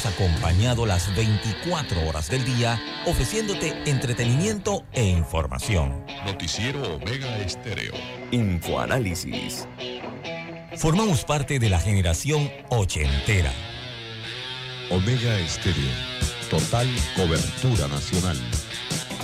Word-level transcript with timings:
hemos 0.00 0.06
acompañado 0.06 0.86
las 0.86 1.14
24 1.14 2.06
horas 2.08 2.28
del 2.30 2.44
día 2.44 2.80
ofreciéndote 3.06 3.74
entretenimiento 3.86 4.84
e 4.92 5.04
información. 5.04 6.04
Noticiero 6.24 6.96
Omega 6.96 7.38
Estéreo. 7.38 7.92
Infoanálisis. 8.30 9.66
Formamos 10.76 11.24
parte 11.24 11.58
de 11.58 11.68
la 11.68 11.78
generación 11.78 12.50
ochentera. 12.68 13.52
Omega 14.90 15.38
Estéreo. 15.38 15.90
Total 16.48 16.88
cobertura 17.16 17.88
nacional. 17.88 18.38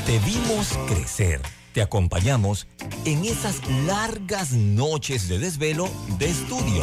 Te 0.05 0.19
vimos 0.21 0.79
crecer. 0.89 1.41
Te 1.73 1.83
acompañamos 1.83 2.67
en 3.05 3.25
esas 3.25 3.67
largas 3.87 4.53
noches 4.53 5.29
de 5.29 5.39
desvelo 5.39 5.89
de 6.19 6.31
estudio. 6.31 6.83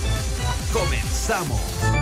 Comenzamos. 0.71 2.00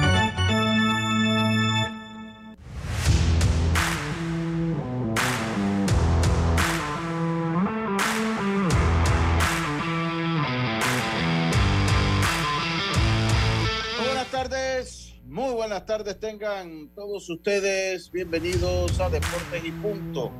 Muy 15.29 15.53
buenas 15.53 15.85
tardes 15.85 16.19
tengan 16.19 16.89
todos 16.95 17.29
ustedes. 17.29 18.11
Bienvenidos 18.11 18.99
a 18.99 19.09
Deportes 19.09 19.63
y 19.63 19.71
Punto. 19.71 20.31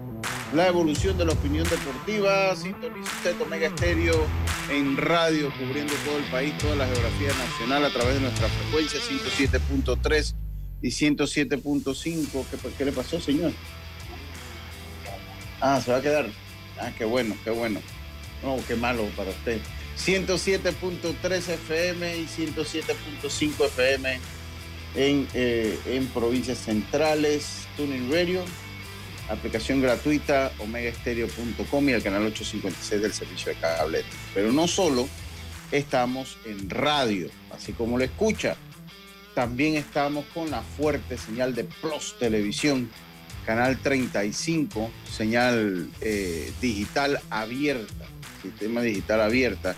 La 0.55 0.67
evolución 0.67 1.15
de 1.15 1.25
la 1.25 1.33
opinión 1.33 1.63
deportiva. 1.69 2.55
Sintoniza 2.55 3.11
usted 3.17 3.39
Omega 3.39 3.67
Estéreo 3.67 4.25
en 4.71 4.97
radio, 4.97 5.53
cubriendo 5.59 5.93
todo 6.03 6.17
el 6.17 6.23
país, 6.31 6.57
toda 6.57 6.75
la 6.75 6.87
geografía 6.87 7.27
nacional 7.27 7.85
a 7.85 7.89
través 7.91 8.15
de 8.15 8.21
nuestra 8.21 8.47
frecuencia 8.47 8.99
107.3 8.99 10.33
y 10.81 10.89
107.5. 10.89 12.45
¿Qué, 12.49 12.69
¿Qué 12.75 12.85
le 12.85 12.91
pasó, 12.91 13.21
señor? 13.21 13.51
Ah, 15.61 15.79
se 15.81 15.91
va 15.91 15.97
a 15.97 16.01
quedar. 16.01 16.25
Ah, 16.79 16.91
qué 16.97 17.05
bueno, 17.05 17.37
qué 17.43 17.51
bueno. 17.51 17.79
No, 18.41 18.57
qué 18.67 18.75
malo 18.75 19.05
para 19.15 19.29
usted. 19.29 19.61
107.3 20.03 21.49
FM 21.49 22.17
y 22.17 22.25
107.5 22.25 23.65
FM 23.65 24.38
en, 24.95 25.27
eh, 25.33 25.77
en 25.87 26.07
provincias 26.07 26.57
centrales, 26.59 27.67
Tuning 27.77 28.11
Radio, 28.11 28.43
aplicación 29.29 29.81
gratuita 29.81 30.51
omegaestereo.com 30.59 31.89
y 31.89 31.91
el 31.93 32.03
canal 32.03 32.25
856 32.25 33.01
del 33.01 33.13
servicio 33.13 33.53
de 33.53 33.59
cable. 33.59 34.03
Pero 34.33 34.51
no 34.51 34.67
solo 34.67 35.07
estamos 35.71 36.37
en 36.45 36.69
radio, 36.69 37.29
así 37.51 37.73
como 37.73 37.97
lo 37.97 38.03
escucha, 38.03 38.55
también 39.35 39.75
estamos 39.75 40.25
con 40.33 40.49
la 40.51 40.61
fuerte 40.61 41.17
señal 41.17 41.53
de 41.55 41.63
Plus 41.63 42.15
Televisión, 42.19 42.89
canal 43.45 43.77
35, 43.77 44.91
señal 45.09 45.89
eh, 46.01 46.51
digital 46.59 47.19
abierta, 47.29 48.05
sistema 48.41 48.81
digital 48.81 49.21
abierta 49.21 49.75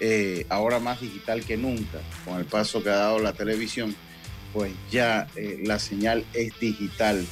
eh, 0.00 0.46
ahora 0.48 0.80
más 0.80 1.00
digital 1.00 1.44
que 1.44 1.56
nunca, 1.56 1.98
con 2.24 2.38
el 2.38 2.44
paso 2.44 2.82
que 2.82 2.90
ha 2.90 2.96
dado 2.96 3.20
la 3.20 3.32
televisión, 3.32 3.94
pues 4.54 4.72
ya 4.90 5.26
eh, 5.34 5.60
la 5.64 5.78
señal 5.78 6.24
es 6.32 6.58
digital. 6.60 7.26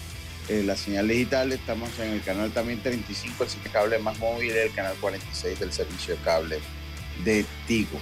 Eh, 0.49 0.65
la 0.65 0.77
señal 0.77 1.06
digital, 1.06 1.53
estamos 1.53 1.97
en 2.00 2.10
el 2.10 2.22
canal 2.22 2.50
también 2.50 2.83
35, 2.83 3.44
el 3.44 3.49
sitio 3.49 3.71
cable 3.72 3.99
más 4.00 4.19
móvil, 4.19 4.50
el 4.50 4.75
canal 4.75 4.97
46 5.00 5.61
del 5.61 5.72
servicio 5.72 6.16
de 6.16 6.21
cable 6.22 6.59
de 7.25 7.47
Tigo. 7.69 7.99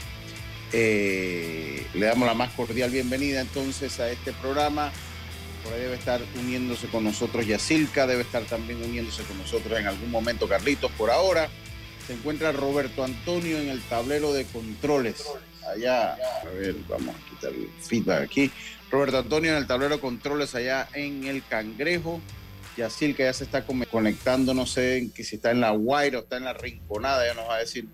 Eh, 0.72 1.86
le 1.92 2.06
damos 2.06 2.26
la 2.26 2.32
más 2.32 2.50
cordial 2.52 2.90
bienvenida 2.90 3.42
entonces 3.42 4.00
a 4.00 4.10
este 4.10 4.32
programa. 4.32 4.90
Por 5.62 5.74
ahí 5.74 5.80
debe 5.80 5.96
estar 5.96 6.22
uniéndose 6.38 6.86
con 6.86 7.04
nosotros 7.04 7.46
Yacilca, 7.46 8.06
debe 8.06 8.22
estar 8.22 8.42
también 8.44 8.82
uniéndose 8.82 9.22
con 9.24 9.36
nosotros 9.36 9.78
en 9.78 9.86
algún 9.86 10.10
momento 10.10 10.48
Carlitos. 10.48 10.90
Por 10.92 11.10
ahora 11.10 11.50
se 12.06 12.14
encuentra 12.14 12.52
Roberto 12.52 13.04
Antonio 13.04 13.58
en 13.58 13.68
el 13.68 13.82
tablero 13.82 14.32
de 14.32 14.46
controles. 14.46 15.26
Allá, 15.70 16.14
a 16.14 16.48
ver, 16.54 16.74
vamos 16.88 17.14
a 17.14 17.30
quitar 17.30 17.52
el 17.52 17.68
feedback 17.82 18.22
aquí. 18.22 18.50
Roberto 18.90 19.18
Antonio 19.18 19.50
en 19.52 19.56
el 19.58 19.66
tablero 19.66 19.94
de 19.96 20.00
controles 20.00 20.54
allá 20.54 20.88
en 20.94 21.24
el 21.24 21.42
Cangrejo. 21.46 22.20
Yacil 22.76 23.14
que 23.16 23.24
ya 23.24 23.32
se 23.32 23.44
está 23.44 23.64
conectando, 23.66 24.54
no 24.54 24.64
sé 24.64 24.96
en 24.98 25.10
que 25.10 25.22
si 25.24 25.36
está 25.36 25.50
en 25.50 25.60
la 25.60 25.70
Guaira 25.72 26.18
o 26.18 26.22
está 26.22 26.36
en 26.38 26.44
la 26.44 26.54
Rinconada, 26.54 27.26
ya 27.26 27.34
nos 27.34 27.48
va 27.48 27.56
a 27.56 27.58
decir 27.58 27.88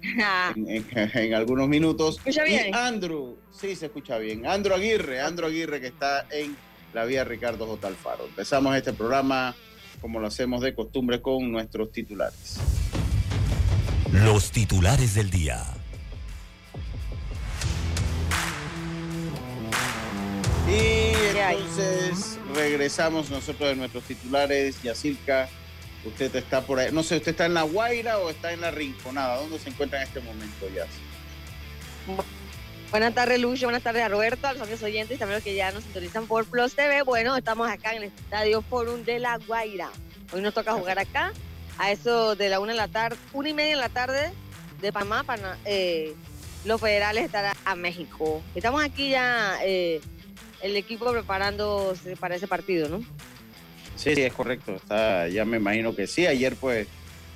en, 0.55 0.69
en- 0.69 0.87
en 1.15 1.34
algunos 1.34 1.67
minutos. 1.67 2.19
¿Escucha 2.19 2.47
Y 2.47 2.51
bien? 2.51 2.75
Andrew, 2.75 3.37
sí 3.51 3.75
se 3.75 3.87
escucha 3.87 4.19
bien. 4.19 4.47
Andrew 4.47 4.75
Aguirre, 4.77 5.21
Andrew 5.21 5.49
Aguirre 5.49 5.81
que 5.81 5.89
está 5.89 6.27
en 6.31 6.57
la 6.93 7.05
vía 7.05 7.25
Ricardo 7.25 7.67
J. 7.67 7.89
Alfaro. 7.89 8.27
Empezamos 8.27 8.77
este 8.77 8.93
programa 8.93 9.57
como 10.01 10.21
lo 10.21 10.27
hacemos 10.28 10.61
de 10.61 10.75
costumbre 10.75 11.21
con 11.23 11.51
nuestros 11.51 11.91
titulares. 11.91 12.59
los 14.13 14.51
titulares 14.53 15.15
del 15.15 15.31
día. 15.31 15.65
Entonces 21.53 22.39
regresamos 22.55 23.31
nosotros 23.31 23.69
de 23.71 23.77
nuestros 23.77 24.05
titulares. 24.05 24.83
Yacirca, 24.83 25.49
usted 26.05 26.34
está 26.37 26.61
por 26.62 26.79
ahí. 26.79 26.91
No 26.93 27.03
sé, 27.03 27.17
¿usted 27.17 27.31
está 27.33 27.47
en 27.47 27.55
La 27.55 27.62
Guaira 27.62 28.19
o 28.19 28.31
está 28.31 28.53
en 28.53 28.61
La 28.61 28.71
Rinconada? 28.71 29.37
¿Dónde 29.39 29.59
se 29.59 29.69
encuentra 29.71 30.01
en 30.03 30.09
este 30.09 30.21
momento, 30.21 30.69
Yas? 30.75 30.89
Buenas 32.91 33.15
tardes, 33.15 33.41
Lucho. 33.41 33.67
Buenas 33.67 33.83
tardes 33.83 34.03
a 34.03 34.09
Roberto, 34.09 34.47
a 34.47 34.53
los 34.53 34.62
amigos 34.62 34.83
oyentes 34.83 35.17
y 35.17 35.19
también 35.19 35.37
los 35.37 35.45
que 35.45 35.55
ya 35.55 35.73
nos 35.73 35.83
sintonizan 35.84 36.27
por 36.27 36.45
Plus 36.47 36.75
TV. 36.75 37.03
Bueno, 37.03 37.37
estamos 37.37 37.69
acá 37.69 37.93
en 37.93 38.05
el 38.05 38.09
Estadio 38.09 38.63
Forum 38.63 39.03
de 39.05 39.19
La 39.19 39.39
Guaira. 39.39 39.91
Hoy 40.33 40.41
nos 40.41 40.55
toca 40.55 40.73
jugar 40.73 40.99
acá 40.99 41.33
a 41.78 41.91
eso 41.91 42.37
de 42.37 42.49
la 42.49 42.61
una 42.61 42.73
de 42.73 42.78
la 42.78 42.89
tarde, 42.89 43.17
una 43.33 43.49
y 43.49 43.55
media 43.55 43.77
de 43.77 43.83
la 43.83 43.89
tarde 43.89 44.33
de 44.81 44.93
Panamá, 44.93 45.25
Pana- 45.25 45.59
eh, 45.65 46.15
los 46.65 46.81
federales 46.81 47.25
estarán 47.25 47.55
a 47.65 47.75
México. 47.75 48.43
Estamos 48.55 48.83
aquí 48.83 49.11
ya, 49.11 49.59
eh, 49.63 50.01
el 50.62 50.77
equipo 50.77 51.10
preparándose 51.13 52.16
para 52.16 52.36
ese 52.36 52.47
partido, 52.48 52.89
¿no? 52.89 53.01
Sí, 53.97 54.15
sí, 54.15 54.22
es 54.22 54.33
correcto. 54.33 54.75
Está, 54.77 55.28
ya 55.28 55.45
me 55.45 55.57
imagino 55.57 55.95
que 55.95 56.07
sí. 56.07 56.27
Ayer, 56.27 56.57
pues, 56.57 56.86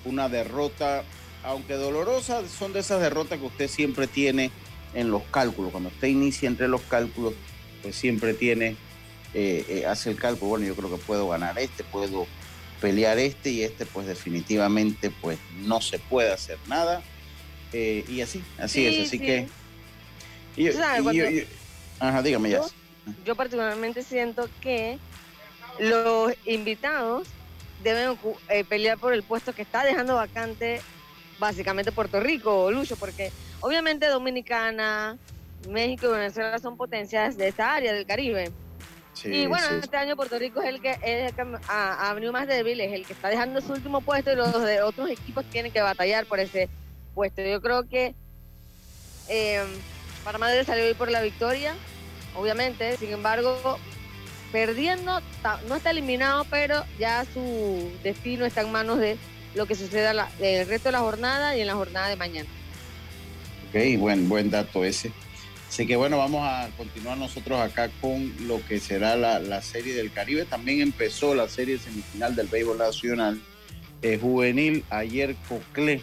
una 0.04 0.28
derrota, 0.28 1.04
aunque 1.42 1.74
dolorosa, 1.74 2.46
son 2.48 2.72
de 2.72 2.80
esas 2.80 3.00
derrotas 3.00 3.38
que 3.38 3.46
usted 3.46 3.68
siempre 3.68 4.06
tiene 4.06 4.50
en 4.94 5.10
los 5.10 5.22
cálculos. 5.24 5.70
Cuando 5.72 5.88
usted 5.90 6.08
inicia 6.08 6.48
entre 6.48 6.68
los 6.68 6.82
cálculos, 6.82 7.34
pues 7.82 7.96
siempre 7.96 8.34
tiene, 8.34 8.76
eh, 9.32 9.64
eh, 9.68 9.86
hace 9.86 10.10
el 10.10 10.16
cálculo. 10.16 10.50
Bueno, 10.50 10.66
yo 10.66 10.74
creo 10.76 10.90
que 10.90 10.98
puedo 11.02 11.28
ganar 11.28 11.58
este, 11.58 11.82
puedo 11.84 12.26
pelear 12.80 13.18
este 13.18 13.50
y 13.50 13.62
este, 13.62 13.86
pues 13.86 14.06
definitivamente, 14.06 15.10
pues 15.10 15.38
no 15.60 15.80
se 15.80 15.98
puede 15.98 16.32
hacer 16.32 16.58
nada. 16.66 17.02
Eh, 17.72 18.04
y 18.08 18.20
así, 18.20 18.42
así 18.58 18.80
Sí, 18.80 18.86
es. 18.86 19.06
Así 19.06 19.10
sí. 19.10 19.18
que. 19.20 19.46
y 20.56 20.64
yo- 20.64 20.72
Tú 20.72 20.78
sabes, 20.78 21.00
y 21.00 21.04
yo- 21.04 21.04
cuando- 21.24 21.30
yo- 21.30 21.44
ajá, 22.00 22.22
dígame 22.22 22.50
ya. 22.50 22.60
Yo- 23.24 23.34
particularmente 23.34 24.02
siento 24.02 24.48
que 24.60 24.98
los 25.78 26.32
invitados 26.44 27.28
deben 27.82 28.18
eh, 28.48 28.64
pelear 28.64 28.98
por 28.98 29.12
el 29.14 29.22
puesto 29.22 29.52
que 29.52 29.62
está 29.62 29.84
dejando 29.84 30.14
vacante 30.16 30.80
básicamente 31.38 31.92
Puerto 31.92 32.20
Rico, 32.20 32.70
Lucho, 32.70 32.96
porque 32.96 33.32
obviamente 33.60 34.06
Dominicana, 34.06 35.16
México 35.68 36.06
y 36.08 36.12
Venezuela 36.12 36.58
son 36.58 36.76
potencias 36.76 37.36
de 37.36 37.48
esta 37.48 37.74
área 37.74 37.92
del 37.92 38.06
Caribe. 38.06 38.52
Sí, 39.14 39.28
y 39.28 39.46
bueno, 39.46 39.66
sí. 39.68 39.74
este 39.82 39.96
año 39.96 40.16
Puerto 40.16 40.38
Rico 40.38 40.60
es 40.62 40.68
el 40.68 40.80
que, 40.80 40.90
es 40.90 41.30
el 41.30 41.34
que 41.34 41.58
ha, 41.68 42.08
ha 42.10 42.14
venido 42.14 42.32
más 42.32 42.46
débil, 42.46 42.80
es 42.80 42.92
el 42.92 43.06
que 43.06 43.12
está 43.12 43.28
dejando 43.28 43.60
su 43.60 43.72
último 43.72 44.00
puesto 44.02 44.32
y 44.32 44.36
los 44.36 44.62
de 44.62 44.82
otros 44.82 45.10
equipos 45.10 45.44
tienen 45.46 45.72
que 45.72 45.80
batallar 45.80 46.26
por 46.26 46.40
ese 46.40 46.68
puesto. 47.14 47.42
Yo 47.42 47.60
creo 47.60 47.88
que 47.88 48.14
eh, 49.28 49.62
Panamá 50.24 50.48
debe 50.50 50.64
salir 50.64 50.84
hoy 50.84 50.94
por 50.94 51.10
la 51.10 51.22
victoria, 51.22 51.74
obviamente, 52.34 52.96
sin 52.96 53.10
embargo, 53.10 53.78
perdiendo, 54.52 55.20
no 55.68 55.76
está 55.76 55.90
eliminado, 55.90 56.44
pero 56.50 56.84
ya 56.98 57.24
su 57.32 57.90
destino 58.02 58.44
está 58.44 58.62
en 58.62 58.72
manos 58.72 58.98
de 58.98 59.16
lo 59.54 59.66
que 59.66 59.74
suceda 59.74 60.28
el 60.40 60.66
resto 60.66 60.88
de 60.88 60.92
la 60.92 61.00
jornada 61.00 61.56
y 61.56 61.60
en 61.60 61.66
la 61.66 61.74
jornada 61.74 62.08
de 62.08 62.16
mañana. 62.16 62.48
Ok, 63.68 63.98
buen, 63.98 64.28
buen 64.28 64.50
dato 64.50 64.84
ese. 64.84 65.12
Así 65.68 65.86
que 65.86 65.94
bueno, 65.94 66.18
vamos 66.18 66.42
a 66.44 66.68
continuar 66.76 67.16
nosotros 67.16 67.60
acá 67.60 67.90
con 68.00 68.34
lo 68.48 68.60
que 68.66 68.80
será 68.80 69.14
la, 69.14 69.38
la 69.38 69.62
serie 69.62 69.94
del 69.94 70.12
Caribe. 70.12 70.44
También 70.44 70.80
empezó 70.80 71.34
la 71.34 71.48
serie 71.48 71.78
semifinal 71.78 72.34
del 72.34 72.48
béisbol 72.48 72.78
nacional 72.78 73.40
eh, 74.02 74.18
juvenil. 74.20 74.84
Ayer 74.90 75.36
Coclé 75.48 76.02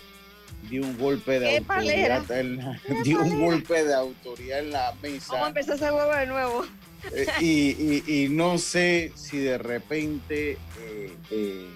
dio 0.69 0.81
un 0.83 0.97
golpe 0.97 1.39
de 1.39 1.49
¡Qué 1.49 1.57
autoridad, 1.57 2.31
en 2.31 2.57
la- 2.57 2.79
dio 3.03 3.21
un 3.21 3.39
golpe 3.39 3.83
de 3.83 3.93
autoridad 3.93 4.59
en 4.59 4.71
la 4.71 4.93
mesa. 5.01 5.33
Vamos 5.33 5.45
a 5.45 5.49
empezar 5.49 5.75
ese 5.75 5.89
juego 5.89 6.13
de 6.15 6.27
nuevo. 6.27 6.65
Eh, 7.13 7.27
y, 7.39 8.03
y- 8.07 8.23
y 8.25 8.29
no 8.29 8.57
sé 8.57 9.11
si 9.15 9.37
de 9.37 9.57
repente, 9.57 10.57
eh, 10.81 11.13
eh, 11.31 11.67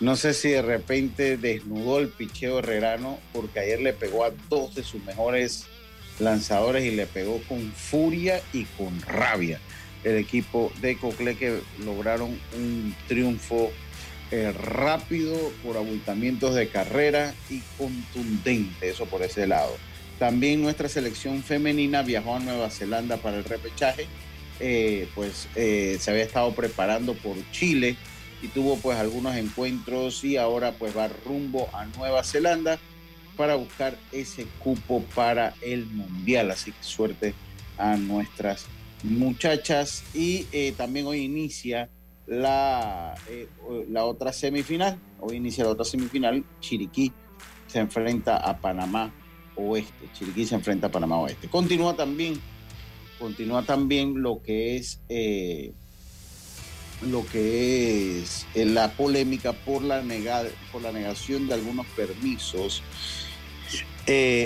no 0.00 0.16
sé 0.16 0.34
si 0.34 0.50
de 0.50 0.60
repente 0.62 1.36
desnudó 1.36 1.98
el 1.98 2.08
picheo 2.08 2.58
herrerano, 2.58 3.18
porque 3.32 3.60
ayer 3.60 3.80
le 3.80 3.92
pegó 3.92 4.24
a 4.24 4.32
dos 4.50 4.74
de 4.74 4.82
sus 4.82 5.02
mejores 5.04 5.66
lanzadores 6.18 6.84
y 6.84 6.90
le 6.90 7.06
pegó 7.06 7.40
con 7.48 7.72
furia 7.72 8.40
y 8.52 8.64
con 8.64 9.00
rabia. 9.02 9.60
El 10.04 10.16
equipo 10.18 10.72
de 10.80 10.96
Cocle 10.98 11.36
que 11.36 11.60
lograron 11.84 12.38
un 12.56 12.94
triunfo 13.08 13.70
eh, 14.30 14.52
rápido 14.52 15.36
por 15.64 15.76
abultamientos 15.76 16.54
de 16.54 16.68
carrera 16.68 17.34
y 17.50 17.60
contundente, 17.78 18.90
eso 18.90 19.06
por 19.06 19.22
ese 19.22 19.46
lado. 19.46 19.76
También 20.18 20.62
nuestra 20.62 20.88
selección 20.88 21.42
femenina 21.42 22.02
viajó 22.02 22.36
a 22.36 22.40
Nueva 22.40 22.70
Zelanda 22.70 23.18
para 23.18 23.36
el 23.36 23.44
repechaje 23.44 24.06
eh, 24.58 25.06
pues 25.14 25.48
eh, 25.54 25.98
se 26.00 26.10
había 26.10 26.22
estado 26.24 26.52
preparando 26.54 27.12
por 27.12 27.36
Chile 27.50 27.96
y 28.40 28.48
tuvo 28.48 28.76
pues 28.78 28.96
algunos 28.96 29.36
encuentros 29.36 30.24
y 30.24 30.38
ahora 30.38 30.72
pues 30.72 30.96
va 30.96 31.08
rumbo 31.26 31.68
a 31.74 31.84
Nueva 31.84 32.24
Zelanda 32.24 32.78
para 33.36 33.54
buscar 33.56 33.98
ese 34.12 34.46
cupo 34.58 35.02
para 35.14 35.54
el 35.60 35.84
mundial. 35.86 36.50
Así 36.50 36.72
que 36.72 36.82
suerte 36.82 37.34
a 37.76 37.96
nuestras 37.96 38.64
muchachas 39.02 40.04
y 40.14 40.44
también 40.72 41.06
hoy 41.06 41.20
inicia 41.20 41.90
la, 42.26 43.14
eh, 43.28 43.48
la 43.88 44.04
otra 44.04 44.32
semifinal. 44.32 44.98
Hoy 45.20 45.36
inicia 45.36 45.64
la 45.64 45.70
otra 45.70 45.84
semifinal. 45.84 46.44
Chiriquí 46.60 47.12
se 47.66 47.78
enfrenta 47.78 48.36
a 48.36 48.58
Panamá 48.58 49.12
Oeste. 49.56 50.08
Chiriquí 50.12 50.44
se 50.44 50.56
enfrenta 50.56 50.88
a 50.88 50.90
Panamá 50.90 51.18
Oeste. 51.18 51.48
Continúa 51.48 51.94
también 51.94 52.40
continúa 53.18 53.62
también 53.62 54.20
lo 54.20 54.42
que 54.42 54.76
es 54.76 55.00
eh, 55.08 55.72
lo 57.00 57.24
que 57.26 58.20
es 58.20 58.46
eh, 58.54 58.66
la 58.66 58.90
polémica 58.92 59.54
por 59.54 59.80
la 59.82 60.02
negada, 60.02 60.50
por 60.70 60.82
la 60.82 60.92
negación 60.92 61.48
de 61.48 61.54
algunos 61.54 61.86
permisos 61.88 62.82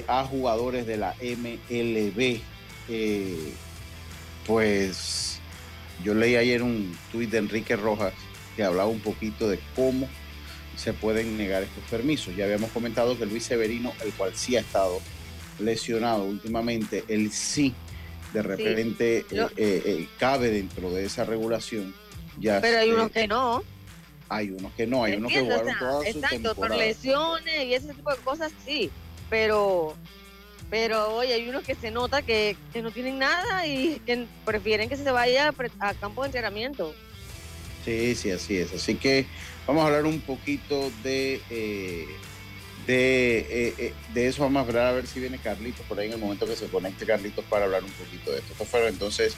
a 0.08 0.24
jugadores 0.24 0.86
de 0.86 0.96
la 0.96 1.14
MLB. 1.20 2.40
Pues 4.46 5.29
yo 6.02 6.14
leí 6.14 6.36
ayer 6.36 6.62
un 6.62 6.96
tuit 7.12 7.30
de 7.30 7.38
Enrique 7.38 7.76
Rojas 7.76 8.12
que 8.56 8.64
hablaba 8.64 8.88
un 8.88 9.00
poquito 9.00 9.48
de 9.48 9.58
cómo 9.76 10.08
se 10.76 10.92
pueden 10.92 11.36
negar 11.36 11.62
estos 11.62 11.84
permisos. 11.84 12.34
Ya 12.36 12.44
habíamos 12.44 12.70
comentado 12.70 13.18
que 13.18 13.26
Luis 13.26 13.44
Severino, 13.44 13.92
el 14.04 14.12
cual 14.12 14.32
sí 14.34 14.56
ha 14.56 14.60
estado 14.60 15.00
lesionado 15.58 16.24
últimamente, 16.24 17.04
él 17.08 17.30
sí 17.32 17.74
de 18.32 18.42
repente 18.42 19.26
Yo- 19.30 19.46
eh, 19.48 19.52
eh, 19.56 19.82
eh, 19.84 20.08
cabe 20.18 20.50
dentro 20.50 20.90
de 20.90 21.04
esa 21.04 21.24
regulación. 21.24 21.92
Ya 22.38 22.60
Pero 22.60 22.78
hay 22.78 22.90
unos 22.92 23.10
que 23.10 23.26
no. 23.28 23.62
hay 24.28 24.50
unos 24.50 24.72
que 24.74 24.86
no, 24.86 25.04
hay 25.04 25.14
unos 25.14 25.32
que 25.32 25.40
jugaron 25.40 25.62
O 25.62 25.70
sea, 25.70 25.78
toda 25.78 26.02
su 26.04 26.18
exacto, 26.18 26.54
por 26.54 26.70
lesiones 26.76 27.64
y 27.66 27.74
ese 27.74 27.92
tipo 27.92 28.10
de 28.10 28.16
cosas, 28.18 28.52
sí. 28.64 28.88
Pero, 29.28 29.94
pero 30.70 31.16
oye, 31.16 31.34
hay 31.34 31.48
unos 31.48 31.64
que 31.64 31.74
se 31.74 31.90
nota 31.90 32.22
que, 32.22 32.56
que 32.72 32.80
no 32.80 32.92
tienen 32.92 33.18
nada 33.18 33.66
y 33.66 34.00
que 34.06 34.26
prefieren 34.44 34.88
que 34.88 34.96
se 34.96 35.10
vaya 35.10 35.52
a, 35.80 35.94
campo 35.94 36.22
de 36.22 36.28
entrenamiento. 36.28 36.94
Sí, 37.84 38.14
sí, 38.14 38.30
así 38.30 38.56
es. 38.56 38.72
Así 38.72 38.94
que 38.94 39.26
vamos 39.66 39.82
a 39.82 39.86
hablar 39.86 40.06
un 40.06 40.20
poquito 40.20 40.92
de, 41.02 41.40
eh, 41.50 42.06
de, 42.86 43.38
eh, 43.38 43.74
eh, 43.78 43.94
de 44.14 44.28
eso. 44.28 44.42
Vamos 44.42 44.62
a 44.62 44.66
hablar 44.66 44.86
a 44.86 44.92
ver 44.92 45.06
si 45.08 45.18
viene 45.18 45.38
Carlitos 45.38 45.84
por 45.86 45.98
ahí 45.98 46.06
en 46.06 46.12
el 46.12 46.20
momento 46.20 46.46
que 46.46 46.56
se 46.56 46.66
conecte 46.68 47.04
Carlitos 47.04 47.44
para 47.46 47.64
hablar 47.64 47.82
un 47.82 47.90
poquito 47.90 48.30
de 48.30 48.38
esto. 48.38 48.52
Estos 48.52 48.68
fueron 48.68 48.90
entonces 48.90 49.36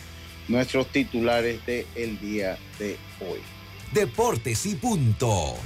nuestros 0.49 0.89
titulares 0.89 1.65
del 1.65 2.21
día 2.21 2.59
de 2.79 2.99
hoy. 3.21 3.41
Deportes 3.93 4.67
y 4.67 4.75
punto. 4.75 5.57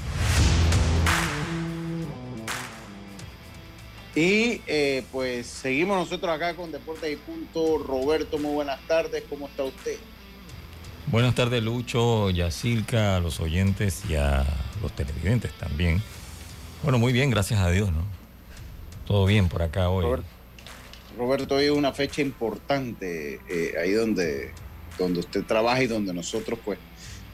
Y 4.16 4.62
eh, 4.66 5.04
pues 5.12 5.46
seguimos 5.46 5.98
nosotros 5.98 6.34
acá 6.34 6.54
con 6.54 6.72
Deportes 6.72 7.12
y 7.12 7.16
Punto. 7.16 7.76
Roberto, 7.76 8.38
muy 8.38 8.54
buenas 8.54 8.80
tardes. 8.88 9.22
¿Cómo 9.28 9.46
está 9.46 9.62
usted? 9.64 9.98
Buenas 11.08 11.34
tardes, 11.34 11.62
Lucho, 11.62 12.30
Yacilca, 12.30 13.16
a 13.16 13.20
los 13.20 13.40
oyentes 13.40 14.04
y 14.08 14.14
a 14.14 14.46
los 14.80 14.90
televidentes 14.92 15.52
también. 15.58 16.00
Bueno, 16.82 16.98
muy 16.98 17.12
bien, 17.12 17.30
gracias 17.30 17.60
a 17.60 17.70
Dios, 17.70 17.92
¿no? 17.92 18.06
Todo 19.04 19.26
bien 19.26 19.50
por 19.50 19.60
acá 19.60 19.90
hoy. 19.90 20.04
Roberto. 20.04 20.26
Roberto, 21.18 21.54
hoy 21.56 21.64
es 21.66 21.70
una 21.70 21.92
fecha 21.92 22.22
importante 22.22 23.38
eh, 23.50 23.74
ahí 23.78 23.92
donde, 23.92 24.50
donde 24.98 25.20
usted 25.20 25.44
trabaja 25.44 25.82
y 25.82 25.88
donde 25.88 26.14
nosotros 26.14 26.58
pues 26.64 26.78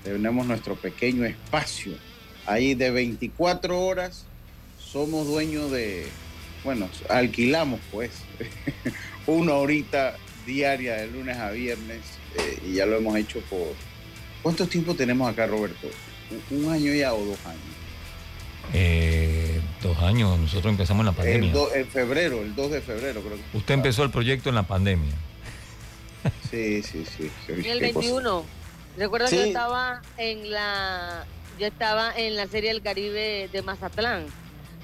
tenemos 0.02 0.44
nuestro 0.46 0.74
pequeño 0.74 1.24
espacio. 1.26 1.92
Ahí 2.44 2.74
de 2.74 2.90
24 2.90 3.80
horas 3.80 4.26
somos 4.78 5.28
dueños 5.28 5.70
de, 5.70 6.08
bueno, 6.64 6.88
alquilamos 7.08 7.80
pues 7.90 8.10
una 9.26 9.54
horita 9.54 10.16
diaria 10.46 10.94
de 10.96 11.06
lunes 11.08 11.36
a 11.36 11.50
viernes 11.50 12.00
eh, 12.38 12.58
y 12.66 12.74
ya 12.74 12.86
lo 12.86 12.96
hemos 12.96 13.16
hecho 13.16 13.40
por... 13.50 13.74
¿Cuánto 14.42 14.66
tiempo 14.66 14.94
tenemos 14.94 15.30
acá, 15.30 15.46
Roberto? 15.46 15.88
¿Un 16.50 16.64
un 16.64 16.72
año 16.72 16.92
ya 16.94 17.14
o 17.14 17.24
dos 17.24 17.38
años? 17.46 17.60
Eh, 18.72 19.60
dos 19.82 19.98
años, 19.98 20.38
nosotros 20.38 20.70
empezamos 20.72 21.00
en 21.02 21.06
la 21.06 21.12
pandemia. 21.12 21.48
El 21.48 21.52
do- 21.52 21.74
en 21.74 21.86
febrero, 21.88 22.42
el 22.42 22.54
2 22.54 22.70
de 22.70 22.80
febrero 22.80 23.20
creo 23.22 23.36
que. 23.36 23.56
Usted 23.58 23.74
empezó 23.74 24.02
el 24.04 24.10
proyecto 24.10 24.48
en 24.48 24.54
la 24.54 24.62
pandemia. 24.64 25.12
Sí, 26.50 26.82
sí, 26.82 27.04
sí. 27.16 27.30
En 27.48 27.64
el 27.64 27.80
Qué 27.80 27.92
cosa. 27.92 28.08
21. 28.08 28.44
Recuerda 28.96 29.26
que 29.28 29.30
Sí. 29.36 29.40
yo 29.42 29.46
estaba 29.48 30.02
en 30.18 30.50
la 30.50 31.24
yo 31.58 31.66
estaba 31.66 32.12
en 32.16 32.36
la 32.36 32.46
Serie 32.46 32.70
del 32.72 32.82
Caribe 32.82 33.48
de 33.52 33.62
Mazatlán 33.62 34.26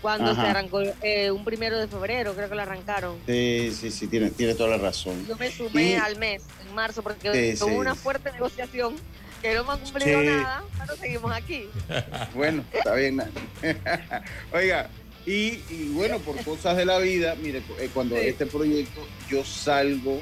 cuando 0.00 0.30
Ajá. 0.30 0.42
se 0.42 0.48
arrancó 0.48 0.80
eh, 1.02 1.30
un 1.30 1.44
primero 1.44 1.78
de 1.78 1.88
febrero, 1.88 2.34
creo 2.34 2.48
que 2.48 2.54
lo 2.54 2.62
arrancaron. 2.62 3.16
Sí, 3.26 3.72
sí, 3.78 3.90
sí, 3.90 4.06
tiene, 4.06 4.30
tiene 4.30 4.54
toda 4.54 4.70
la 4.70 4.78
razón. 4.78 5.26
Yo 5.26 5.36
me 5.36 5.50
sumé 5.50 5.90
Y- 5.92 5.94
al 5.94 6.16
mes, 6.18 6.42
en 6.66 6.74
marzo, 6.74 7.02
porque 7.02 7.56
Sí, 7.56 7.62
hubo 7.64 7.70
sí. 7.70 7.76
una 7.76 7.94
fuerte 7.94 8.30
negociación 8.32 8.94
que 9.42 9.54
no 9.54 9.64
me 9.64 9.72
han 9.72 9.78
cumplido 9.80 10.20
Sí. 10.20 10.26
nada, 10.26 10.64
pero 10.78 10.96
seguimos 10.96 11.32
aquí. 11.32 11.68
Bueno, 12.34 12.64
está 12.72 12.94
bien. 12.94 13.22
Oiga, 14.52 14.88
y, 15.26 15.60
y 15.70 15.90
bueno, 15.94 16.18
por 16.20 16.42
cosas 16.44 16.76
de 16.76 16.84
la 16.84 16.98
vida, 16.98 17.34
mire, 17.40 17.62
eh, 17.80 17.90
cuando 17.92 18.16
este 18.16 18.46
proyecto 18.46 19.06
yo 19.28 19.44
salgo 19.44 20.20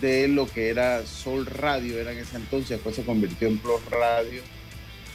de 0.00 0.28
lo 0.28 0.46
que 0.46 0.68
era 0.70 1.04
Sol 1.06 1.46
Radio, 1.46 1.98
era 1.98 2.12
en 2.12 2.18
ese 2.18 2.36
entonces, 2.36 2.70
después 2.70 2.94
se 2.96 3.04
convirtió 3.04 3.48
en 3.48 3.58
Plus 3.58 3.84
Radio 3.90 4.42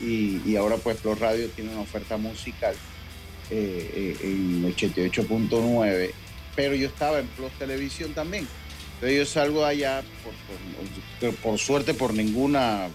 y, 0.02 0.42
y 0.46 0.56
ahora 0.58 0.76
pues 0.78 0.98
Plus 0.98 1.18
Radio 1.20 1.48
tiene 1.50 1.72
una 1.72 1.82
oferta 1.82 2.18
musical 2.18 2.76
eh, 3.56 3.90
eh, 3.96 4.18
en 4.24 4.64
88.9, 4.64 6.12
pero 6.56 6.76
yo 6.76 6.88
estaba 6.88 7.20
en 7.20 7.28
Plus 7.28 7.52
Televisión 7.60 8.14
también. 8.14 8.48
Entonces 8.96 9.18
yo 9.18 9.26
salgo 9.26 9.66
allá, 9.66 10.04
por, 10.24 11.42
por- 11.42 11.58
suerte, 11.60 11.94
por 11.94 12.14
ninguna 12.14 12.90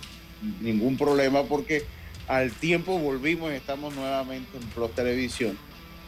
ningún 0.60 0.96
problema, 0.96 1.42
porque 1.44 1.84
al 2.28 2.52
tiempo 2.52 2.98
volvimos 2.98 3.52
y 3.52 3.56
estamos 3.56 3.94
nuevamente 3.94 4.56
en 4.56 4.64
Plus 4.70 4.94
Televisión. 4.94 5.58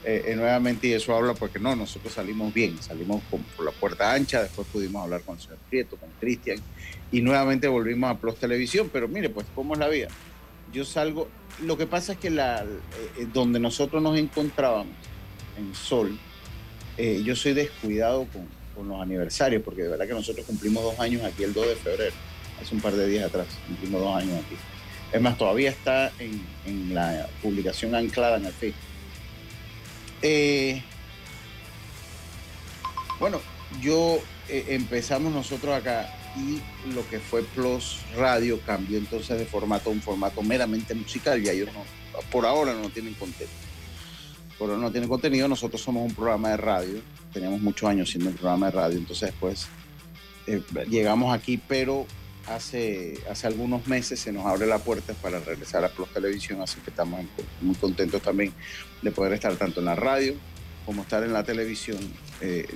eh, 0.03 0.23
eh, 0.29 0.35
nuevamente, 0.35 0.87
y 0.87 0.93
eso 0.95 1.15
habla 1.15 1.35
porque 1.35 1.59
no, 1.59 1.77
nosotros 1.77 2.15
salimos 2.15 2.55
bien, 2.55 2.83
salimos 2.83 3.23
con- 3.31 3.43
por 3.55 3.67
la 3.67 3.71
puerta 3.73 4.15
ancha, 4.15 4.43
después 4.43 4.67
pudimos 4.73 5.03
hablar 5.05 5.21
con 5.23 5.39
señor 5.39 5.59
Prieto, 5.69 5.99
con 5.99 6.09
Cristian, 6.19 6.59
y 7.13 7.21
nuevamente 7.21 7.69
volvimos 7.69 8.11
a 8.11 8.19
Plus 8.19 8.39
Televisión. 8.39 8.89
Pero 8.91 9.09
mire, 9.09 9.29
pues, 9.29 9.47
¿cómo 9.55 9.75
es 9.75 9.79
la 9.81 9.89
vida? 9.89 10.09
Yo 10.73 10.85
salgo, 10.85 11.29
lo 11.63 11.77
que 11.77 11.87
pasa 11.87 12.13
es 12.13 12.19
que 12.19 12.31
la, 12.31 12.63
eh, 12.63 13.27
donde 13.33 13.59
nosotros 13.59 14.03
nos 14.03 14.19
encontrábamos, 14.19 14.95
en 15.59 15.75
Sol, 15.75 16.19
eh, 16.97 17.23
yo 17.25 17.35
soy 17.37 17.55
descuidado 17.55 18.27
con, 18.33 18.47
con 18.75 18.89
los 18.89 19.01
aniversarios, 19.01 19.63
porque 19.63 19.83
de 19.83 19.89
verdad 19.89 20.07
que 20.07 20.15
nosotros 20.15 20.47
cumplimos 20.47 20.83
dos 20.83 20.99
años 21.01 21.23
aquí 21.25 21.43
el 21.43 21.53
2 21.53 21.69
de 21.69 21.77
febrero, 21.77 22.15
hace 22.61 22.75
un 22.75 22.81
par 22.81 22.95
de 22.95 23.07
días 23.09 23.27
atrás, 23.27 23.47
cumplimos 23.67 24.01
dos 24.01 24.17
años 24.17 24.45
aquí. 24.45 24.57
Es 25.13 25.21
más, 25.21 25.37
todavía 25.37 25.71
está 25.71 26.13
en, 26.19 26.41
en 26.67 26.95
la 26.95 27.29
publicación 27.43 27.95
anclada 27.95 28.37
en 28.37 28.47
el 28.47 28.53
feed. 28.53 28.75
Eh, 30.23 30.83
bueno, 33.19 33.41
yo 33.81 34.19
eh, 34.49 34.67
empezamos 34.69 35.33
nosotros 35.33 35.75
acá 35.75 36.15
y 36.37 36.61
lo 36.95 37.09
que 37.09 37.19
fue 37.19 37.43
Plus 37.43 37.99
Radio 38.17 38.61
cambió 38.65 38.99
entonces 38.99 39.39
de 39.39 39.47
formato 39.47 39.91
a 39.91 39.93
un 39.93 40.01
formato 40.01 40.43
meramente 40.43 40.95
musical 40.95 41.45
y 41.45 41.49
ellos 41.49 41.71
no, 41.73 41.83
por 42.31 42.47
ahora 42.47 42.75
no 42.75 42.89
tienen 42.91 43.15
contenido. 43.15 43.51
Por 44.59 44.71
ahora 44.71 44.83
no 44.83 44.91
tienen 44.91 45.09
contenido, 45.09 45.49
nosotros 45.49 45.81
somos 45.81 46.09
un 46.09 46.15
programa 46.15 46.51
de 46.51 46.57
radio, 46.59 47.01
tenemos 47.33 47.61
muchos 47.61 47.89
años 47.89 48.11
siendo 48.11 48.31
un 48.31 48.37
programa 48.37 48.67
de 48.67 48.73
radio, 48.73 48.99
entonces 48.99 49.31
después 49.31 49.69
eh, 50.47 50.63
llegamos 50.89 51.35
aquí, 51.35 51.57
pero 51.57 52.07
hace, 52.47 53.19
hace 53.31 53.47
algunos 53.47 53.87
meses 53.87 54.21
se 54.21 54.33
nos 54.33 54.45
abre 54.45 54.67
la 54.67 54.79
puerta 54.79 55.15
para 55.15 55.41
regresar 55.41 55.85
a 55.85 55.89
Plus 55.89 56.09
Televisión, 56.13 56.61
así 56.61 56.79
que 56.81 56.91
estamos 56.91 57.25
muy 57.61 57.75
contentos 57.77 58.21
también 58.23 58.53
de 59.01 59.11
poder 59.11 59.33
estar 59.33 59.57
tanto 59.57 59.81
en 59.81 59.87
la 59.87 59.95
radio 59.95 60.35
como 60.85 61.03
estar 61.03 61.23
en 61.23 61.33
la 61.33 61.45
televisión 61.45 61.99
eh, 62.41 62.67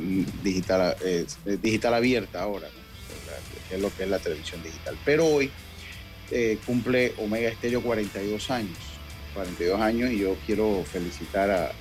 digital, 0.43 0.97
eh, 1.05 1.27
digital 1.61 1.95
abierta 1.95 2.43
ahora. 2.43 2.69
Que 3.69 3.77
es 3.77 3.81
lo 3.81 3.95
que 3.95 4.05
es 4.05 4.09
la 4.09 4.19
televisión 4.19 4.63
digital. 4.63 4.97
Pero 5.05 5.27
hoy 5.27 5.51
eh, 6.31 6.59
cumple 6.67 7.15
Omega 7.19 7.49
Estéreo 7.49 7.83
42 7.83 8.51
años, 8.51 8.79
42 9.35 9.81
años 9.81 10.11
y 10.11 10.19
yo 10.19 10.37
quiero 10.47 10.85
felicitar 10.91 11.73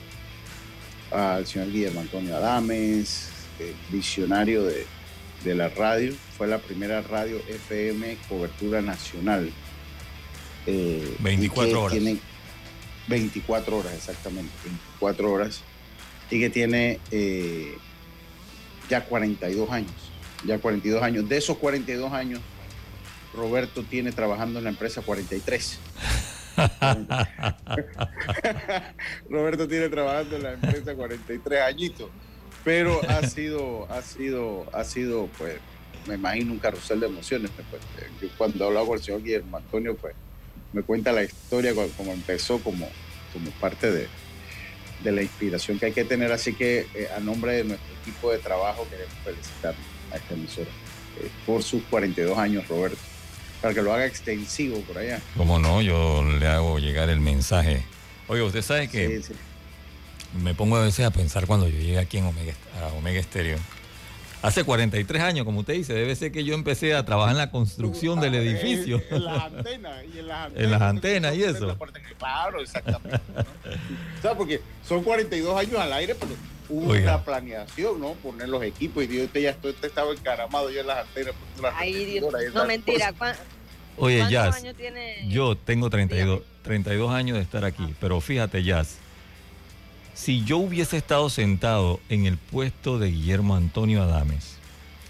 al 1.11 1.45
señor 1.45 1.71
Guillermo 1.71 2.01
Antonio 2.01 2.35
Adames, 2.35 3.29
visionario 3.91 4.63
de, 4.63 4.85
de 5.43 5.55
la 5.55 5.69
radio, 5.69 6.13
fue 6.37 6.47
la 6.47 6.57
primera 6.57 7.01
radio 7.01 7.41
FM 7.47 8.17
cobertura 8.27 8.81
nacional. 8.81 9.51
24 10.65 11.81
horas. 11.81 11.97
Tiene 11.97 12.19
24 13.07 13.77
horas, 13.77 13.93
exactamente, 13.93 14.51
24 14.63 15.31
horas. 15.31 15.61
Y 16.29 16.39
que 16.39 16.49
tiene 16.49 16.99
eh, 17.11 17.77
ya 18.89 19.05
42 19.05 19.69
años, 19.69 19.91
ya 20.45 20.59
42 20.59 21.01
años. 21.01 21.27
De 21.27 21.37
esos 21.37 21.57
42 21.57 22.13
años, 22.13 22.39
Roberto 23.33 23.83
tiene 23.83 24.11
trabajando 24.11 24.59
en 24.59 24.65
la 24.65 24.71
empresa 24.71 25.01
43. 25.01 25.79
Roberto 29.29 29.67
tiene 29.67 29.89
trabajando 29.89 30.37
en 30.37 30.43
la 30.43 30.53
empresa 30.53 30.93
43 30.93 31.61
añitos, 31.61 32.09
pero 32.63 33.01
ha 33.09 33.27
sido, 33.27 33.91
ha 33.91 34.01
sido, 34.01 34.67
ha 34.73 34.83
sido, 34.83 35.27
pues, 35.37 35.55
me 36.07 36.15
imagino 36.15 36.51
un 36.51 36.59
carrusel 36.59 36.99
de 36.99 37.07
emociones. 37.07 37.49
Pues, 37.69 37.81
yo 38.21 38.27
cuando 38.37 38.65
hablaba 38.65 38.85
con 38.85 38.97
el 38.97 39.03
señor 39.03 39.23
Guillermo 39.23 39.57
Antonio, 39.57 39.95
pues, 39.95 40.13
me 40.73 40.83
cuenta 40.83 41.11
la 41.11 41.23
historia 41.23 41.73
como 41.97 42.11
empezó 42.11 42.59
como, 42.59 42.87
como 43.31 43.49
parte 43.59 43.91
de, 43.91 44.07
la 45.03 45.21
inspiración 45.21 45.79
que 45.79 45.87
hay 45.87 45.91
que 45.91 46.05
tener. 46.05 46.31
Así 46.31 46.53
que 46.53 46.87
eh, 46.93 47.09
a 47.15 47.19
nombre 47.19 47.53
de 47.53 47.63
nuestro 47.65 47.93
equipo 48.01 48.31
de 48.31 48.37
trabajo 48.37 48.87
queremos 48.89 49.13
felicitar 49.23 49.75
a 50.13 50.17
esta 50.17 50.33
emisora 50.33 50.69
eh, 51.21 51.29
por 51.45 51.63
sus 51.63 51.83
42 51.83 52.37
años, 52.37 52.67
Roberto, 52.67 52.97
para 53.61 53.73
que 53.73 53.81
lo 53.81 53.93
haga 53.93 54.05
extensivo 54.05 54.79
por 54.81 54.97
allá. 54.97 55.21
Como 55.37 55.59
no, 55.59 55.81
yo 55.81 56.23
le 56.23 56.47
hago 56.47 56.79
llegar 56.79 57.09
el 57.09 57.19
mensaje. 57.19 57.83
Oye, 58.27 58.41
usted 58.41 58.61
sabe 58.61 58.87
que 58.87 59.21
Sí, 59.21 59.23
sí. 59.23 59.33
me 60.41 60.53
pongo 60.53 60.77
a 60.77 60.83
veces 60.83 61.05
a 61.05 61.11
pensar 61.11 61.45
cuando 61.45 61.67
yo 61.67 61.77
llegué 61.77 61.99
aquí 61.99 62.17
en 62.17 62.25
Omega, 62.25 62.53
a 62.81 62.87
Omega 62.93 63.21
Stereo. 63.21 63.57
Hace 64.41 64.65
43 64.65 65.21
años, 65.21 65.45
como 65.45 65.61
usted 65.61 65.73
dice, 65.75 65.93
debe 65.93 66.13
ser 66.17 66.33
que 66.33 66.43
yo 66.43 66.53
empecé 66.53 66.93
a 66.95 67.05
trabajar 67.05 67.31
en 67.31 67.37
la 67.37 67.49
construcción 67.49 68.19
del 68.19 68.35
edificio. 68.35 69.01
En, 69.09 69.23
las 69.23 69.43
antenas. 69.43 70.03
Y 70.13 70.19
en 70.19 70.27
las 70.27 70.51
En 70.55 70.71
las 70.71 70.81
antenas 70.81 71.35
y 71.35 71.43
eso. 71.43 71.77
Claro, 72.17 72.59
exactamente. 72.59 73.21
¿no? 73.33 73.41
o 74.19 74.21
sea, 74.21 74.35
porque 74.35 74.59
son 74.85 75.01
42 75.01 75.57
años 75.57 75.79
al 75.79 75.93
aire, 75.93 76.13
pero 76.15 76.33
hubo 76.69 76.91
Oiga. 76.91 77.15
una 77.15 77.23
planeación, 77.25 77.99
¿no? 77.99 78.13
Poner 78.13 78.49
los 78.49 78.63
equipos 78.63 79.03
y 79.03 79.07
yo 79.17 79.23
usted 79.25 79.41
ya 79.41 79.49
estoy, 79.51 79.71
usted 79.71 79.87
estaba 79.89 80.11
encaramado 80.11 80.69
yo 80.69 80.81
en 80.81 80.87
las 80.87 81.05
antenas. 81.07 81.33
poniendo 81.35 81.61
las 81.63 81.73
Ay, 81.77 82.05
Dios. 82.05 82.33
No, 82.53 82.65
mentira. 82.65 83.11
cosas. 83.13 83.17
¿cuán- 83.17 83.35
Oye, 83.97 84.17
¿Cuántos 84.17 84.31
Jazz, 84.31 84.55
años 84.55 84.75
tiene? 84.75 85.25
yo 85.29 85.55
tengo 85.55 85.89
32, 85.89 86.41
32 86.63 87.11
años 87.11 87.37
de 87.37 87.43
estar 87.43 87.63
aquí, 87.63 87.93
pero 87.99 88.19
fíjate, 88.21 88.63
Jazz, 88.63 88.97
si 90.15 90.43
yo 90.43 90.57
hubiese 90.57 90.97
estado 90.97 91.29
sentado 91.29 91.99
en 92.09 92.25
el 92.25 92.37
puesto 92.37 92.97
de 92.99 93.11
Guillermo 93.11 93.55
Antonio 93.55 94.01
Adames 94.01 94.57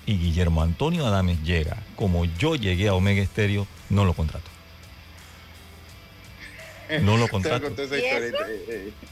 y 0.06 0.18
Guillermo 0.18 0.62
Antonio 0.62 1.06
Adames 1.08 1.42
llega 1.44 1.78
como 1.96 2.26
yo 2.26 2.56
llegué 2.56 2.90
a 2.90 2.94
Omega 2.94 3.26
Stereo, 3.26 3.68
no 3.90 4.04
lo 4.06 4.14
contrato. 4.14 4.50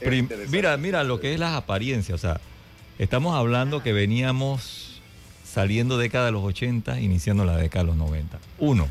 Prim- 0.00 0.24
interesante. 0.24 0.56
mira, 0.56 0.76
mira 0.76 1.04
lo 1.04 1.20
que 1.20 1.34
es 1.34 1.40
las 1.40 1.54
apariencias. 1.54 2.14
O 2.14 2.18
sea, 2.20 2.40
estamos 2.98 3.34
hablando 3.34 3.82
que 3.82 3.92
veníamos 3.92 5.00
saliendo 5.44 5.98
década 5.98 6.26
de 6.26 6.32
los 6.32 6.44
80, 6.44 7.00
iniciando 7.00 7.44
la 7.44 7.56
década 7.56 7.84
de 7.84 7.88
los 7.88 7.96
90. 7.96 8.38
Uno, 8.58 8.88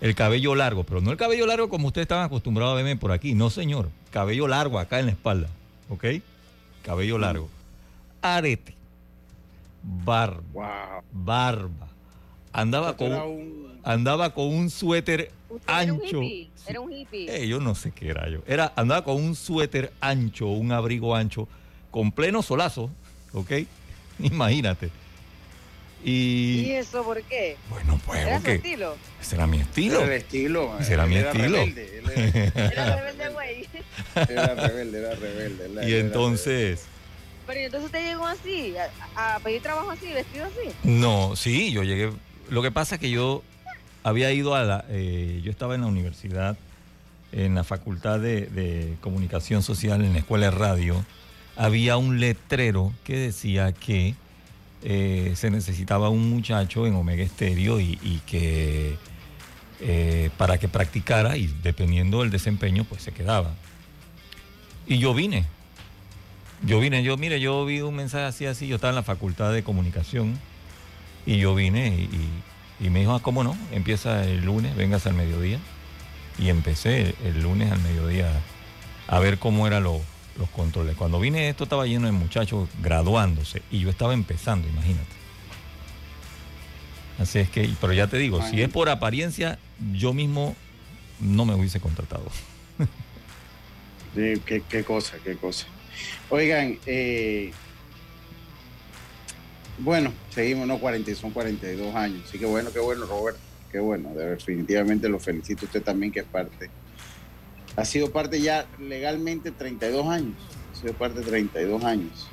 el 0.00 0.14
cabello 0.14 0.54
largo, 0.54 0.84
pero 0.84 1.00
no 1.00 1.10
el 1.10 1.16
cabello 1.16 1.46
largo 1.46 1.68
como 1.68 1.88
ustedes 1.88 2.04
estaban 2.04 2.24
acostumbrados 2.24 2.72
a 2.72 2.76
verme 2.76 2.96
por 2.96 3.12
aquí. 3.12 3.34
No, 3.34 3.50
señor. 3.50 3.88
Cabello 4.10 4.48
largo 4.48 4.78
acá 4.78 4.98
en 5.00 5.06
la 5.06 5.12
espalda. 5.12 5.48
¿Ok? 5.88 6.04
Cabello 6.82 7.18
largo. 7.18 7.48
Arete. 8.22 8.74
Barba. 9.82 10.40
Wow. 10.52 10.64
Barba. 11.12 11.88
Andaba 12.52 12.96
con, 12.96 13.12
un- 13.12 13.80
andaba 13.84 14.32
con 14.34 14.46
un 14.46 14.70
suéter 14.70 15.30
Usted 15.48 15.72
era 15.82 15.92
un 15.92 16.00
ancho. 16.02 16.22
hippie. 16.22 16.50
Era 16.66 16.80
un 16.80 16.92
hippie. 16.92 17.36
Eh, 17.36 17.46
yo 17.48 17.60
no 17.60 17.74
sé 17.74 17.92
qué 17.92 18.08
era 18.08 18.28
yo. 18.28 18.40
Era, 18.46 18.72
andaba 18.76 19.04
con 19.04 19.16
un 19.16 19.34
suéter 19.36 19.92
ancho, 20.00 20.46
un 20.48 20.72
abrigo 20.72 21.14
ancho, 21.14 21.48
con 21.90 22.10
pleno 22.12 22.42
solazo, 22.42 22.90
¿ok? 23.32 23.52
Imagínate. 24.18 24.90
¿Y 26.04 26.60
Y 26.66 26.72
eso 26.72 27.02
por 27.02 27.20
qué? 27.22 27.56
bueno, 27.70 27.98
pues, 28.06 28.20
¿Era 28.20 28.36
su 28.36 28.42
ok. 28.42 28.48
estilo? 28.48 28.96
Ese 29.20 29.34
era 29.34 29.46
mi 29.46 29.58
estilo. 29.60 29.96
Era 30.02 30.06
el 30.14 30.20
estilo. 30.22 30.78
Ese 30.78 30.94
era 30.94 31.06
mi 31.06 31.16
estilo. 31.16 31.56
Rebelde, 31.64 31.98
era, 31.98 32.70
Era 32.72 32.96
rebelde, 32.96 33.28
güey. 33.32 33.68
era 34.28 34.54
rebelde, 34.54 34.98
era 34.98 35.14
rebelde. 35.14 35.88
Y 35.88 35.92
era 35.92 36.00
entonces, 36.00 36.84
Pero 37.46 37.60
¿y 37.60 37.64
entonces 37.64 37.86
usted 37.86 38.04
llegó 38.04 38.26
así, 38.26 38.74
a, 39.16 39.36
a 39.36 39.40
pedir 39.40 39.62
trabajo 39.62 39.90
así, 39.90 40.06
vestido 40.12 40.44
así. 40.44 40.74
no, 40.84 41.34
sí, 41.34 41.72
yo 41.72 41.82
llegué. 41.82 42.12
Lo 42.50 42.62
que 42.62 42.70
pasa 42.70 42.96
es 42.96 43.00
que 43.00 43.10
yo 43.10 43.42
había 44.06 44.30
ido 44.32 44.54
a 44.54 44.62
la. 44.62 44.84
eh, 44.88 45.40
yo 45.42 45.50
estaba 45.50 45.74
en 45.74 45.80
la 45.80 45.88
universidad, 45.88 46.56
en 47.32 47.56
la 47.56 47.64
facultad 47.64 48.20
de, 48.20 48.94
comunicación 49.00 49.64
social, 49.64 50.04
en 50.04 50.12
la 50.12 50.20
escuela 50.20 50.46
de 50.46 50.52
radio. 50.52 51.04
Había 51.56 51.96
un 51.96 52.20
letrero 52.20 52.92
que 53.02 53.16
decía 53.16 53.72
que 53.72 54.14
eh, 54.84 55.32
se 55.34 55.50
necesitaba 55.50 56.08
un 56.08 56.30
muchacho 56.30 56.86
en 56.86 56.94
Omega 56.94 57.24
Estéreo 57.24 57.80
y, 57.80 58.22
que 58.26 58.96
eh, 59.80 60.30
para 60.36 60.58
que 60.58 60.68
practicara 60.68 61.36
y 61.36 61.48
dependiendo 61.64 62.20
del 62.20 62.30
desempeño, 62.30 62.84
pues 62.84 63.02
se 63.02 63.10
quedaba. 63.10 63.54
Y 64.86 64.98
yo 64.98 65.14
vine. 65.14 65.46
Yo 66.64 66.78
vine, 66.78 67.02
yo, 67.02 67.16
mire, 67.16 67.40
yo 67.40 67.66
vi 67.66 67.80
un 67.80 67.96
mensaje 67.96 68.24
así, 68.24 68.46
así, 68.46 68.68
yo 68.68 68.76
estaba 68.76 68.90
en 68.90 68.96
la 68.96 69.02
facultad 69.02 69.52
de 69.52 69.64
comunicación 69.64 70.38
y 71.26 71.38
yo 71.38 71.56
vine 71.56 71.88
y- 71.88 72.55
y 72.80 72.90
me 72.90 73.00
dijo, 73.00 73.14
ah, 73.14 73.20
¿cómo 73.22 73.42
no? 73.44 73.56
Empieza 73.72 74.24
el 74.24 74.44
lunes, 74.44 74.76
vengas 74.76 75.06
al 75.06 75.14
mediodía. 75.14 75.58
Y 76.38 76.50
empecé 76.50 77.14
el, 77.24 77.42
lunes 77.42 77.72
al 77.72 77.80
mediodía 77.80 78.30
a 79.08 79.18
ver 79.20 79.38
cómo 79.38 79.66
eran 79.66 79.84
lo- 79.84 80.02
los 80.38 80.50
controles. 80.50 80.94
Cuando 80.96 81.18
vine 81.18 81.48
esto 81.48 81.64
estaba 81.64 81.86
lleno 81.86 82.06
de 82.06 82.12
muchachos 82.12 82.68
graduándose 82.82 83.62
y 83.70 83.80
yo 83.80 83.88
estaba 83.88 84.12
empezando, 84.12 84.68
imagínate. 84.68 85.16
Así 87.18 87.38
es 87.38 87.48
que, 87.48 87.70
pero 87.80 87.94
ya 87.94 88.06
te 88.08 88.18
digo, 88.18 88.42
si 88.42 88.60
es 88.60 88.68
por 88.68 88.90
apariencia, 88.90 89.58
yo 89.94 90.12
mismo 90.12 90.54
no 91.20 91.46
me 91.46 91.54
hubiese 91.54 91.80
contratado. 91.80 92.26
Qué, 94.14 94.62
qué 94.68 94.84
cosa, 94.84 95.16
qué 95.24 95.36
cosa. 95.36 95.66
Oigan, 96.28 96.78
eh, 96.86 97.52
bueno, 99.78 100.12
seguimos, 100.30 100.66
no 100.66 100.78
40, 100.78 101.14
son 101.14 101.30
42 101.30 101.94
años. 101.94 102.22
Así 102.28 102.38
que 102.38 102.46
bueno, 102.46 102.72
qué 102.72 102.78
bueno, 102.78 103.06
Roberto, 103.06 103.40
qué 103.70 103.78
bueno. 103.78 104.10
Definitivamente 104.14 105.08
lo 105.08 105.18
felicito 105.18 105.66
usted 105.66 105.82
también, 105.82 106.12
que 106.12 106.20
es 106.20 106.26
parte. 106.26 106.70
Ha 107.76 107.84
sido 107.84 108.10
parte 108.10 108.40
ya 108.40 108.66
legalmente 108.78 109.50
32 109.50 110.06
años. 110.06 110.34
Ha 110.72 110.80
sido 110.80 110.94
parte 110.94 111.20
32 111.20 111.84
años 111.84 112.28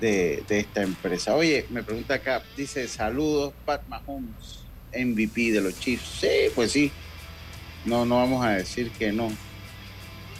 de, 0.00 0.44
de 0.48 0.60
esta 0.60 0.82
empresa. 0.82 1.34
Oye, 1.34 1.66
me 1.70 1.82
pregunta 1.82 2.14
acá, 2.14 2.42
dice, 2.56 2.86
saludos, 2.86 3.52
Pat 3.64 3.86
Mahomes, 3.88 4.60
MVP 4.92 5.52
de 5.52 5.60
los 5.60 5.78
Chiefs. 5.78 6.20
Sí, 6.20 6.50
pues 6.54 6.70
sí. 6.70 6.92
No, 7.84 8.06
no 8.06 8.16
vamos 8.16 8.44
a 8.44 8.50
decir 8.50 8.90
que 8.90 9.12
no. 9.12 9.28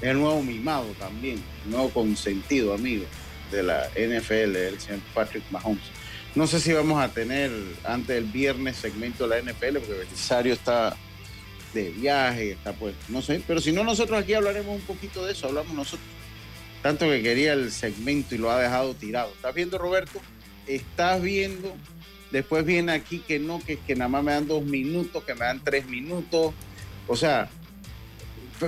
El 0.00 0.18
nuevo 0.18 0.42
mimado 0.42 0.86
también, 0.98 1.42
el 1.64 1.70
nuevo 1.70 1.88
consentido 1.90 2.74
amigo 2.74 3.04
de 3.50 3.62
la 3.62 3.88
NFL, 3.96 4.56
el 4.56 4.80
señor 4.80 5.00
Patrick 5.14 5.44
Mahomes. 5.50 6.03
No 6.34 6.48
sé 6.48 6.58
si 6.58 6.72
vamos 6.72 7.00
a 7.00 7.08
tener 7.08 7.52
antes 7.84 8.08
del 8.08 8.24
viernes 8.24 8.76
segmento 8.76 9.28
de 9.28 9.30
la 9.30 9.38
NPL, 9.38 9.78
porque 9.78 9.92
Belisario 9.92 10.52
está 10.52 10.96
de 11.72 11.90
viaje, 11.90 12.52
está 12.52 12.72
pues, 12.72 12.94
no 13.08 13.22
sé, 13.22 13.42
pero 13.46 13.60
si 13.60 13.72
no, 13.72 13.84
nosotros 13.84 14.20
aquí 14.20 14.34
hablaremos 14.34 14.74
un 14.74 14.82
poquito 14.82 15.24
de 15.24 15.32
eso, 15.32 15.46
hablamos 15.46 15.72
nosotros. 15.74 16.08
Tanto 16.82 17.08
que 17.08 17.22
quería 17.22 17.54
el 17.54 17.70
segmento 17.72 18.34
y 18.34 18.38
lo 18.38 18.50
ha 18.50 18.60
dejado 18.60 18.94
tirado. 18.94 19.32
¿Estás 19.34 19.54
viendo, 19.54 19.78
Roberto? 19.78 20.20
Estás 20.66 21.22
viendo. 21.22 21.74
Después 22.30 22.64
viene 22.66 22.92
aquí 22.92 23.20
que 23.20 23.38
no, 23.38 23.58
que, 23.60 23.78
que 23.78 23.94
nada 23.94 24.08
más 24.08 24.24
me 24.24 24.32
dan 24.32 24.46
dos 24.46 24.62
minutos, 24.64 25.24
que 25.24 25.34
me 25.34 25.46
dan 25.46 25.62
tres 25.64 25.86
minutos. 25.86 26.52
O 27.06 27.16
sea, 27.16 27.48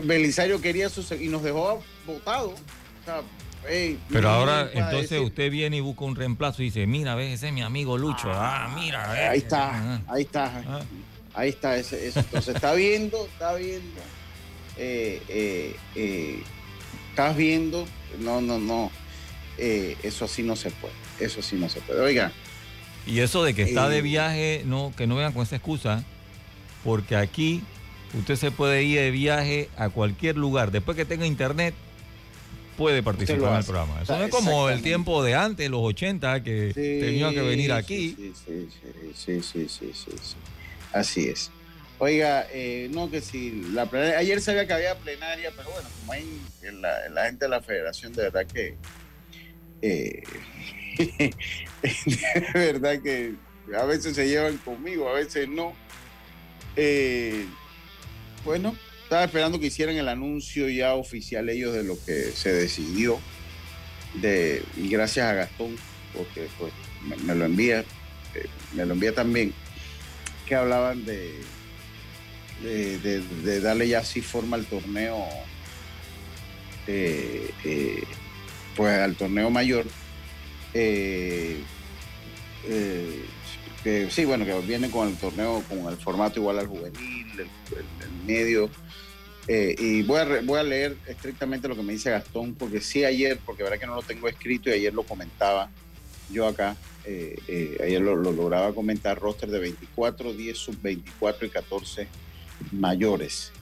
Belisario 0.04 0.61
quería 0.61 0.88
su 0.88 1.02
y 1.14 1.28
nos 1.28 1.42
dejó 1.42 1.82
votado. 2.06 2.50
O 2.50 3.04
sea, 3.04 3.23
hey, 3.68 3.99
Pero 4.11 4.28
ahora, 4.30 4.70
entonces 4.73 5.11
decir- 5.11 5.25
usted 5.26 5.50
viene 5.50 5.76
y 5.78 5.80
busca 5.80 6.04
un 6.04 6.16
reemplazo 6.16 6.62
y 6.62 6.66
dice, 6.66 6.87
mira, 6.87 7.14
ves, 7.14 7.32
ese 7.35 7.49
es 7.49 7.52
mi 7.52 7.62
amigo 7.62 7.96
Lucho. 7.99 8.30
Ah, 8.32 8.73
mira, 8.78 9.12
ves. 9.12 9.28
Ahí 9.30 9.38
está, 9.38 9.70
Ah. 9.75 10.00
ahí 10.08 10.23
está. 10.23 10.62
Ah. 10.66 10.80
Ahí 11.35 11.49
está, 11.50 11.76
ese, 11.76 12.06
ese. 12.08 12.20
entonces 12.20 12.54
está 12.54 12.73
viendo, 12.73 13.26
está 13.26 13.54
viendo, 13.54 14.00
eh, 14.78 15.20
eh, 15.28 15.76
eh, 15.94 16.42
estás 17.11 17.37
viendo, 17.37 17.87
no, 18.20 18.40
no, 18.40 18.58
no, 18.58 18.90
eso 19.58 20.25
así 20.25 20.42
no 20.42 20.56
se 20.56 20.70
puede, 20.70 20.94
eso 21.20 21.42
sí 21.42 21.56
no 21.56 21.68
se 21.68 21.80
puede. 21.82 22.00
Oiga, 22.00 22.32
Y 23.06 23.20
eso 23.20 23.44
de 23.44 23.54
que 23.54 23.62
está 23.64 23.88
de 23.90 24.00
viaje, 24.02 24.62
no, 24.64 24.92
que 24.96 25.06
no 25.06 25.14
vengan 25.16 25.32
con 25.35 25.42
esa 25.42 25.56
excusa, 25.56 26.04
porque 26.82 27.16
aquí 27.16 27.62
usted 28.18 28.37
se 28.37 28.50
puede 28.50 28.82
ir 28.85 28.99
de 28.99 29.11
viaje 29.11 29.68
a 29.76 29.90
cualquier 29.90 30.37
lugar. 30.38 30.70
Después 30.70 30.96
que 30.96 31.04
tenga 31.04 31.26
internet, 31.26 31.75
puede 32.76 33.02
participar 33.02 33.52
en 33.52 33.59
el 33.59 33.64
programa. 33.64 33.95
Eso 33.97 34.06
sea, 34.06 34.18
no 34.18 34.25
es 34.25 34.30
como 34.30 34.68
el 34.68 34.83
tiempo 34.83 35.23
de 35.23 35.35
antes, 35.35 35.68
los 35.71 35.80
80, 35.83 36.42
que 36.42 36.68
sí, 36.68 37.00
tenía 37.00 37.30
que 37.30 37.42
venir 37.42 37.73
aquí. 37.73 38.14
Sí, 38.16 38.33
sí, 38.47 38.68
sí, 38.71 39.12
sí, 39.14 39.42
sí, 39.42 39.68
sí, 39.68 39.90
sí, 39.92 40.11
sí. 40.23 40.37
así 40.92 41.28
es. 41.28 41.50
Oiga, 41.99 42.47
eh, 42.52 42.88
no 42.92 43.11
que 43.11 43.23
si 43.23 43.62
la 43.73 43.87
plenaria, 43.87 44.18
ayer 44.18 44.40
sabía 44.40 44.66
que 44.66 44.75
había 44.75 44.95
plenaria, 44.97 45.50
pero 45.56 45.71
bueno, 45.71 45.88
como 46.00 46.12
hay 46.12 46.40
la 47.09 47.25
gente 47.25 47.47
de 47.47 47.49
la 47.49 47.62
federación, 47.62 48.12
de 48.12 48.23
verdad 48.25 48.47
que, 48.47 48.76
eh, 49.80 50.23
de 50.99 52.52
verdad 52.54 53.00
que 53.02 53.35
a 53.75 53.85
veces 53.85 54.14
se 54.14 54.28
llevan 54.28 54.59
conmigo, 54.59 55.09
a 55.09 55.14
veces 55.14 55.49
no. 55.49 55.75
Eh, 56.76 57.47
bueno, 58.45 58.76
estaba 59.06 59.22
esperando 59.22 59.60
que 59.60 59.68
hicieran 59.68 59.94
el 59.94 60.08
anuncio 60.08 60.68
ya 60.68 60.94
oficial 60.94 61.48
ellos 61.48 61.72
de 61.72 61.84
lo 61.84 61.96
que 62.04 62.32
se 62.32 62.52
decidió. 62.52 63.20
De, 64.14 64.64
y 64.76 64.88
gracias 64.88 65.30
a 65.30 65.34
Gastón, 65.34 65.76
porque 66.12 66.48
pues, 66.58 66.72
me, 67.25 67.36
lo 67.36 67.44
envía, 67.44 67.80
eh, 68.34 68.46
me 68.75 68.84
lo 68.84 68.94
envía 68.94 69.14
también, 69.14 69.54
que 70.44 70.56
hablaban 70.56 71.04
de, 71.04 71.38
de, 72.62 73.60
darle 73.60 73.86
ya 73.86 74.00
así 74.00 74.22
forma 74.22 74.56
al 74.56 74.66
torneo, 74.66 75.25
eh, 76.88 77.48
eh, 77.62 78.02
pues 78.75 78.98
al 78.98 79.14
torneo 79.14 79.50
mayor. 79.50 79.86
Que 80.72 81.60
sí, 84.10 84.25
bueno, 84.25 84.44
que 84.44 84.52
viene 84.66 84.90
con 84.90 85.06
el 85.06 85.16
torneo, 85.16 85.62
con 85.68 85.86
el 85.86 85.96
formato 85.96 86.40
igual 86.40 86.58
al 86.58 86.66
juvenil, 86.66 87.38
el 87.38 88.26
medio. 88.26 88.68
Eh, 89.48 89.76
y 89.78 90.02
voy 90.02 90.18
a, 90.18 90.24
re- 90.24 90.40
voy 90.40 90.58
a 90.58 90.62
leer 90.64 90.96
estrictamente 91.06 91.68
lo 91.68 91.76
que 91.76 91.82
me 91.82 91.92
dice 91.92 92.10
Gastón, 92.10 92.54
porque 92.54 92.80
sí 92.80 93.04
ayer, 93.04 93.38
porque 93.46 93.62
verdad 93.62 93.78
que 93.78 93.86
no 93.86 93.94
lo 93.94 94.02
tengo 94.02 94.28
escrito 94.28 94.68
y 94.70 94.72
ayer 94.72 94.92
lo 94.92 95.04
comentaba 95.04 95.70
yo 96.30 96.48
acá, 96.48 96.76
eh, 97.04 97.38
eh, 97.46 97.78
ayer 97.84 98.00
lo, 98.00 98.16
lo 98.16 98.32
lograba 98.32 98.74
comentar, 98.74 99.16
roster 99.18 99.48
de 99.48 99.60
24, 99.60 100.32
10 100.32 100.58
sub 100.58 100.76
24 100.82 101.46
y 101.46 101.50
14 101.50 102.08
mayores, 102.72 103.52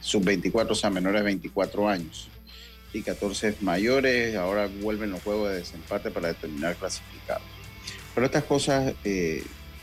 sub 0.00 0.22
24, 0.24 0.72
o 0.72 0.76
sea, 0.76 0.90
menores 0.90 1.20
de 1.20 1.24
24 1.24 1.88
años 1.88 2.28
y 2.92 3.00
14 3.00 3.54
mayores, 3.62 4.36
ahora 4.36 4.68
vuelven 4.82 5.10
los 5.10 5.22
juegos 5.22 5.50
de 5.50 5.58
desempate 5.60 6.10
para 6.10 6.28
determinar 6.28 6.76
clasificados. 6.76 7.42
Pero 8.14 8.26
estas 8.26 8.44
cosas, 8.44 8.92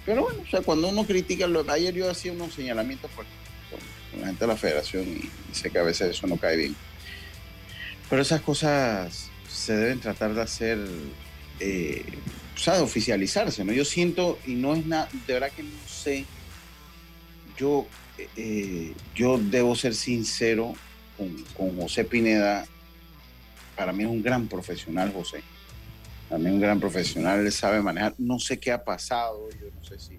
pero 0.05 0.21
bueno, 0.21 0.39
o 0.45 0.47
sea, 0.47 0.61
cuando 0.61 0.89
uno 0.89 1.05
critica, 1.05 1.47
lo, 1.47 1.65
ayer 1.71 1.95
yo 1.95 2.11
hacía 2.11 2.31
unos 2.33 2.53
señalamientos 2.53 3.09
pues, 3.15 3.27
con, 4.15 4.21
la 4.21 4.27
gente 4.27 4.45
de 4.45 4.47
la 4.47 4.57
federación 4.57 5.07
y, 5.07 5.29
y 5.51 5.55
sé 5.55 5.69
que 5.69 5.79
a 5.79 5.83
veces 5.83 6.11
eso 6.11 6.27
no 6.27 6.37
cae 6.37 6.57
bien. 6.57 6.75
Pero 8.09 8.21
esas 8.21 8.41
cosas 8.41 9.29
se 9.49 9.75
deben 9.75 9.99
tratar 9.99 10.33
de 10.33 10.41
hacer, 10.41 10.79
eh, 11.59 12.03
o 12.55 12.57
sea, 12.57 12.75
de 12.75 12.81
oficializarse, 12.81 13.63
¿no? 13.63 13.73
Yo 13.73 13.85
siento, 13.85 14.37
y 14.45 14.55
no 14.55 14.75
es 14.75 14.85
nada, 14.85 15.09
de 15.27 15.33
verdad 15.33 15.51
que 15.51 15.63
no 15.63 15.87
sé, 15.87 16.25
yo, 17.57 17.87
eh, 18.35 18.93
yo 19.15 19.37
debo 19.37 19.75
ser 19.75 19.95
sincero 19.95 20.73
con, 21.17 21.33
con 21.57 21.75
José 21.77 22.03
Pineda, 22.03 22.65
para 23.75 23.91
mí 23.91 24.03
es 24.03 24.09
un 24.09 24.21
gran 24.21 24.47
profesional, 24.47 25.11
José. 25.13 25.41
También 26.29 26.55
un 26.55 26.61
gran 26.61 26.79
profesional, 26.79 27.39
él 27.39 27.51
sabe 27.51 27.81
manejar. 27.81 28.15
No 28.17 28.39
sé 28.39 28.59
qué 28.59 28.71
ha 28.71 28.83
pasado, 28.83 29.49
yo 29.51 29.67
no 29.75 29.83
sé 29.83 29.99
si 29.99 30.17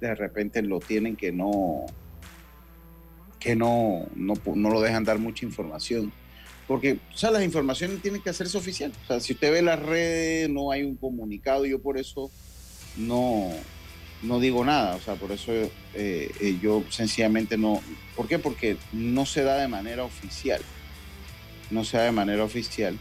de 0.00 0.14
repente 0.14 0.62
lo 0.62 0.80
tienen 0.80 1.16
que 1.16 1.32
no, 1.32 1.86
que 3.44 3.54
no, 3.54 4.06
no, 4.16 4.34
no 4.54 4.70
lo 4.70 4.80
dejan 4.80 5.04
dar 5.04 5.18
mucha 5.18 5.44
información. 5.44 6.10
Porque, 6.66 6.98
o 7.14 7.16
sea, 7.16 7.30
las 7.30 7.44
informaciones 7.44 8.00
tienen 8.00 8.22
que 8.22 8.30
hacerse 8.30 8.56
oficial. 8.56 8.90
O 9.04 9.06
sea, 9.06 9.20
si 9.20 9.34
usted 9.34 9.52
ve 9.52 9.60
las 9.60 9.78
redes, 9.78 10.48
no 10.48 10.70
hay 10.70 10.82
un 10.82 10.96
comunicado, 10.96 11.66
yo 11.66 11.78
por 11.78 11.98
eso 11.98 12.30
no, 12.96 13.50
no 14.22 14.40
digo 14.40 14.64
nada. 14.64 14.96
O 14.96 15.00
sea, 15.02 15.16
por 15.16 15.30
eso 15.30 15.52
eh, 15.52 15.70
eh, 16.40 16.58
yo 16.62 16.82
sencillamente 16.88 17.58
no. 17.58 17.82
¿Por 18.16 18.28
qué? 18.28 18.38
Porque 18.38 18.78
no 18.92 19.26
se 19.26 19.42
da 19.42 19.58
de 19.58 19.68
manera 19.68 20.04
oficial. 20.04 20.62
No 21.70 21.84
se 21.84 21.98
da 21.98 22.04
de 22.04 22.12
manera 22.12 22.42
oficial. 22.44 22.98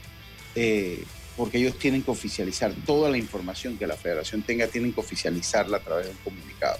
eh, 0.55 1.01
porque 1.35 1.57
ellos 1.57 1.79
tienen 1.79 2.03
que 2.03 2.11
oficializar 2.11 2.73
toda 2.85 3.09
la 3.09 3.17
información 3.17 3.77
que 3.77 3.87
la 3.87 3.95
federación 3.95 4.43
tenga, 4.43 4.67
tienen 4.67 4.93
que 4.93 4.99
oficializarla 4.99 5.77
a 5.77 5.79
través 5.79 6.05
de 6.05 6.11
un 6.11 6.17
comunicado. 6.17 6.77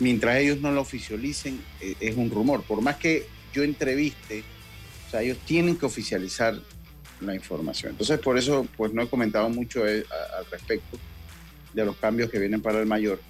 Mientras 0.00 0.36
ellos 0.38 0.60
no 0.60 0.70
lo 0.70 0.80
oficialicen, 0.80 1.60
eh, 1.80 1.94
es 2.00 2.16
un 2.16 2.30
rumor. 2.30 2.62
Por 2.62 2.80
más 2.80 2.96
que 2.96 3.26
yo 3.52 3.62
entreviste, 3.64 4.44
o 5.06 5.10
sea, 5.10 5.22
ellos 5.22 5.38
tienen 5.44 5.76
que 5.76 5.86
oficializar 5.86 6.54
la 7.20 7.34
información. 7.34 7.92
Entonces, 7.92 8.20
por 8.20 8.38
eso, 8.38 8.66
pues 8.76 8.92
no 8.92 9.02
he 9.02 9.08
comentado 9.08 9.48
mucho 9.48 9.86
eh, 9.88 10.04
al 10.38 10.46
respecto 10.50 10.98
de 11.74 11.84
los 11.84 11.96
cambios 11.96 12.30
que 12.30 12.38
vienen 12.38 12.62
para 12.62 12.78
el 12.78 12.86
mayor. 12.86 13.20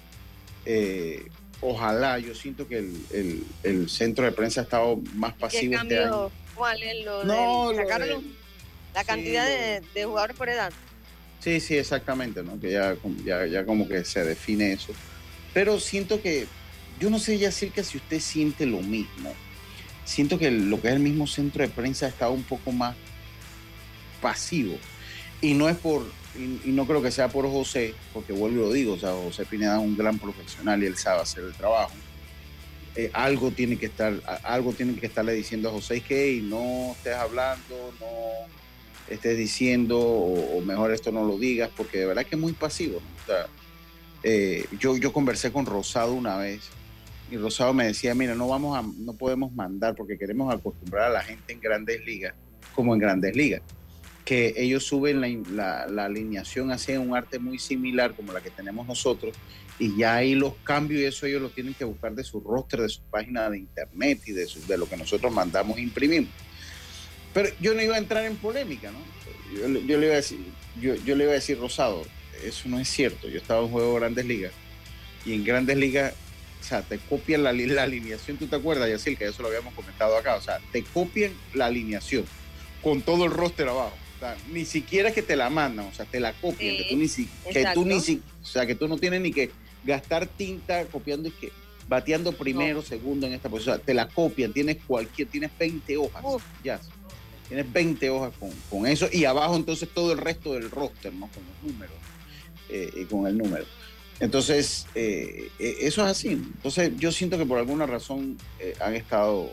Eh, 0.65 1.25
ojalá, 1.61 2.19
yo 2.19 2.35
siento 2.35 2.67
que 2.67 2.77
el, 2.79 2.93
el- 3.11 3.43
el 3.63 3.89
centro 3.89 4.25
de 4.25 4.31
prensa 4.31 4.61
ha 4.61 4.63
estado 4.65 4.97
más 5.15 5.33
¿Qué 5.33 5.39
pasivo 5.39 5.73
este 5.75 5.97
año. 6.03 6.31
¿Cuál 6.55 6.83
es 6.83 7.05
lo 7.05 7.23
No, 7.23 7.69
del- 7.69 7.77
la 8.93 9.01
sí, 9.01 9.07
cantidad 9.07 9.45
lo- 9.47 9.51
de, 9.55 9.81
de 9.95 10.05
jugadores 10.05 10.35
por 10.37 10.49
edad? 10.49 10.71
Sí, 11.39 11.59
sí, 11.59 11.77
exactamente, 11.77 12.43
¿no? 12.43 12.59
Que 12.59 12.71
ya, 12.71 12.95
como- 12.95 13.15
ya, 13.23 13.45
ya 13.47 13.65
como 13.65 13.87
que 13.87 14.03
se 14.03 14.23
define 14.23 14.73
eso. 14.73 14.93
Pero 15.53 15.79
siento 15.79 16.21
que, 16.21 16.47
yo 16.99 17.09
no 17.09 17.19
sé, 17.19 17.37
Yacirca, 17.37 17.83
si 17.83 17.97
usted 17.97 18.19
siente 18.19 18.65
lo 18.65 18.81
mismo. 18.81 19.33
Siento 20.05 20.39
que 20.39 20.51
lo 20.51 20.81
que 20.81 20.87
es 20.89 20.93
el 20.95 20.99
mismo 20.99 21.27
centro 21.27 21.61
de 21.61 21.69
prensa 21.69 22.07
estado 22.07 22.31
un 22.31 22.43
poco 22.43 22.71
más 22.71 22.95
pasivo. 24.21 24.77
Y 25.41 25.53
no 25.53 25.69
es 25.69 25.77
por, 25.77 26.03
y, 26.35 26.71
no 26.71 26.85
creo 26.85 27.01
que 27.01 27.11
sea 27.11 27.29
por 27.29 27.49
José, 27.49 27.93
porque 28.13 28.33
vuelvo 28.33 28.57
y 28.57 28.61
lo 28.61 28.73
digo, 28.73 28.93
o 28.93 28.99
sea, 28.99 29.11
José 29.11 29.45
Pineda 29.45 29.77
es 29.77 29.81
un 29.81 29.95
gran 29.95 30.19
profesional 30.19 30.81
y 30.83 30.87
él 30.87 30.97
sabe 30.97 31.21
hacer 31.21 31.43
el 31.43 31.53
trabajo. 31.53 31.93
Eh, 32.95 33.09
algo 33.13 33.51
tiene 33.51 33.77
que 33.77 33.85
estar, 33.85 34.13
algo 34.43 34.73
tiene 34.73 34.95
que 34.95 35.05
estarle 35.05 35.33
diciendo 35.33 35.69
a 35.69 35.71
José 35.71 36.01
que 36.01 36.29
"Ey, 36.29 36.41
no 36.41 36.93
estés 36.93 37.15
hablando, 37.15 37.93
no 37.99 38.07
estés 39.07 39.37
diciendo, 39.37 39.99
o, 39.99 40.57
o 40.57 40.61
mejor 40.61 40.91
esto 40.91 41.11
no 41.11 41.23
lo 41.23 41.37
digas, 41.37 41.69
porque 41.75 41.99
de 41.99 42.05
verdad 42.07 42.25
que 42.25 42.35
es 42.35 42.41
muy 42.41 42.53
pasivo. 42.53 42.99
¿no? 42.99 43.23
O 43.23 43.25
sea, 43.25 43.47
eh, 44.23 44.65
yo, 44.79 44.97
yo 44.97 45.13
conversé 45.13 45.51
con 45.51 45.65
Rosado 45.65 46.13
una 46.13 46.37
vez 46.37 46.61
y 47.31 47.37
Rosado 47.37 47.73
me 47.73 47.85
decía, 47.85 48.15
mira, 48.15 48.35
no, 48.35 48.47
vamos 48.47 48.95
no 48.97 49.13
podemos 49.13 49.53
mandar 49.53 49.95
porque 49.95 50.17
queremos 50.17 50.53
acostumbrar 50.53 51.05
a 51.05 51.13
la 51.13 51.21
gente 51.23 51.53
en 51.53 51.59
grandes 51.59 52.03
ligas, 52.05 52.33
como 52.73 52.93
en 52.93 52.99
grandes 52.99 53.35
ligas, 53.35 53.61
que 54.25 54.53
ellos 54.57 54.83
suben 54.85 55.21
la, 55.55 55.85
la- 55.87 56.05
alineación, 56.05 56.71
hacen 56.71 56.99
un 57.01 57.15
arte 57.15 57.37
muy 57.39 57.59
similar 57.59 58.15
como 58.15 58.33
la 58.33 58.41
que 58.41 58.49
tenemos 58.49 58.87
nosotros, 58.87 59.35
y 59.77 59.95
ya 59.95 60.15
ahí 60.15 60.33
los 60.35 60.55
cambios 60.63 61.01
y 61.01 61.05
eso 61.05 61.25
ellos 61.25 61.41
lo 61.41 61.49
tienen 61.49 61.73
que 61.75 61.85
buscar 61.85 62.13
de 62.13 62.23
su 62.23 62.39
roster, 62.41 62.81
de 62.81 62.89
su 62.89 63.01
página 63.03 63.49
de 63.49 63.59
internet 63.59 64.19
y 64.25 64.31
de, 64.33 64.45
su- 64.47 64.65
de 64.67 64.77
lo 64.77 64.89
que 64.89 64.97
nosotros 64.97 65.31
mandamos 65.31 65.77
e 65.77 65.81
imprimimos. 65.81 66.29
Pero 67.33 67.49
yo 67.61 67.73
no 67.75 67.81
iba 67.81 67.95
a 67.95 67.99
entrar 67.99 68.25
en 68.25 68.35
polémica, 68.37 68.91
¿no? 68.91 68.97
Yo, 69.55 69.67
yo 69.81 69.97
le 69.99 70.05
iba 70.07 70.13
a 70.13 70.17
decir, 70.17 70.39
yo, 70.81 70.95
yo 70.95 71.15
le 71.15 71.23
iba 71.25 71.31
a 71.33 71.35
decir, 71.35 71.59
Rosado, 71.59 72.01
eso 72.43 72.69
no 72.69 72.79
es 72.79 72.87
cierto. 72.89 73.27
Yo 73.29 73.37
estaba 73.37 73.61
en 73.61 73.69
juego 73.69 73.93
de 73.93 73.99
Grandes 73.99 74.25
Ligas 74.25 74.51
y 75.25 75.33
en 75.33 75.43
Grandes 75.43 75.77
Ligas, 75.77 76.13
o 76.61 76.63
sea, 76.63 76.81
te 76.81 76.97
copian 76.99 77.43
la, 77.43 77.53
la 77.53 77.83
alineación, 77.83 78.37
¿tú 78.37 78.47
te 78.47 78.55
acuerdas, 78.55 78.89
Yacil? 78.89 79.17
Que 79.17 79.25
eso 79.27 79.41
lo 79.41 79.47
habíamos 79.49 79.73
comentado 79.73 80.17
acá. 80.17 80.35
O 80.35 80.41
sea, 80.41 80.59
te 80.71 80.83
copian 80.83 81.31
la 81.53 81.65
alineación 81.67 82.25
con 82.81 83.01
todo 83.01 83.25
el 83.25 83.31
roster 83.31 83.67
abajo. 83.69 83.95
O 84.17 84.19
sea, 84.19 84.35
ni 84.51 84.65
siquiera 84.65 85.09
es 85.09 85.15
que 85.15 85.21
te 85.21 85.35
la 85.37 85.49
mandan, 85.49 85.85
o 85.87 85.93
sea, 85.93 86.05
te 86.05 86.19
la 86.19 86.33
copian, 86.33 86.75
Sí, 86.75 86.83
que 86.83 86.89
tú 86.89 86.97
ni 86.97 87.07
si- 87.07 87.29
que 87.53 87.65
tú 87.73 87.85
ni 87.85 87.99
si- 88.01 88.21
o 88.43 88.45
sea, 88.45 88.65
que 88.65 88.75
tú 88.75 88.87
no 88.89 88.97
tienes 88.97 89.21
ni 89.21 89.31
que 89.31 89.49
gastar 89.85 90.27
tinta 90.27 90.83
copiando 90.85 91.29
y 91.29 91.31
que 91.31 91.51
bateando 91.87 92.33
primero, 92.33 92.81
segundo 92.81 93.25
en 93.27 93.33
esta 93.33 93.47
posición, 93.49 93.75
o 93.75 93.77
sea, 93.77 93.85
te 93.85 93.93
la 93.93 94.09
copian, 94.09 94.51
tienes 94.51 94.77
cualquier, 94.85 95.27
tienes 95.29 95.51
20 95.57 95.95
hojas, 95.97 96.21
Uf. 96.23 96.43
ya. 96.63 96.79
Tienes 97.47 97.71
20 97.71 98.09
hojas 98.11 98.31
con, 98.39 98.51
con 98.69 98.85
eso 98.85 99.07
y 99.11 99.25
abajo 99.25 99.55
entonces 99.55 99.89
todo 99.91 100.11
el 100.11 100.19
resto 100.19 100.53
del 100.53 100.69
roster, 100.69 101.11
¿no? 101.13 101.27
Con 101.29 101.43
los 101.45 101.71
números, 101.73 101.95
eh, 102.69 102.91
y 102.95 103.05
con 103.05 103.27
el 103.27 103.37
número. 103.37 103.65
Entonces, 104.19 104.85
eh, 104.95 105.49
eh, 105.59 105.77
eso 105.81 106.03
es 106.03 106.11
así. 106.11 106.29
Entonces, 106.29 106.91
yo 106.97 107.11
siento 107.11 107.37
que 107.37 107.45
por 107.45 107.57
alguna 107.57 107.85
razón 107.85 108.37
eh, 108.59 108.75
han 108.81 108.95
estado. 108.95 109.51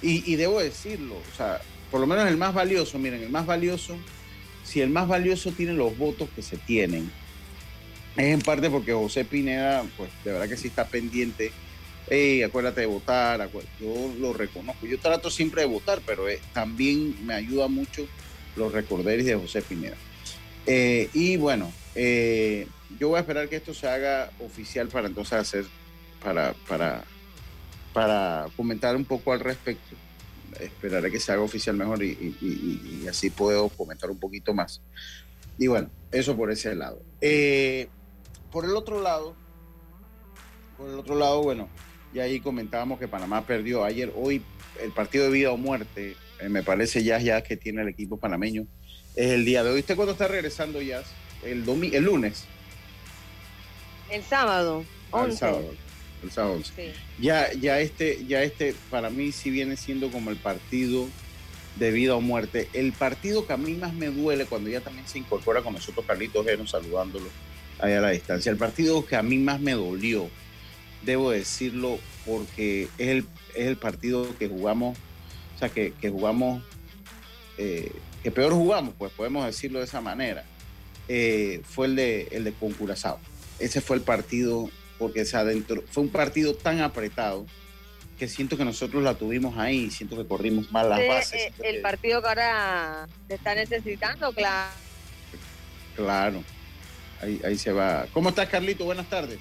Y, 0.00 0.30
y 0.30 0.36
debo 0.36 0.60
decirlo, 0.60 1.14
o 1.14 1.36
sea, 1.36 1.60
por 1.90 2.00
lo 2.00 2.06
menos 2.06 2.26
el 2.26 2.36
más 2.36 2.54
valioso, 2.54 2.98
miren, 2.98 3.22
el 3.22 3.30
más 3.30 3.46
valioso, 3.46 3.96
si 4.64 4.80
el 4.80 4.90
más 4.90 5.06
valioso 5.06 5.52
tiene 5.52 5.74
los 5.74 5.96
votos 5.96 6.28
que 6.34 6.42
se 6.42 6.56
tienen, 6.56 7.10
es 8.16 8.24
en 8.24 8.40
parte 8.40 8.68
porque 8.68 8.92
José 8.92 9.24
Pineda, 9.24 9.84
pues 9.96 10.10
de 10.24 10.32
verdad 10.32 10.48
que 10.48 10.56
sí 10.56 10.68
está 10.68 10.86
pendiente. 10.86 11.52
Hey, 12.10 12.42
acuérdate 12.42 12.80
de 12.80 12.86
votar, 12.86 13.48
yo 13.80 14.12
lo 14.18 14.32
reconozco. 14.32 14.86
Yo 14.86 14.98
trato 14.98 15.30
siempre 15.30 15.62
de 15.62 15.68
votar, 15.68 16.00
pero 16.04 16.28
eh, 16.28 16.40
también 16.52 17.14
me 17.24 17.34
ayuda 17.34 17.68
mucho 17.68 18.06
los 18.56 18.72
recorderis 18.72 19.24
de 19.24 19.36
José 19.36 19.62
Pineda. 19.62 19.96
Eh, 20.66 21.08
y 21.14 21.36
bueno, 21.36 21.72
eh, 21.94 22.66
yo 22.98 23.08
voy 23.08 23.18
a 23.18 23.20
esperar 23.20 23.48
que 23.48 23.56
esto 23.56 23.74
se 23.74 23.88
haga 23.88 24.30
oficial 24.40 24.88
para 24.88 25.08
entonces 25.08 25.34
hacer, 25.34 25.64
para, 26.22 26.54
para, 26.68 27.04
para 27.92 28.46
comentar 28.56 28.96
un 28.96 29.04
poco 29.04 29.32
al 29.32 29.40
respecto. 29.40 29.96
Esperaré 30.60 31.10
que 31.10 31.20
se 31.20 31.32
haga 31.32 31.42
oficial 31.42 31.76
mejor 31.76 32.02
y, 32.02 33.06
así 33.08 33.30
puedo 33.30 33.68
comentar 33.70 34.10
un 34.10 34.18
poquito 34.18 34.52
más. 34.54 34.82
Y 35.58 35.66
bueno, 35.66 35.90
eso 36.10 36.36
por 36.36 36.50
ese 36.50 36.74
lado. 36.74 37.02
Eh, 37.20 37.88
por 38.50 38.64
el 38.64 38.76
otro 38.76 39.00
lado, 39.00 39.34
por 40.76 40.90
el 40.90 40.98
otro 40.98 41.16
lado, 41.16 41.42
bueno, 41.42 41.68
ya 42.12 42.24
ahí 42.24 42.40
comentábamos 42.40 42.98
que 42.98 43.08
Panamá 43.08 43.46
perdió 43.46 43.84
ayer, 43.84 44.12
hoy 44.14 44.42
el 44.82 44.92
partido 44.92 45.24
de 45.24 45.30
vida 45.30 45.52
o 45.52 45.56
muerte, 45.56 46.16
eh, 46.40 46.48
me 46.48 46.62
parece 46.62 47.02
ya, 47.02 47.18
ya 47.18 47.42
que 47.42 47.56
tiene 47.56 47.82
el 47.82 47.88
equipo 47.88 48.18
panameño, 48.18 48.66
es 49.14 49.30
el 49.30 49.44
día 49.44 49.62
de 49.62 49.70
hoy. 49.70 49.80
¿Usted 49.80 49.96
cuándo 49.96 50.12
está 50.12 50.28
regresando 50.28 50.82
ya? 50.82 51.02
El, 51.42 51.64
domi 51.64 51.94
el 51.94 52.04
lunes. 52.04 52.44
El 54.10 54.22
sábado. 54.22 54.84
Ah, 55.12 55.20
el 55.20 55.30
11. 55.30 55.36
sábado. 55.38 55.74
El 56.22 56.30
sábado 56.30 56.54
11. 56.54 56.72
Sí. 56.74 57.00
Ya, 57.20 57.52
ya 57.52 57.80
este, 57.80 58.24
ya 58.26 58.42
este, 58.42 58.74
para 58.90 59.10
mí 59.10 59.32
sí 59.32 59.50
viene 59.50 59.76
siendo 59.76 60.10
como 60.10 60.30
el 60.30 60.36
partido 60.36 61.08
de 61.76 61.90
vida 61.90 62.14
o 62.14 62.20
muerte. 62.20 62.68
El 62.72 62.92
partido 62.92 63.46
que 63.46 63.52
a 63.52 63.56
mí 63.56 63.74
más 63.74 63.94
me 63.94 64.06
duele 64.06 64.46
cuando 64.46 64.70
ya 64.70 64.80
también 64.80 65.06
se 65.06 65.18
incorpora 65.18 65.62
con 65.62 65.74
nosotros 65.74 66.04
Carlitos 66.06 66.44
Geno 66.46 66.66
saludándolo 66.66 67.28
allá 67.78 67.98
a 67.98 68.02
la 68.02 68.10
distancia. 68.10 68.50
El 68.50 68.58
partido 68.58 69.04
que 69.04 69.16
a 69.16 69.22
mí 69.22 69.38
más 69.38 69.60
me 69.60 69.72
dolió, 69.72 70.28
debo 71.02 71.30
decirlo, 71.30 71.98
porque 72.24 72.88
es 72.98 73.08
el, 73.08 73.26
es 73.54 73.66
el 73.66 73.76
partido 73.76 74.26
que 74.38 74.48
jugamos, 74.48 74.96
o 75.56 75.58
sea, 75.58 75.68
que, 75.68 75.92
que 76.00 76.10
jugamos, 76.10 76.62
eh, 77.58 77.92
que 78.22 78.30
peor 78.30 78.52
jugamos, 78.52 78.94
pues 78.96 79.12
podemos 79.12 79.44
decirlo 79.44 79.80
de 79.80 79.86
esa 79.86 80.00
manera. 80.00 80.44
Eh, 81.08 81.60
fue 81.64 81.86
el 81.86 81.96
de, 81.96 82.28
el 82.32 82.44
de 82.44 82.52
con 82.52 82.72
Curazao. 82.72 83.18
Ese 83.58 83.80
fue 83.80 83.96
el 83.96 84.02
partido, 84.02 84.70
porque 84.98 85.24
se 85.24 85.36
adentro, 85.36 85.82
fue 85.90 86.02
un 86.04 86.08
partido 86.10 86.54
tan 86.54 86.80
apretado 86.80 87.46
que 88.18 88.28
siento 88.28 88.56
que 88.56 88.64
nosotros 88.64 89.02
la 89.02 89.14
tuvimos 89.14 89.58
ahí, 89.58 89.90
siento 89.90 90.16
que 90.16 90.26
corrimos 90.26 90.70
mal 90.70 90.88
las 90.88 91.06
bases. 91.08 91.34
eh, 91.40 91.52
el 91.64 91.76
que- 91.76 91.80
partido 91.80 92.22
que 92.22 92.28
ahora 92.28 93.08
se 93.28 93.34
está 93.34 93.54
necesitando, 93.54 94.32
claro. 94.32 94.70
Claro, 95.96 96.42
ahí, 97.20 97.40
ahí 97.44 97.58
se 97.58 97.72
va. 97.72 98.06
¿Cómo 98.12 98.30
estás, 98.30 98.48
Carlito? 98.48 98.84
Buenas 98.84 99.08
tardes. 99.10 99.38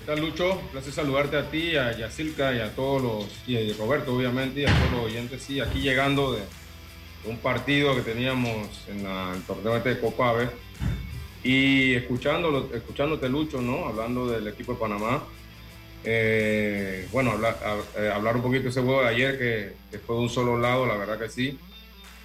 ¿Qué 0.00 0.06
tal, 0.06 0.20
Lucho? 0.20 0.60
Placer 0.72 0.92
saludarte 0.92 1.36
a 1.36 1.48
ti, 1.50 1.76
a 1.76 1.96
Yacilca 1.96 2.52
y 2.54 2.60
a 2.60 2.74
todos 2.74 3.00
los, 3.02 3.26
y 3.48 3.70
a 3.70 3.76
Roberto, 3.76 4.14
obviamente, 4.14 4.60
y 4.60 4.64
a 4.64 4.74
todos 4.78 4.90
los 4.92 5.04
oyentes. 5.04 5.42
Sí, 5.42 5.60
aquí 5.60 5.80
llegando 5.80 6.32
de, 6.32 6.40
de 6.40 7.30
un 7.30 7.38
partido 7.38 7.94
que 7.94 8.02
teníamos 8.02 8.68
en 8.88 9.04
la- 9.04 9.32
el 9.34 9.42
torneo 9.42 9.76
este 9.76 9.90
de 9.94 10.00
Copa 10.00 10.30
Ave 10.30 10.50
y 11.44 11.94
escuchándolo, 11.94 12.68
escuchándote, 12.74 13.28
Lucho, 13.28 13.60
¿no? 13.60 13.86
Hablando 13.86 14.26
del 14.28 14.46
equipo 14.48 14.74
de 14.74 14.78
Panamá. 14.78 15.24
Eh, 16.04 17.06
bueno, 17.12 17.32
hablar, 17.32 17.58
a- 17.64 18.00
eh, 18.00 18.10
hablar 18.12 18.36
un 18.36 18.42
poquito 18.42 18.64
de 18.64 18.68
ese 18.70 18.80
juego 18.82 19.02
de 19.02 19.08
ayer 19.08 19.38
que, 19.38 19.72
que 19.90 19.98
fue 19.98 20.16
de 20.16 20.22
un 20.22 20.28
solo 20.30 20.58
lado, 20.58 20.86
la 20.86 20.96
verdad 20.96 21.18
que 21.18 21.28
sí. 21.28 21.58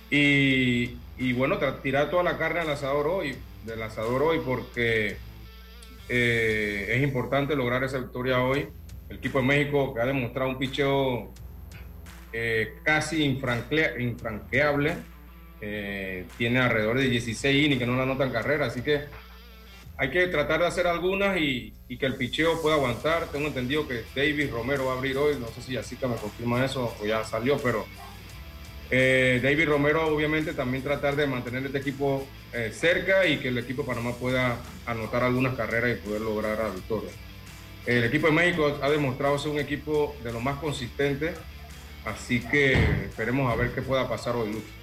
Y, 0.09 0.97
y 1.17 1.33
bueno, 1.33 1.57
tirar 1.83 2.09
toda 2.09 2.23
la 2.23 2.37
carne 2.37 2.61
al 2.61 2.69
asador 2.69 3.07
hoy, 3.07 3.35
del 3.65 3.81
asador 3.83 4.23
hoy, 4.23 4.39
porque 4.45 5.17
eh, 6.09 6.87
es 6.95 7.03
importante 7.03 7.55
lograr 7.55 7.83
esa 7.83 7.97
victoria 7.99 8.41
hoy. 8.41 8.67
El 9.09 9.17
equipo 9.17 9.39
de 9.39 9.45
México 9.45 9.93
que 9.93 10.01
ha 10.01 10.05
demostrado 10.05 10.49
un 10.49 10.57
picheo 10.57 11.31
eh, 12.33 12.75
casi 12.83 13.23
infranqueable, 13.23 14.93
eh, 15.61 16.25
tiene 16.37 16.59
alrededor 16.59 16.99
de 16.99 17.09
16 17.09 17.65
innings 17.65 17.79
que 17.79 17.87
no 17.87 17.95
la 17.95 18.03
anotan 18.03 18.31
carrera, 18.31 18.67
así 18.67 18.81
que 18.81 19.05
hay 19.97 20.11
que 20.11 20.27
tratar 20.27 20.59
de 20.59 20.67
hacer 20.67 20.85
algunas 20.85 21.37
y, 21.37 21.73
que 21.99 22.05
el 22.05 22.15
picheo 22.15 22.61
pueda 22.61 22.75
aguantar. 22.75 23.27
Tengo 23.31 23.47
entendido 23.47 23.87
que 23.87 24.03
David 24.15 24.51
Romero 24.51 24.85
va 24.85 24.93
a 24.93 24.97
abrir 24.97 25.17
hoy, 25.17 25.37
no 25.39 25.47
sé 25.47 25.61
si 25.61 25.73
Yasica 25.73 26.07
me 26.07 26.15
confirma 26.15 26.63
eso 26.63 26.95
o 27.01 27.05
ya 27.05 27.23
salió, 27.23 27.57
pero 27.57 27.85
eh, 28.91 29.39
David 29.41 29.69
Romero 29.69 30.05
obviamente 30.07 30.53
también 30.53 30.83
tratar 30.83 31.15
de 31.15 31.25
mantener 31.25 31.65
este 31.65 31.79
equipo 31.79 32.27
eh, 32.53 32.71
cerca 32.71 33.25
y 33.25 33.37
que 33.37 33.47
el 33.47 33.57
equipo 33.57 33.81
de 33.81 33.87
Panamá 33.87 34.11
pueda 34.13 34.57
anotar 34.85 35.23
algunas 35.23 35.55
carreras 35.55 35.97
y 35.97 36.07
poder 36.07 36.21
lograr 36.21 36.59
la 36.59 36.69
victoria. 36.69 37.09
El 37.87 38.03
equipo 38.03 38.27
de 38.27 38.33
México 38.33 38.77
ha 38.81 38.89
demostrado 38.89 39.39
ser 39.39 39.51
un 39.51 39.59
equipo 39.59 40.15
de 40.23 40.31
lo 40.31 40.41
más 40.41 40.59
consistente, 40.59 41.33
así 42.05 42.41
que 42.41 42.73
esperemos 43.05 43.51
a 43.51 43.55
ver 43.55 43.71
qué 43.71 43.81
pueda 43.81 44.07
pasar 44.07 44.35
hoy, 44.35 44.51
Lucho. 44.51 44.76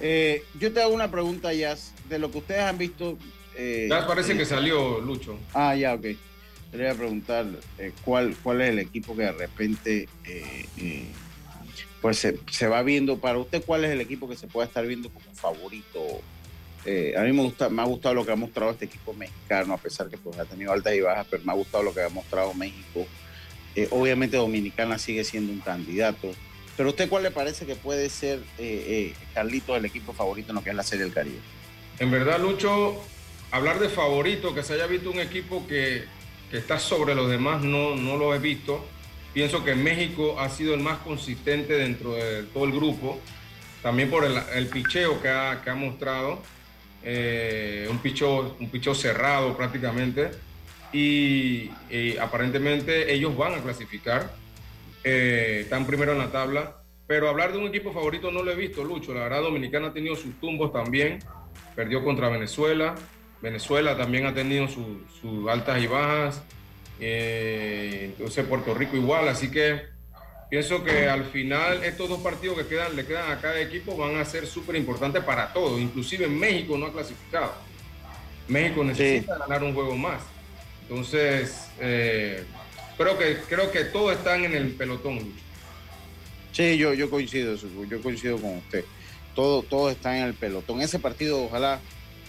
Eh, 0.00 0.42
yo 0.58 0.72
te 0.72 0.80
hago 0.82 0.94
una 0.94 1.10
pregunta, 1.10 1.52
Jazz, 1.52 1.92
de 2.08 2.18
lo 2.18 2.30
que 2.30 2.38
ustedes 2.38 2.62
han 2.62 2.78
visto. 2.78 3.18
eh, 3.56 3.86
Ya 3.90 4.06
parece 4.06 4.32
eh, 4.32 4.36
que 4.38 4.44
salió 4.44 5.00
Lucho. 5.00 5.38
Ah, 5.54 5.74
ya, 5.74 5.94
ok. 5.94 6.04
Le 6.04 6.78
voy 6.78 6.86
a 6.86 6.94
preguntar 6.94 7.46
eh, 7.78 7.92
cuál, 8.04 8.36
cuál 8.42 8.60
es 8.60 8.68
el 8.70 8.78
equipo 8.78 9.16
que 9.16 9.22
de 9.22 9.32
repente 9.32 10.08
eh, 10.26 10.66
eh, 10.76 11.06
pues 12.02 12.18
se, 12.18 12.38
se 12.50 12.68
va 12.68 12.82
viendo. 12.82 13.18
Para 13.18 13.38
usted, 13.38 13.62
¿cuál 13.64 13.84
es 13.84 13.90
el 13.90 14.00
equipo 14.00 14.28
que 14.28 14.36
se 14.36 14.46
puede 14.46 14.68
estar 14.68 14.86
viendo 14.86 15.08
como 15.10 15.26
favorito? 15.34 16.20
Eh, 16.84 17.14
a 17.16 17.22
mí 17.22 17.32
me, 17.32 17.42
gusta, 17.42 17.68
me 17.68 17.82
ha 17.82 17.86
gustado 17.86 18.14
lo 18.14 18.24
que 18.24 18.32
ha 18.32 18.36
mostrado 18.36 18.70
este 18.70 18.84
equipo 18.84 19.12
mexicano, 19.14 19.74
a 19.74 19.78
pesar 19.78 20.08
que 20.08 20.16
pues, 20.18 20.38
ha 20.38 20.44
tenido 20.44 20.72
altas 20.72 20.94
y 20.94 21.00
bajas, 21.00 21.26
pero 21.28 21.42
me 21.44 21.52
ha 21.52 21.54
gustado 21.56 21.82
lo 21.82 21.92
que 21.92 22.02
ha 22.02 22.08
mostrado 22.08 22.54
México. 22.54 23.06
Obviamente 23.90 24.36
Dominicana 24.36 24.98
sigue 24.98 25.22
siendo 25.24 25.52
un 25.52 25.60
candidato. 25.60 26.30
Pero 26.78 26.90
usted, 26.90 27.08
¿cuál 27.08 27.24
le 27.24 27.32
parece 27.32 27.66
que 27.66 27.74
puede 27.74 28.08
ser, 28.08 28.38
eh, 28.56 28.84
eh, 29.10 29.14
Carlitos, 29.34 29.76
el 29.76 29.84
equipo 29.84 30.12
favorito 30.12 30.52
en 30.52 30.54
lo 30.54 30.62
que 30.62 30.70
es 30.70 30.76
la 30.76 30.84
Serie 30.84 31.06
del 31.06 31.12
Caribe? 31.12 31.40
En 31.98 32.08
verdad, 32.08 32.38
Lucho, 32.38 33.02
hablar 33.50 33.80
de 33.80 33.88
favorito, 33.88 34.54
que 34.54 34.62
se 34.62 34.74
haya 34.74 34.86
visto 34.86 35.10
un 35.10 35.18
equipo 35.18 35.66
que, 35.66 36.04
está 36.52 36.78
sobre 36.78 37.16
los 37.16 37.28
demás, 37.28 37.64
no, 37.64 37.96
no 37.96 38.16
lo 38.16 38.32
he 38.32 38.38
visto. 38.38 38.86
Pienso 39.34 39.64
que 39.64 39.74
México 39.74 40.38
ha 40.38 40.48
sido 40.50 40.72
el 40.72 40.80
más 40.80 40.98
consistente 40.98 41.74
dentro 41.74 42.14
de 42.14 42.44
todo 42.44 42.64
el 42.64 42.70
grupo, 42.70 43.20
también 43.82 44.08
por 44.08 44.24
el, 44.24 44.38
el 44.54 44.68
picheo 44.68 45.20
que 45.20 45.28
ha, 45.28 45.60
que 45.64 45.70
ha 45.70 45.74
mostrado, 45.74 46.40
eh, 47.02 47.88
un, 47.90 47.98
picheo, 47.98 48.56
un 48.60 48.94
cerrado 48.94 49.56
prácticamente, 49.56 50.30
y 50.92 51.70
aparentemente 52.20 53.12
ellos 53.12 53.36
van 53.36 53.54
a 53.54 53.62
clasificar, 53.62 54.32
eh, 55.08 55.60
están 55.60 55.86
primero 55.86 56.12
en 56.12 56.18
la 56.18 56.30
tabla, 56.30 56.82
pero 57.06 57.28
hablar 57.28 57.52
de 57.52 57.58
un 57.58 57.66
equipo 57.66 57.92
favorito 57.92 58.30
no 58.30 58.42
lo 58.42 58.52
he 58.52 58.54
visto, 58.54 58.84
Lucho, 58.84 59.14
la 59.14 59.20
verdad 59.20 59.42
Dominicana 59.42 59.88
ha 59.88 59.92
tenido 59.92 60.14
sus 60.14 60.38
tumbos 60.40 60.72
también, 60.72 61.20
perdió 61.74 62.04
contra 62.04 62.28
Venezuela. 62.28 62.94
Venezuela 63.40 63.96
también 63.96 64.26
ha 64.26 64.34
tenido 64.34 64.66
sus 64.66 64.98
sus 65.20 65.48
altas 65.48 65.80
y 65.80 65.86
bajas. 65.86 66.42
Eh, 67.00 68.10
entonces 68.12 68.44
Puerto 68.46 68.74
Rico 68.74 68.96
igual. 68.96 69.28
Así 69.28 69.50
que 69.50 69.82
pienso 70.50 70.82
que 70.84 71.08
al 71.08 71.24
final 71.24 71.84
estos 71.84 72.08
dos 72.08 72.20
partidos 72.20 72.58
que 72.58 72.66
quedan, 72.66 72.96
le 72.96 73.06
quedan 73.06 73.30
a 73.30 73.40
cada 73.40 73.60
equipo 73.60 73.96
van 73.96 74.16
a 74.16 74.24
ser 74.24 74.46
súper 74.46 74.76
importantes 74.76 75.22
para 75.22 75.52
todos. 75.52 75.80
Inclusive 75.80 76.26
México 76.26 76.76
no 76.76 76.86
ha 76.86 76.92
clasificado. 76.92 77.52
México 78.48 78.82
necesita 78.82 79.38
ganar 79.38 79.62
un 79.62 79.74
juego 79.74 79.96
más. 79.96 80.22
Entonces, 80.82 81.70
eh, 81.80 82.44
creo, 82.98 83.16
que, 83.16 83.38
creo 83.48 83.70
que 83.72 83.84
todos 83.84 84.12
están 84.12 84.44
en 84.44 84.54
el 84.54 84.72
pelotón. 84.72 85.32
Sí, 86.52 86.76
yo, 86.76 86.92
yo 86.92 87.08
coincido, 87.08 87.56
yo 87.88 88.02
coincido 88.02 88.36
con 88.38 88.58
usted. 88.58 88.84
Todo, 89.34 89.62
todo 89.62 89.90
está 89.90 90.18
en 90.18 90.24
el 90.24 90.34
pelotón. 90.34 90.82
Ese 90.82 90.98
partido, 90.98 91.42
ojalá 91.44 91.80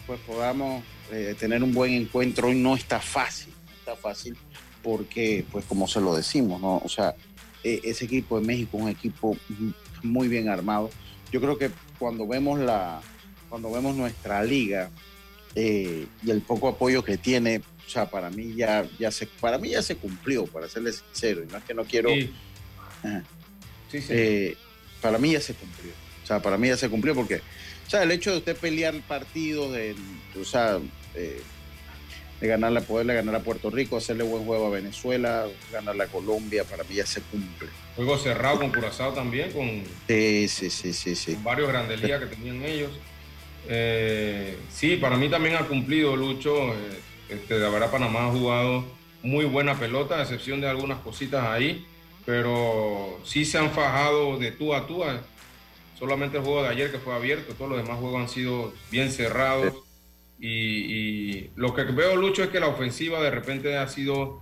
pues 0.08 0.20
podamos 0.22 0.84
eh, 1.12 1.36
tener 1.38 1.62
un 1.62 1.74
buen 1.74 1.94
encuentro. 1.94 2.48
Hoy 2.48 2.56
no 2.56 2.76
está 2.76 3.00
fácil, 3.00 3.54
está 3.80 3.96
fácil 3.96 4.38
porque, 4.84 5.46
pues 5.52 5.66
como 5.66 5.88
se 5.88 6.00
lo 6.00 6.16
decimos, 6.16 6.62
¿no? 6.62 6.82
O 6.84 6.90
sea, 6.90 7.16
eh, 7.64 7.82
ese 7.84 8.06
equipo 8.06 8.40
de 8.40 8.46
México 8.46 8.78
es 8.78 8.84
un 8.84 8.90
equipo 8.90 9.38
muy 10.04 10.28
bien 10.28 10.50
armado. 10.50 10.90
Yo 11.32 11.42
creo 11.42 11.58
que 11.58 11.70
cuando 11.98 12.28
vemos 12.28 12.60
la, 12.60 13.02
cuando 13.50 13.72
vemos 13.72 13.96
nuestra 13.96 14.44
liga 14.44 14.90
eh, 15.56 16.08
y 16.24 16.32
el 16.32 16.42
poco 16.42 16.70
apoyo 16.70 17.04
que 17.04 17.18
tiene, 17.18 17.62
o 17.90 17.92
sea, 17.92 18.08
para 18.08 18.30
mí 18.30 18.54
ya, 18.56 18.86
ya 19.00 19.10
se, 19.10 19.26
para 19.26 19.58
mí 19.58 19.70
ya 19.70 19.82
se 19.82 19.96
cumplió, 19.96 20.46
para 20.46 20.70
serle 20.70 20.94
sincero, 20.94 21.42
y 21.44 21.52
no 21.52 21.58
es 21.58 21.64
que 21.64 21.74
no 21.74 21.84
quiero. 21.86 22.10
Sí. 22.12 22.32
Sí, 23.92 24.00
sí. 24.02 24.08
Eh, 24.12 24.58
para 25.02 25.18
mí 25.18 25.32
ya 25.32 25.42
se 25.42 25.56
cumplió. 25.56 25.92
O 26.24 26.28
sea, 26.28 26.40
para 26.40 26.56
mí 26.60 26.68
ya 26.68 26.78
se 26.78 26.88
cumplió 26.88 27.16
porque, 27.16 27.38
o 27.88 27.90
sea, 27.90 28.04
el 28.04 28.12
hecho 28.12 28.30
de 28.32 28.38
usted 28.38 28.56
pelear 28.56 28.94
partidos, 29.08 29.74
de, 29.74 29.96
o 30.40 30.46
sea, 30.46 30.78
eh, 31.16 31.42
de 32.40 32.48
ganarle, 32.48 32.82
poderle 32.82 33.16
ganar 33.16 33.34
a 33.34 33.40
Puerto 33.40 33.72
Rico, 33.72 33.98
hacerle 33.98 34.24
buen 34.24 34.46
juego 34.46 34.68
a 34.68 34.70
Venezuela, 34.70 35.48
ganarle 35.72 36.04
a 36.04 36.08
Colombia, 36.08 36.66
para 36.66 36.84
mí 36.84 36.94
ya 36.94 37.08
se 37.08 37.22
cumple. 37.22 37.70
Juego 37.96 38.20
cerrado 38.20 38.60
con 38.60 38.70
Curazao 38.72 39.14
también, 39.14 39.52
con, 39.52 39.82
Sí, 40.08 40.48
sí, 40.48 40.70
sí, 40.70 40.94
sí, 40.94 41.16
sí. 41.16 41.34
con 41.34 41.44
varios 41.44 41.70
grandes 41.70 42.00
ligas 42.04 42.20
que 42.22 42.36
tenían 42.36 42.62
ellos. 42.64 42.92
Eh, 43.68 44.58
sí, 44.72 44.98
para 44.98 45.18
mí 45.18 45.28
también 45.28 45.56
ha 45.56 45.66
cumplido 45.68 46.16
Lucho. 46.16 46.76
eh, 46.76 47.00
este, 47.30 47.60
la 47.60 47.70
verdad, 47.70 47.92
Panamá 47.92 48.28
ha 48.28 48.32
jugado 48.32 48.84
muy 49.24 49.46
buena 49.46 49.78
pelota, 49.80 50.18
a 50.20 50.22
excepción 50.24 50.62
de 50.62 50.70
algunas 50.70 51.00
cositas 51.00 51.46
ahí, 51.46 51.86
pero 52.26 53.20
sí 53.24 53.46
se 53.46 53.58
han 53.58 53.72
fajado 53.72 54.38
de 54.38 54.52
tú 54.52 54.74
a 54.74 54.88
tú. 54.88 55.04
eh. 55.04 55.20
Solamente 55.98 56.38
el 56.38 56.44
juego 56.44 56.64
de 56.64 56.70
ayer 56.70 56.92
que 56.92 57.00
fue 57.00 57.14
abierto, 57.14 57.54
todos 57.56 57.72
los 57.72 57.82
demás 57.84 58.00
juegos 58.00 58.22
han 58.22 58.30
sido 58.30 58.74
bien 58.90 59.12
cerrados. 59.12 59.74
Y, 60.40 60.48
y 60.48 61.52
lo 61.58 61.74
que 61.76 61.84
veo, 61.84 62.16
Lucho, 62.16 62.44
es 62.44 62.50
que 62.50 62.62
la 62.62 62.68
ofensiva 62.68 63.22
de 63.22 63.30
repente 63.30 63.76
ha 63.78 63.88
sido 63.90 64.42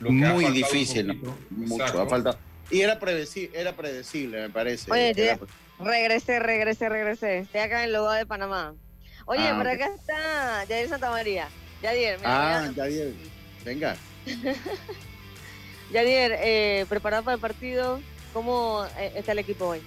lo 0.00 0.10
que 0.10 0.24
ha 0.24 0.32
Muy 0.32 0.46
difícil, 0.46 1.06
mucho, 1.50 1.74
Exacto. 1.76 2.02
ha 2.02 2.08
faltado. 2.08 2.38
Y 2.70 2.80
era 2.80 2.98
predecible, 2.98 3.60
era 3.60 3.72
predecible, 3.76 4.40
me 4.42 4.50
parece. 4.50 4.90
Oye, 4.90 5.10
Era 5.16 5.38
regresé, 5.78 6.40
regresé, 6.40 6.88
regresé. 6.88 7.38
Estoy 7.38 7.60
acá 7.60 7.78
en 7.78 7.84
el 7.84 7.92
logo 7.92 8.10
de 8.10 8.26
Panamá. 8.26 8.74
Oye, 9.26 9.46
Ah, 9.46 9.56
por 9.56 9.68
acá 9.68 9.88
está 9.94 10.64
Yadier 10.64 10.88
Santa 10.88 11.10
María. 11.10 11.48
Yadier, 11.82 12.18
Ah, 12.24 12.66
mira, 12.68 12.84
Yadier, 12.88 13.12
venga. 13.64 13.96
Yadier, 15.92 16.36
eh, 16.40 16.86
preparado 16.88 17.24
para 17.24 17.34
el 17.36 17.40
partido. 17.40 18.00
¿Cómo 18.32 18.84
eh, 18.98 19.12
está 19.16 19.32
el 19.32 19.38
equipo 19.38 19.66
hoy? 19.66 19.80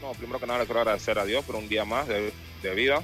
No, 0.00 0.12
primero 0.12 0.38
que 0.38 0.46
nada 0.46 0.60
le 0.60 0.66
quiero 0.66 0.80
agradecer 0.80 1.18
a 1.18 1.24
Dios 1.24 1.44
por 1.44 1.56
un 1.56 1.68
día 1.68 1.84
más 1.84 2.08
de, 2.08 2.32
de 2.62 2.74
vida. 2.74 3.02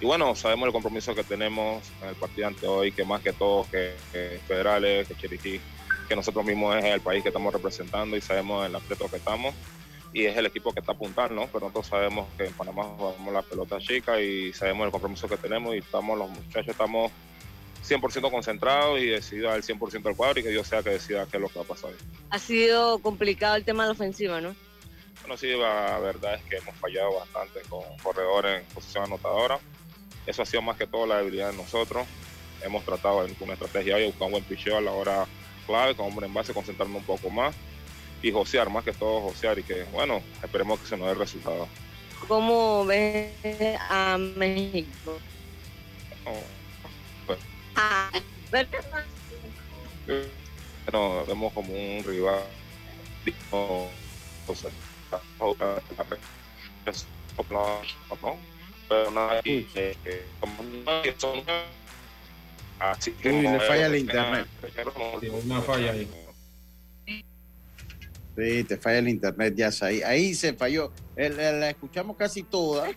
Y 0.00 0.06
bueno, 0.06 0.34
sabemos 0.34 0.66
el 0.66 0.72
compromiso 0.72 1.14
que 1.14 1.24
tenemos 1.24 1.82
en 2.02 2.08
el 2.08 2.14
partido 2.14 2.46
ante 2.48 2.66
hoy, 2.66 2.92
que 2.92 3.04
más 3.04 3.20
que 3.20 3.32
todo 3.32 3.66
que, 3.70 3.94
que 4.12 4.40
Federales, 4.48 5.06
que 5.06 5.14
Chiriquí, 5.14 5.60
que 6.08 6.16
nosotros 6.16 6.44
mismos 6.44 6.76
es 6.76 6.84
el 6.86 7.00
país 7.00 7.22
que 7.22 7.28
estamos 7.28 7.52
representando 7.52 8.16
y 8.16 8.20
sabemos 8.20 8.66
el 8.66 8.74
aspecto 8.74 9.08
que 9.08 9.16
estamos. 9.16 9.54
Y 10.12 10.24
es 10.24 10.36
el 10.36 10.46
equipo 10.46 10.72
que 10.72 10.80
está 10.80 10.92
apuntando, 10.92 11.34
¿no? 11.34 11.46
Pero 11.46 11.60
nosotros 11.66 11.86
sabemos 11.86 12.26
que 12.36 12.46
en 12.46 12.52
Panamá 12.54 12.82
jugamos 12.84 13.32
la 13.32 13.42
pelota 13.42 13.78
chica 13.78 14.20
y 14.20 14.52
sabemos 14.52 14.86
el 14.86 14.90
compromiso 14.90 15.28
que 15.28 15.36
tenemos 15.36 15.74
y 15.74 15.78
estamos, 15.78 16.18
los 16.18 16.30
muchachos 16.30 16.68
estamos 16.68 17.12
100% 17.86 18.30
concentrados 18.30 19.00
y 19.00 19.06
decididos 19.06 19.52
al 19.52 19.62
100% 19.62 20.02
del 20.02 20.16
cuadro 20.16 20.40
y 20.40 20.42
que 20.42 20.50
Dios 20.50 20.66
sea 20.66 20.82
que 20.82 20.90
decida 20.90 21.26
qué 21.26 21.36
es 21.38 21.40
lo 21.40 21.48
que 21.48 21.58
va 21.58 21.64
a 21.64 21.68
pasar. 21.68 21.90
Ha 22.30 22.38
sido 22.38 22.98
complicado 22.98 23.56
el 23.56 23.64
tema 23.64 23.84
de 23.84 23.88
la 23.88 23.92
ofensiva, 23.92 24.40
¿no? 24.40 24.54
Bueno, 25.22 25.36
sí, 25.36 25.48
la 25.48 25.98
verdad 25.98 26.34
es 26.34 26.42
que 26.44 26.56
hemos 26.56 26.74
fallado 26.76 27.16
bastante 27.18 27.60
con 27.68 27.82
corredores 28.02 28.60
en 28.62 28.74
posición 28.74 29.04
anotadora. 29.04 29.58
Eso 30.26 30.42
ha 30.42 30.46
sido 30.46 30.62
más 30.62 30.76
que 30.76 30.86
todo 30.86 31.06
la 31.06 31.18
debilidad 31.18 31.50
de 31.50 31.56
nosotros. 31.56 32.06
Hemos 32.62 32.84
tratado 32.84 33.24
en- 33.26 33.34
con 33.34 33.44
una 33.48 33.54
estrategia 33.54 33.96
de 33.96 34.06
buscar 34.06 34.26
un 34.26 34.32
buen 34.32 34.44
picheo 34.44 34.76
a 34.76 34.80
la 34.80 34.92
hora 34.92 35.26
clave, 35.66 35.94
con 35.94 36.06
hombre 36.06 36.26
en 36.26 36.34
base, 36.34 36.52
concentrarnos 36.54 36.98
un 36.98 37.04
poco 37.04 37.30
más 37.30 37.54
y 38.22 38.30
josear, 38.30 38.68
más 38.70 38.84
que 38.84 38.92
todo 38.92 39.20
josear 39.22 39.58
y 39.58 39.62
que, 39.62 39.84
bueno, 39.84 40.22
esperemos 40.42 40.78
que 40.80 40.86
se 40.86 40.96
nos 40.96 41.06
dé 41.06 41.12
el 41.12 41.18
resultado. 41.18 41.68
¿Cómo 42.28 42.84
ves 42.84 43.32
a 43.88 44.18
México? 44.18 45.18
No, 46.24 46.32
pues, 50.06 50.26
nos 50.92 51.26
vemos 51.26 51.52
como 51.52 51.72
un 51.72 52.04
rival. 52.04 52.42
pero 58.88 59.10
hay 59.30 61.14
son- 61.18 61.42
así 62.78 63.12
que 63.12 63.30
Uy, 63.30 63.42
le 63.42 63.60
falla 63.60 63.86
el 63.86 63.96
internet. 63.96 64.46
Sí, 65.20 65.28
una 65.28 65.60
falla 65.60 65.92
ahí. 65.92 66.10
Sí, 68.36 68.64
te 68.64 68.76
falla 68.78 68.98
el 68.98 69.08
internet, 69.08 69.54
ya 69.56 69.70
ahí, 69.82 70.02
ahí 70.02 70.34
se 70.34 70.54
falló. 70.54 70.92
La, 71.16 71.52
la 71.52 71.70
escuchamos 71.70 72.16
casi 72.16 72.42
toda. 72.42 72.90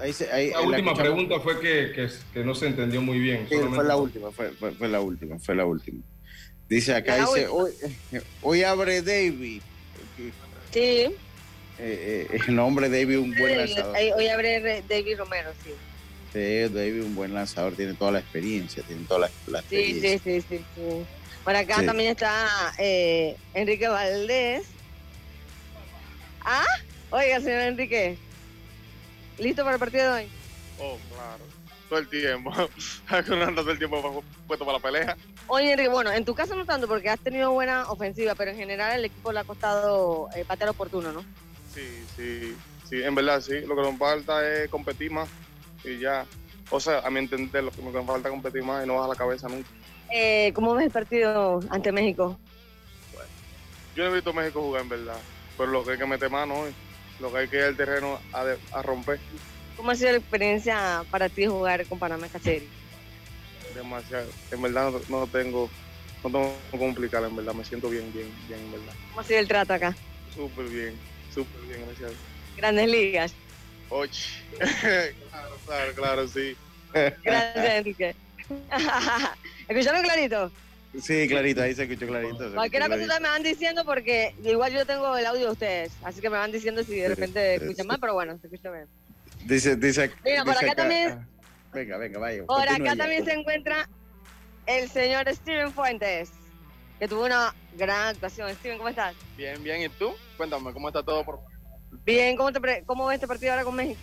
Ahí 0.00 0.12
se, 0.12 0.30
ahí, 0.32 0.50
La 0.50 0.60
última 0.62 0.94
pregunta 0.94 1.38
fue 1.40 1.60
que, 1.60 1.92
que, 1.94 2.08
que 2.32 2.44
no 2.44 2.54
se 2.54 2.66
entendió 2.66 3.00
muy 3.00 3.18
bien. 3.18 3.46
Sí, 3.48 3.56
fue 3.72 3.84
la 3.84 3.96
última, 3.96 4.30
fue, 4.32 4.50
fue- 4.52 4.72
fue 4.72 4.88
la 4.88 5.00
última, 5.00 5.38
fue 5.38 5.54
la 5.54 5.64
última. 5.66 6.00
Dice 6.68 6.94
acá, 6.94 7.16
La 7.16 7.24
dice, 7.26 7.48
última. 7.48 7.52
hoy, 8.12 8.22
hoy 8.42 8.62
abre 8.64 9.02
David. 9.02 9.62
Sí. 10.72 10.80
Eh, 10.80 11.14
eh, 11.78 12.38
el 12.48 12.54
nombre 12.54 12.88
David, 12.88 13.18
un 13.18 13.34
buen 13.34 13.56
lanzador. 13.56 13.96
Hoy, 14.16 14.28
abre 14.28 14.58
Re- 14.60 14.84
David 14.88 15.18
Romero, 15.18 15.50
sí. 15.64 15.70
Sí, 16.32 16.74
David, 16.74 17.02
un 17.04 17.14
buen 17.14 17.32
lanzador, 17.32 17.74
tiene 17.74 17.94
toda 17.94 18.10
la 18.12 18.18
experiencia, 18.18 18.82
tiene 18.82 19.04
toda 19.06 19.20
la, 19.20 19.30
la 19.46 19.62
Sí, 19.62 20.00
sí, 20.00 20.18
sí, 20.18 20.40
sí, 20.40 20.58
sí. 20.58 21.04
Por 21.44 21.54
acá 21.54 21.80
Sí. 21.80 21.86
también 21.86 22.10
está 22.10 22.72
eh, 22.78 23.36
Enrique 23.54 23.86
Valdés. 23.86 24.64
Ah, 26.44 26.64
oiga, 27.10 27.40
señor 27.40 27.60
Enrique. 27.60 28.18
¿Listo 29.38 29.62
para 29.62 29.74
el 29.74 29.80
partido 29.80 30.14
de 30.14 30.22
hoy? 30.22 30.28
Oh, 30.78 30.98
claro. 31.12 31.44
Todo 31.88 31.98
el 31.98 32.08
tiempo. 32.08 32.52
Ando 33.08 33.62
todo 33.62 33.70
el 33.70 33.78
tiempo 33.78 34.24
puesto 34.46 34.64
para 34.64 34.78
la 34.78 34.82
pelea. 34.82 35.16
Oye, 35.46 35.72
Enrique, 35.72 35.90
bueno, 35.90 36.10
en 36.12 36.24
tu 36.24 36.34
caso 36.34 36.54
no 36.54 36.64
tanto 36.64 36.88
porque 36.88 37.10
has 37.10 37.20
tenido 37.20 37.52
buena 37.52 37.90
ofensiva, 37.90 38.34
pero 38.34 38.50
en 38.50 38.56
general 38.56 38.98
el 38.98 39.04
equipo 39.04 39.32
le 39.32 39.40
ha 39.40 39.44
costado 39.44 40.28
eh, 40.34 40.44
patear 40.44 40.70
oportuno, 40.70 41.12
¿no? 41.12 41.22
Sí, 41.74 42.04
sí, 42.16 42.56
sí, 42.88 43.02
en 43.02 43.14
verdad 43.14 43.40
sí. 43.40 43.60
Lo 43.60 43.76
que 43.76 43.82
nos 43.82 43.98
falta 43.98 44.46
es 44.48 44.70
competir 44.70 45.10
más 45.10 45.28
y 45.84 45.98
ya. 45.98 46.26
O 46.70 46.80
sea, 46.80 47.00
a 47.00 47.10
mi 47.10 47.18
entender, 47.18 47.62
lo 47.62 47.70
que 47.70 47.82
nos 47.82 48.06
falta 48.06 48.28
es 48.28 48.32
competir 48.32 48.62
más 48.62 48.84
y 48.84 48.86
no 48.86 48.94
bajar 48.94 49.10
la 49.10 49.16
cabeza 49.16 49.48
nunca. 49.48 49.68
Eh, 50.10 50.52
¿Cómo 50.54 50.74
ves 50.74 50.86
el 50.86 50.92
partido 50.92 51.60
ante 51.70 51.92
México? 51.92 52.38
Yo 53.94 54.04
no 54.04 54.10
he 54.10 54.14
visto 54.14 54.30
a 54.30 54.32
México 54.32 54.60
jugar 54.60 54.82
en 54.82 54.88
verdad, 54.88 55.18
pero 55.56 55.70
lo 55.70 55.84
que 55.84 55.92
hay 55.92 55.98
que 55.98 56.06
meter 56.06 56.30
mano 56.30 56.60
hoy, 56.60 56.74
lo 57.18 57.32
que 57.32 57.38
hay 57.40 57.48
que 57.48 57.56
ir 57.56 57.62
al 57.64 57.76
terreno 57.76 58.20
a, 58.32 58.44
de- 58.44 58.58
a 58.72 58.82
romper. 58.82 59.20
¿Cómo 59.76 59.90
ha 59.90 59.94
sido 59.94 60.12
la 60.12 60.18
experiencia 60.18 61.04
para 61.10 61.28
ti 61.28 61.46
jugar 61.46 61.86
con 61.88 61.98
Panamá 61.98 62.28
serie? 62.40 62.70
Demasiado. 63.74 64.32
En 64.50 64.62
verdad 64.62 64.90
no, 64.90 65.02
no 65.20 65.30
tengo, 65.30 65.70
no 66.22 66.30
tengo 66.32 66.62
que 66.70 66.78
complicar, 66.78 67.24
en 67.24 67.36
verdad. 67.36 67.54
Me 67.54 67.64
siento 67.64 67.88
bien, 67.88 68.12
bien, 68.12 68.32
bien, 68.46 68.60
en 68.60 68.72
verdad. 68.72 68.94
¿Cómo 69.10 69.20
ha 69.20 69.24
sido 69.24 69.40
el 69.40 69.48
trato 69.48 69.74
acá? 69.74 69.96
Súper 70.28 70.68
bien, 70.68 71.00
súper 71.28 71.60
bien, 71.68 71.86
gracias. 71.86 72.12
Grandes 72.56 72.88
ligas. 72.88 73.36
Oye, 73.88 74.10
claro, 75.30 75.60
claro, 75.66 75.94
claro, 75.94 76.28
sí. 76.28 76.56
Gracias, 77.24 77.74
Enrique. 77.74 78.16
¿Escucharon 79.68 80.02
clarito? 80.02 80.52
Sí, 81.02 81.26
clarito, 81.28 81.62
ahí 81.62 81.74
se 81.74 81.82
escuchó 81.84 82.06
clarito. 82.06 82.48
se 82.48 82.54
Cualquier 82.54 82.82
escuchó 82.82 83.00
cosa 83.06 83.20
me 83.20 83.28
van 83.28 83.42
diciendo 83.42 83.84
porque 83.84 84.34
igual 84.44 84.72
yo 84.72 84.86
tengo 84.86 85.16
el 85.16 85.26
audio 85.26 85.46
de 85.46 85.52
ustedes, 85.52 85.92
así 86.04 86.20
que 86.20 86.30
me 86.30 86.36
van 86.38 86.52
diciendo 86.52 86.82
si 86.84 86.94
de 86.96 87.08
repente 87.08 87.56
escuchan 87.56 87.86
mal, 87.86 87.98
pero 88.00 88.14
bueno, 88.14 88.38
se 88.38 88.46
escucha 88.46 88.70
bien. 88.70 88.86
Dice, 89.44 89.76
dice, 89.76 90.10
Mira, 90.24 90.44
por 90.44 90.54
dice 90.54 90.66
acá 90.66 90.74
también- 90.76 91.26
Venga, 91.72 91.96
venga, 91.98 92.18
vaya. 92.20 92.44
Por 92.46 92.62
acá 92.62 92.78
ya. 92.78 92.96
también 92.96 93.24
se 93.24 93.32
encuentra 93.32 93.88
el 94.66 94.88
señor 94.88 95.26
Steven 95.34 95.72
Fuentes, 95.72 96.30
que 97.00 97.08
tuvo 97.08 97.24
una 97.24 97.52
gran 97.76 98.14
actuación. 98.14 98.54
Steven, 98.54 98.78
¿cómo 98.78 98.88
estás? 98.88 99.16
Bien, 99.36 99.60
bien, 99.62 99.82
¿y 99.82 99.88
tú? 99.88 100.14
Cuéntame, 100.36 100.72
¿cómo 100.72 100.86
está 100.88 101.02
todo? 101.02 101.24
Por... 101.24 101.40
Bien, 102.06 102.36
¿cómo, 102.36 102.52
te 102.52 102.60
pre- 102.60 102.84
cómo 102.86 103.06
ves 103.06 103.16
este 103.16 103.26
partido 103.26 103.52
ahora 103.52 103.64
con 103.64 103.74
México? 103.74 104.00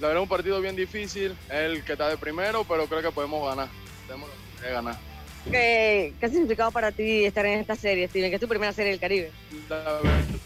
La 0.00 0.08
verdad 0.08 0.22
es 0.22 0.24
un 0.24 0.28
partido 0.28 0.60
bien 0.60 0.76
difícil, 0.76 1.32
es 1.46 1.50
el 1.54 1.82
que 1.84 1.92
está 1.92 2.08
de 2.08 2.18
primero, 2.18 2.64
pero 2.68 2.86
creo 2.86 3.00
que 3.00 3.10
podemos 3.10 3.48
ganar. 3.48 3.68
Tenemos 4.06 4.28
que 4.60 4.70
ganar. 4.70 4.96
¿Qué, 5.50 6.14
¿Qué 6.18 6.26
ha 6.26 6.28
significado 6.28 6.70
para 6.72 6.90
ti 6.90 7.24
estar 7.24 7.44
en 7.46 7.60
esta 7.60 7.76
serie, 7.76 8.08
Steven? 8.08 8.30
Que 8.30 8.36
es 8.36 8.40
tu 8.40 8.48
primera 8.48 8.72
serie 8.72 8.92
del 8.92 9.00
Caribe. 9.00 9.30
La 9.68 9.76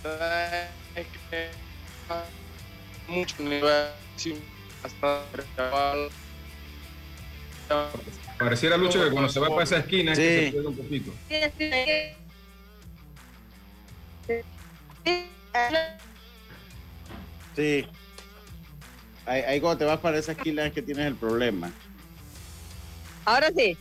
verdad 0.04 0.68
es 0.96 1.06
que 1.30 1.48
mucho 3.08 3.36
sí, 4.16 4.34
Pareciera, 8.38 8.76
Lucho, 8.76 9.02
que 9.04 9.10
cuando 9.10 9.28
se 9.28 9.40
va 9.40 9.48
para 9.48 9.64
esa 9.64 9.78
esquina 9.78 10.12
es 10.12 10.18
que 10.18 10.38
Sí. 10.38 10.44
se 10.46 10.52
pierde 10.52 10.68
un 10.68 10.76
poquito. 10.76 11.12
Sí. 17.56 17.86
Ahí, 19.26 19.42
ahí 19.42 19.60
cuando 19.60 19.78
te 19.78 19.84
vas 19.84 19.98
para 20.00 20.18
esa 20.18 20.32
esquina 20.32 20.66
es 20.66 20.72
que 20.72 20.82
tienes 20.82 21.06
el 21.06 21.16
problema. 21.16 21.70
Ahora 23.24 23.50
sí. 23.54 23.76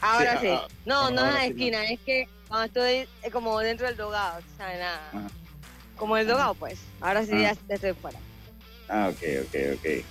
Ahora 0.00 0.40
Sí, 0.40 0.46
sí. 0.46 0.52
ah, 0.52 0.66
No, 0.86 1.10
no 1.10 1.22
es 1.22 1.28
en 1.28 1.34
la 1.34 1.40
sí, 1.42 1.46
esquina, 1.50 1.84
es 1.84 2.00
que 2.00 2.28
cuando 2.48 2.66
estoy 2.66 3.30
como 3.30 3.58
dentro 3.60 3.86
del 3.86 3.96
dogado, 3.96 4.40
¿sabes? 4.56 4.78
Nada. 4.78 5.08
Ajá. 5.12 5.26
Como 5.96 6.16
el 6.16 6.26
dogado, 6.26 6.54
pues. 6.54 6.78
Ahora 7.00 7.24
sí 7.24 7.32
Ah. 7.34 7.54
ya 7.68 7.74
estoy 7.74 7.92
fuera. 7.94 8.18
Ah, 8.88 9.08
ok, 9.10 9.22
ok, 9.42 9.54
ok. 9.74 9.82
Sí, 9.84 10.04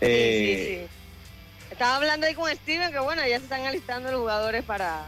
Eh, 0.00 0.78
sí, 0.80 0.86
sí. 0.86 1.72
Estaba 1.72 1.96
hablando 1.96 2.26
ahí 2.26 2.34
con 2.34 2.50
Steven 2.54 2.92
que 2.92 2.98
bueno, 3.00 3.22
ya 3.26 3.38
se 3.38 3.44
están 3.44 3.66
alistando 3.66 4.10
los 4.10 4.20
jugadores 4.20 4.62
para, 4.64 5.04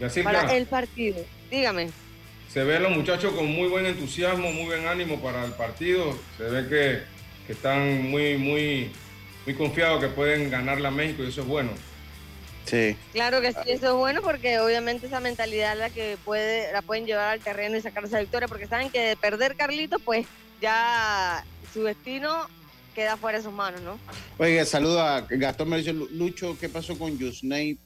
Yacirca, 0.00 0.32
para 0.32 0.54
el 0.56 0.66
partido. 0.66 1.24
Dígame. 1.50 1.90
se 2.52 2.64
ve 2.64 2.76
a 2.76 2.80
los 2.80 2.90
muchachos 2.92 3.32
con 3.32 3.46
muy 3.46 3.68
buen 3.68 3.86
entusiasmo, 3.86 4.50
muy 4.52 4.64
buen 4.66 4.86
ánimo 4.88 5.20
para 5.20 5.44
el 5.44 5.52
partido. 5.52 6.18
Se 6.36 6.44
ve 6.44 6.68
que, 6.68 7.02
que 7.46 7.52
están 7.52 8.10
muy, 8.10 8.36
muy, 8.38 8.90
muy 9.46 9.54
confiados 9.56 10.00
que 10.00 10.08
pueden 10.08 10.50
ganarle 10.50 10.88
a 10.88 10.90
México 10.90 11.22
y 11.22 11.28
eso 11.28 11.40
es 11.42 11.46
bueno. 11.46 11.70
Sí. 12.64 12.96
Claro 13.12 13.40
que 13.40 13.52
sí, 13.52 13.58
eso 13.66 13.88
es 13.88 13.94
bueno 13.94 14.22
porque 14.22 14.58
obviamente 14.58 15.06
esa 15.06 15.20
mentalidad 15.20 15.74
es 15.74 15.78
la 15.78 15.90
que 15.90 16.16
puede, 16.24 16.72
la 16.72 16.82
pueden 16.82 17.06
llevar 17.06 17.30
al 17.30 17.40
terreno 17.40 17.76
y 17.76 17.80
sacar 17.80 18.04
esa 18.04 18.20
victoria, 18.20 18.48
porque 18.48 18.66
saben 18.66 18.90
que 18.90 19.00
de 19.00 19.16
perder 19.16 19.54
Carlito, 19.56 19.98
pues 19.98 20.26
ya 20.60 21.44
su 21.72 21.82
destino 21.82 22.48
queda 22.94 23.16
fuera 23.16 23.38
de 23.38 23.44
sus 23.44 23.52
manos, 23.52 23.82
¿no? 23.82 23.98
Oiga, 24.38 24.64
saludo 24.64 25.00
a 25.00 25.22
Gastón 25.22 25.70
dice, 25.72 25.92
Lucho, 25.92 26.56
¿qué 26.58 26.68
pasó 26.68 26.96
con 26.98 27.18
Yusney 27.18 27.78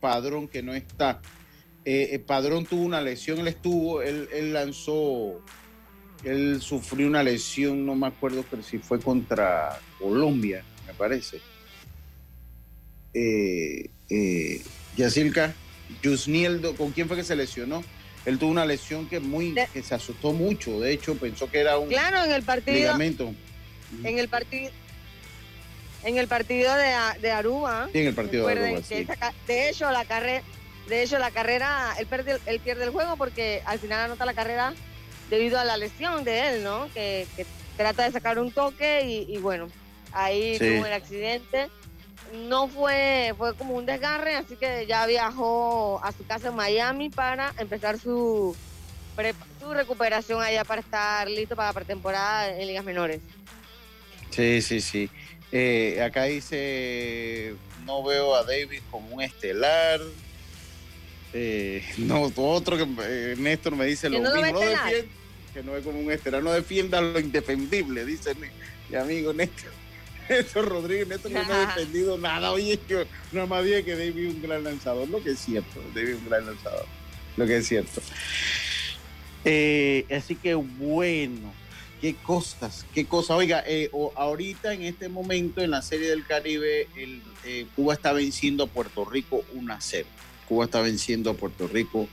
Padrón 0.00 0.48
que 0.48 0.62
no 0.62 0.74
está? 0.74 1.20
Eh, 1.84 2.10
eh, 2.12 2.18
Padrón 2.18 2.66
tuvo 2.66 2.82
una 2.82 3.00
lesión, 3.00 3.38
él 3.38 3.48
estuvo, 3.48 4.02
él, 4.02 4.28
él 4.32 4.52
lanzó, 4.52 5.40
él 6.24 6.60
sufrió 6.60 7.06
una 7.06 7.22
lesión, 7.22 7.86
no 7.86 7.94
me 7.94 8.08
acuerdo 8.08 8.44
pero 8.50 8.62
si 8.62 8.78
fue 8.78 9.00
contra 9.00 9.78
Colombia, 9.98 10.62
me 10.86 10.92
parece. 10.92 11.40
Eh, 13.14 13.88
eh, 14.10 14.60
Yacirca, 14.96 15.54
Yusnieldo, 16.02 16.76
¿con 16.76 16.90
quién 16.92 17.08
fue 17.08 17.16
que 17.16 17.24
se 17.24 17.36
lesionó? 17.36 17.82
Él 18.26 18.38
tuvo 18.38 18.50
una 18.50 18.66
lesión 18.66 19.08
que 19.08 19.18
muy, 19.20 19.54
que 19.72 19.82
se 19.82 19.94
asustó 19.94 20.32
mucho, 20.32 20.78
de 20.80 20.92
hecho 20.92 21.14
pensó 21.16 21.50
que 21.50 21.60
era 21.60 21.78
un 21.78 21.88
Claro, 21.88 22.22
en 22.24 22.32
el 22.32 22.42
partido, 22.42 22.76
ligamento. 22.76 23.32
en 24.04 24.18
el 24.18 24.28
partido, 24.28 24.70
en 26.04 26.18
el 26.18 26.28
partido 26.28 26.74
de, 26.74 26.92
de 27.20 27.30
Aruba. 27.30 27.88
Sí, 27.92 27.98
en 28.00 28.06
el 28.08 28.14
partido 28.14 28.46
de 28.46 28.52
Aruba, 28.52 28.82
sí. 28.82 28.94
esa 28.94 29.32
de 29.46 29.70
hecho 29.70 29.90
la 29.90 30.04
carrera, 30.04 30.42
de 30.88 31.02
hecho 31.02 31.18
la 31.18 31.30
carrera, 31.30 31.94
él 31.98 32.06
pierde, 32.06 32.38
él 32.46 32.60
pierde 32.60 32.84
el 32.84 32.90
juego 32.90 33.16
porque 33.16 33.62
al 33.64 33.78
final 33.78 34.00
anota 34.00 34.26
la 34.26 34.34
carrera 34.34 34.74
debido 35.30 35.58
a 35.58 35.64
la 35.64 35.76
lesión 35.78 36.22
de 36.24 36.48
él, 36.56 36.62
¿no? 36.64 36.88
Que, 36.92 37.26
que 37.36 37.46
trata 37.78 38.04
de 38.04 38.12
sacar 38.12 38.38
un 38.38 38.50
toque 38.52 39.02
y, 39.06 39.32
y 39.34 39.38
bueno, 39.38 39.68
ahí 40.12 40.58
Sí. 40.58 40.66
tuvo 40.76 40.84
el 40.86 40.92
accidente. 40.92 41.68
No 42.32 42.68
fue, 42.68 43.34
fue 43.36 43.54
como 43.54 43.74
un 43.74 43.86
desgarre, 43.86 44.36
así 44.36 44.56
que 44.56 44.86
ya 44.86 45.06
viajó 45.06 46.00
a 46.04 46.12
su 46.12 46.24
casa 46.26 46.48
en 46.48 46.54
Miami 46.54 47.10
para 47.10 47.52
empezar 47.58 47.98
su, 47.98 48.54
pre- 49.16 49.34
su 49.60 49.72
recuperación 49.74 50.40
allá 50.40 50.64
para 50.64 50.80
estar 50.80 51.28
listo 51.28 51.56
para 51.56 51.68
la 51.68 51.72
pretemporada 51.74 52.56
en 52.56 52.66
ligas 52.68 52.84
menores. 52.84 53.20
Sí, 54.30 54.62
sí, 54.62 54.80
sí. 54.80 55.10
Eh, 55.50 56.00
acá 56.02 56.24
dice, 56.24 57.54
no 57.84 58.04
veo 58.04 58.36
a 58.36 58.44
David 58.44 58.80
como 58.90 59.16
un 59.16 59.22
estelar. 59.22 60.00
Eh, 61.32 61.84
no, 61.98 62.30
otro 62.36 62.76
que 62.76 62.86
eh, 63.02 63.34
Néstor 63.38 63.74
me 63.74 63.86
dice 63.86 64.08
¿Que 64.08 64.18
lo 64.18 64.20
no 64.22 64.30
lo 64.30 64.36
mismo. 64.42 64.52
No 64.52 64.60
defienda, 64.60 65.08
que 65.52 65.62
no 65.64 65.72
ve 65.72 65.80
como 65.82 65.98
un 65.98 66.12
estelar, 66.12 66.42
no 66.44 66.52
defienda 66.52 67.00
lo 67.00 67.18
indefendible, 67.18 68.04
dice 68.04 68.34
mi, 68.36 68.46
mi 68.88 68.96
amigo 68.96 69.32
Néstor. 69.32 69.72
Néstor 70.30 70.68
Rodríguez, 70.68 71.08
Néstor 71.08 71.32
no 71.32 71.40
ha 71.40 71.66
defendido 71.74 72.16
nada. 72.16 72.52
Oye, 72.52 72.78
yo 72.88 73.02
nada 73.32 73.46
más 73.46 73.64
dije 73.64 73.84
que 73.84 73.96
David 73.96 74.26
es 74.28 74.34
un 74.34 74.42
gran 74.42 74.64
lanzador, 74.64 75.08
lo 75.08 75.22
que 75.22 75.30
es 75.32 75.38
cierto, 75.40 75.80
David 75.94 76.08
es 76.10 76.16
un 76.18 76.28
gran 76.28 76.46
lanzador, 76.46 76.86
lo 77.36 77.46
que 77.46 77.56
es 77.58 77.66
cierto. 77.66 78.00
Eh, 79.44 80.04
así 80.14 80.34
que 80.36 80.54
bueno, 80.54 81.52
qué 82.00 82.14
cosas, 82.14 82.84
qué 82.94 83.06
cosas. 83.06 83.36
Oiga, 83.36 83.64
eh, 83.66 83.88
o- 83.92 84.12
ahorita 84.16 84.72
en 84.74 84.82
este 84.82 85.08
momento 85.08 85.60
en 85.62 85.70
la 85.70 85.82
Serie 85.82 86.10
del 86.10 86.26
Caribe, 86.26 86.88
el, 86.96 87.22
eh, 87.44 87.66
Cuba 87.74 87.94
está 87.94 88.12
venciendo 88.12 88.64
a 88.64 88.66
Puerto 88.66 89.04
Rico 89.04 89.44
1 89.54 89.72
a 89.72 89.80
0. 89.80 90.06
Cuba 90.48 90.64
está 90.66 90.80
venciendo 90.82 91.30
a 91.30 91.34
Puerto 91.34 91.68
Rico 91.68 92.08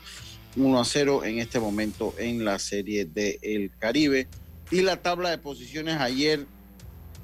1 0.56 0.80
a 0.80 0.86
0 0.86 1.24
en 1.26 1.40
este 1.40 1.60
momento 1.60 2.16
en 2.18 2.46
la 2.46 2.60
Serie 2.60 3.06
del 3.06 3.72
Caribe. 3.78 4.28
Y 4.72 4.82
la 4.82 5.02
tabla 5.02 5.30
de 5.30 5.38
posiciones 5.38 5.96
ayer, 6.00 6.46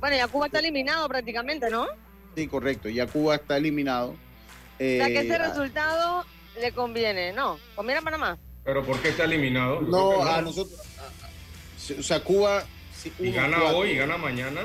Bueno, 0.03 0.17
ya 0.17 0.27
Cuba 0.27 0.47
está 0.47 0.59
eliminado 0.59 1.07
prácticamente, 1.07 1.69
¿no? 1.69 1.87
sí, 2.35 2.45
correcto, 2.47 2.89
ya 2.89 3.07
Cuba 3.07 3.35
está 3.35 3.55
eliminado. 3.55 4.09
O 4.09 4.77
sea 4.77 5.07
que 5.07 5.19
Eh, 5.19 5.21
ese 5.21 5.35
a- 5.35 5.47
resultado 5.47 6.25
le 6.59 6.73
conviene, 6.73 7.31
¿no? 7.31 7.57
¿Conviene 7.73 7.99
a 7.99 8.01
Panamá? 8.01 8.37
Pero 8.65 8.83
¿por 8.85 8.99
qué 9.01 9.07
está 9.09 9.23
eliminado? 9.23 9.79
No, 9.79 10.21
a 10.21 10.41
nosotros, 10.41 10.77
a- 10.99 11.03
a- 11.95 11.99
o 11.99 12.03
sea, 12.03 12.19
Cuba... 12.21 12.65
sí, 13.01 13.13
Y 13.17 13.29
uno, 13.29 13.35
gana 13.43 13.57
cuatro. 13.61 13.77
hoy 13.77 13.91
y 13.91 13.95
gana 13.95 14.17
mañana, 14.17 14.63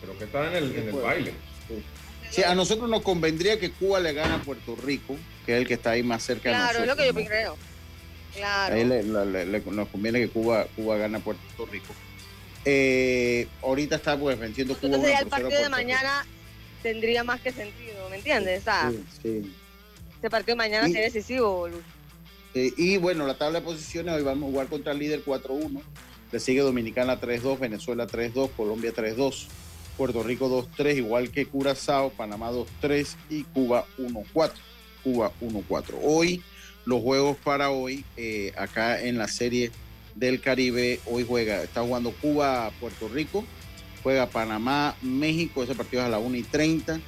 pero 0.00 0.16
que 0.16 0.24
está 0.24 0.46
en 0.48 0.54
el, 0.56 0.74
en 0.74 0.84
el 0.84 0.90
puede. 0.92 1.04
baile. 1.04 1.34
Sí, 2.30 2.42
a 2.42 2.54
nosotros 2.54 2.88
nos 2.88 3.02
convendría 3.02 3.60
que 3.60 3.72
Cuba 3.72 4.00
le 4.00 4.14
gane 4.14 4.32
a 4.32 4.38
Puerto 4.38 4.76
Rico, 4.76 5.14
que 5.44 5.56
es 5.56 5.60
el 5.60 5.68
que 5.68 5.74
está 5.74 5.90
ahí 5.90 6.02
más 6.02 6.22
cerca 6.22 6.48
de 6.48 6.54
Claro, 6.54 6.78
es 6.78 6.86
nosotros. 6.86 6.96
lo 6.96 7.02
que 7.02 7.06
yo 7.06 7.20
¿no? 7.20 7.26
creo. 7.28 7.56
Claro. 8.34 8.74
Ahí 8.76 8.84
le- 8.86 9.02
le- 9.02 9.26
le- 9.26 9.44
le- 9.44 9.60
nos 9.72 9.88
conviene 9.88 10.20
que 10.20 10.30
Cuba, 10.30 10.64
Cuba 10.74 10.96
gane 10.96 11.18
a 11.18 11.20
Puerto 11.20 11.66
Rico. 11.70 11.92
Eh, 12.64 13.48
ahorita 13.62 13.96
está 13.96 14.18
pues 14.18 14.38
venciendo 14.38 14.74
Cuba. 14.74 14.96
Entonces 14.96 15.12
ya 15.12 15.18
1 15.18 15.24
el 15.24 15.28
por 15.28 15.38
0 15.38 15.46
a 15.46 15.50
partido 15.50 15.62
de 15.62 15.68
mañana 15.70 16.26
tendría 16.82 17.24
más 17.24 17.40
que 17.40 17.52
sentido, 17.52 18.08
¿me 18.10 18.16
entiendes? 18.16 18.64
Sí, 18.64 19.04
sí. 19.22 19.52
este 20.14 20.30
partido 20.30 20.52
de 20.52 20.56
mañana 20.56 20.86
sería 20.86 21.02
decisivo, 21.02 21.68
Luz. 21.68 21.82
Eh, 22.54 22.72
y 22.76 22.96
bueno, 22.96 23.26
la 23.26 23.34
tabla 23.34 23.60
de 23.60 23.64
posiciones, 23.64 24.14
hoy 24.14 24.22
vamos 24.22 24.48
a 24.48 24.52
jugar 24.52 24.66
contra 24.66 24.92
el 24.92 24.98
líder 24.98 25.24
4-1. 25.24 25.80
Le 26.32 26.40
sigue 26.40 26.60
Dominicana 26.60 27.20
3-2, 27.20 27.58
Venezuela 27.58 28.06
3-2, 28.06 28.50
Colombia 28.56 28.92
3-2, 28.94 29.46
Puerto 29.96 30.22
Rico 30.22 30.48
2-3, 30.48 30.96
igual 30.96 31.30
que 31.30 31.46
Curazao, 31.46 32.10
Panamá 32.10 32.50
2-3 32.50 33.16
y 33.30 33.44
Cuba 33.44 33.86
1-4. 33.98 34.52
Cuba 35.02 35.32
1-4. 35.40 35.94
Hoy, 36.02 36.42
los 36.84 37.02
juegos 37.02 37.36
para 37.38 37.70
hoy, 37.70 38.04
eh, 38.16 38.52
acá 38.56 39.00
en 39.00 39.18
la 39.18 39.28
serie 39.28 39.70
del 40.14 40.40
Caribe, 40.40 41.00
hoy 41.06 41.24
juega, 41.26 41.62
está 41.62 41.82
jugando 41.82 42.12
Cuba, 42.12 42.70
Puerto 42.80 43.08
Rico, 43.08 43.44
juega 44.02 44.28
Panamá, 44.28 44.96
México, 45.02 45.62
ese 45.62 45.74
partido 45.74 46.02
es 46.02 46.06
a 46.06 46.10
las 46.10 46.20
1 46.20 46.36
y 46.36 46.42
30, 46.42 47.00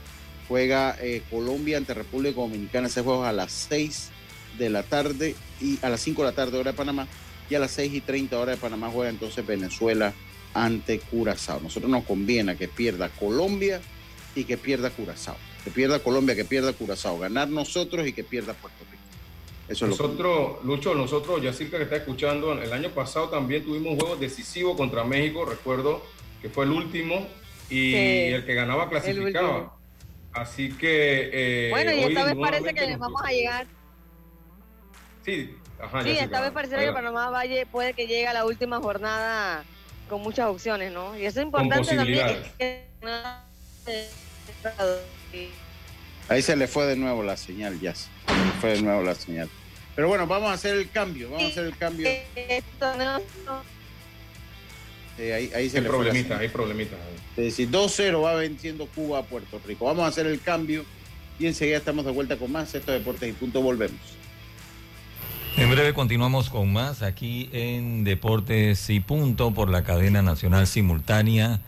juega 0.48 0.96
eh, 1.00 1.22
Colombia 1.30 1.78
ante 1.78 1.94
República 1.94 2.40
Dominicana, 2.40 2.88
ese 2.88 3.02
juego 3.02 3.24
es 3.24 3.28
a 3.28 3.32
las 3.32 3.52
6 3.52 4.10
de 4.58 4.70
la 4.70 4.82
tarde 4.82 5.34
y 5.60 5.78
a 5.82 5.88
las 5.88 6.00
5 6.00 6.22
de 6.22 6.28
la 6.28 6.34
tarde 6.34 6.58
hora 6.58 6.72
de 6.72 6.76
Panamá 6.76 7.06
y 7.48 7.54
a 7.54 7.58
las 7.58 7.72
6 7.72 7.92
y 7.94 8.00
30 8.00 8.38
hora 8.38 8.52
de 8.52 8.58
Panamá 8.58 8.90
juega 8.90 9.10
entonces 9.10 9.46
Venezuela 9.46 10.14
ante 10.54 10.98
Curazao. 10.98 11.60
Nosotros 11.60 11.90
nos 11.90 12.04
conviene 12.04 12.56
que 12.56 12.68
pierda 12.68 13.08
Colombia 13.08 13.80
y 14.34 14.44
que 14.44 14.56
pierda 14.56 14.90
Curazao. 14.90 15.36
Que 15.64 15.70
pierda 15.70 16.00
Colombia, 16.00 16.34
que 16.34 16.44
pierda 16.44 16.72
Curazao. 16.72 17.18
Ganar 17.18 17.48
nosotros 17.48 18.06
y 18.06 18.12
que 18.12 18.24
pierda 18.24 18.54
Puerto 18.54 18.84
Rico. 18.90 18.91
Eso 19.68 19.86
es 19.86 19.90
lo 19.90 19.96
que... 19.96 20.02
Nosotros, 20.02 20.64
Lucho, 20.64 20.94
nosotros, 20.94 21.42
Yacirca 21.42 21.76
que 21.78 21.84
está 21.84 21.96
escuchando, 21.96 22.52
el 22.52 22.72
año 22.72 22.90
pasado 22.90 23.28
también 23.28 23.64
tuvimos 23.64 23.92
un 23.94 24.00
juego 24.00 24.16
decisivo 24.16 24.76
contra 24.76 25.04
México, 25.04 25.44
recuerdo 25.44 26.02
que 26.40 26.48
fue 26.48 26.64
el 26.64 26.72
último 26.72 27.26
y 27.70 27.92
Sí, 27.92 27.96
el 28.34 28.44
que 28.44 28.54
ganaba 28.54 28.88
clasificaba. 28.90 29.76
Así 30.32 30.72
que. 30.76 31.30
eh, 31.32 31.70
bueno, 31.70 31.92
y 31.92 32.04
hoy 32.04 32.12
esta 32.12 32.24
vez 32.24 32.34
parece 32.40 32.74
que 32.74 32.90
nos- 32.90 32.98
vamos 32.98 33.22
a 33.22 33.30
llegar. 33.30 33.66
Sí, 35.24 35.54
ajá, 35.78 36.02
Sí, 36.02 36.10
esta 36.10 36.40
vez 36.40 36.50
parece 36.52 36.76
que. 36.76 36.92
Panamá 36.92 37.30
Valle 37.30 37.66
puede 37.66 37.92
que 37.94 38.06
llegue 38.06 38.26
a 38.26 38.32
la 38.32 38.44
última 38.44 38.80
jornada 38.80 39.62
con 40.08 40.20
muchas 40.22 40.46
opciones, 40.48 40.90
¿no? 40.92 41.16
Y 41.16 41.24
eso 41.26 41.40
es 41.40 41.46
importante 41.46 41.94
también. 41.96 42.42
que- 42.58 42.86
Ahí 46.28 46.42
se 46.42 46.56
le 46.56 46.66
fue 46.68 46.86
de 46.86 46.96
nuevo 46.96 47.22
la 47.22 47.36
señal, 47.36 47.78
ya. 47.80 47.94
Se 47.94 48.10
le 48.28 48.52
fue 48.60 48.70
de 48.74 48.82
nuevo 48.82 49.02
la 49.02 49.14
señal. 49.14 49.48
Pero 49.94 50.08
bueno, 50.08 50.26
vamos 50.26 50.50
a 50.50 50.54
hacer 50.54 50.76
el 50.76 50.90
cambio. 50.90 51.30
Vamos 51.30 51.48
a 51.48 51.50
hacer 51.50 51.64
el 51.66 51.76
cambio. 51.76 52.08
Esto 52.34 52.96
no- 52.96 53.62
Eh, 55.18 55.34
ahí, 55.34 55.50
ahí 55.54 55.68
se 55.68 55.78
Hay 55.78 55.84
le 55.84 56.12
señal. 56.12 56.40
hay 56.40 56.48
problemitas. 56.48 56.98
Es 57.36 57.44
decir, 57.44 57.68
2-0 57.70 58.22
va 58.22 58.34
venciendo 58.34 58.86
Cuba 58.86 59.18
a 59.18 59.22
Puerto 59.24 59.60
Rico. 59.66 59.84
Vamos 59.84 60.04
a 60.04 60.08
hacer 60.08 60.26
el 60.26 60.40
cambio 60.40 60.84
y 61.38 61.46
enseguida 61.46 61.76
estamos 61.76 62.04
de 62.06 62.12
vuelta 62.12 62.36
con 62.38 62.50
más. 62.50 62.74
Esto 62.74 62.92
es 62.94 63.00
Deportes 63.00 63.28
y 63.28 63.32
Punto. 63.32 63.60
Volvemos. 63.60 64.00
En 65.58 65.70
breve 65.70 65.92
continuamos 65.92 66.48
con 66.48 66.72
más 66.72 67.02
aquí 67.02 67.50
en 67.52 68.04
Deportes 68.04 68.88
y 68.88 69.00
Punto 69.00 69.52
por 69.52 69.68
la 69.68 69.84
cadena 69.84 70.22
nacional 70.22 70.66
simultánea 70.66 71.60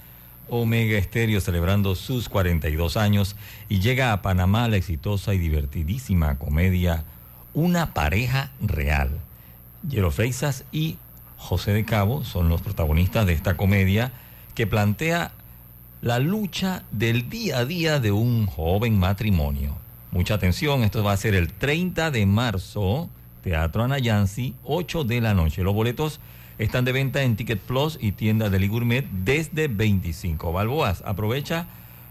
Omega 0.49 0.99
Estéreo 0.99 1.41
celebrando 1.41 1.95
sus 1.95 2.29
42 2.29 2.97
años 2.97 3.37
y 3.69 3.81
llega 3.81 4.13
a 4.13 4.23
Panamá 4.23 4.69
la 4.69 4.77
exitosa 4.77 5.35
y 5.35 5.39
divertidísima 5.39 6.39
comedia 6.39 7.05
Una 7.55 7.95
pareja 7.95 8.51
real. 8.61 9.21
Yero 9.89 10.11
Freixas 10.11 10.65
y 10.73 10.97
José 11.37 11.73
de 11.73 11.85
Cabo 11.85 12.25
son 12.25 12.49
los 12.49 12.63
protagonistas 12.63 13.27
de 13.27 13.33
esta 13.33 13.57
comedia 13.57 14.13
que 14.55 14.67
plantea 14.67 15.33
la 16.01 16.19
lucha 16.19 16.85
del 16.91 17.29
día 17.31 17.59
a 17.59 17.65
día 17.65 18.01
de 18.01 18.13
un 18.13 18.47
joven 18.47 18.99
matrimonio. 18.99 19.77
Mucha 20.11 20.35
atención, 20.35 20.85
esto 20.85 21.03
va 21.03 21.13
a 21.13 21.17
ser 21.17 21.35
el 21.35 21.53
30 21.53 22.11
de 22.11 22.27
marzo, 22.27 23.09
Teatro 23.43 23.83
Anayansi, 23.83 24.55
8 24.65 25.05
de 25.05 25.21
la 25.21 25.35
noche. 25.35 25.63
Los 25.63 25.75
boletos 25.75 26.21
Están 26.59 26.85
de 26.85 26.93
venta 26.93 27.23
en 27.23 27.37
Ticket 27.37 27.61
Plus 27.61 27.99
y 28.01 28.13
tiendas 28.13 28.51
de 28.51 28.69
Gourmet 28.69 29.05
desde 29.11 29.69
25 29.69 30.53
balboas. 30.53 31.03
Aprovecha 31.05 31.67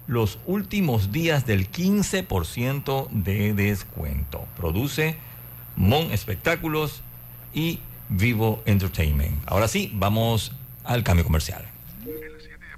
los 0.07 0.39
últimos 0.45 1.11
días 1.11 1.45
del 1.45 1.71
15% 1.71 3.09
de 3.09 3.53
descuento. 3.53 4.45
Produce 4.57 5.15
Mon 5.75 6.11
Espectáculos 6.11 7.01
y 7.53 7.79
Vivo 8.09 8.61
Entertainment. 8.65 9.41
Ahora 9.45 9.67
sí, 9.67 9.91
vamos 9.93 10.51
al 10.83 11.03
cambio 11.03 11.23
comercial. 11.23 11.65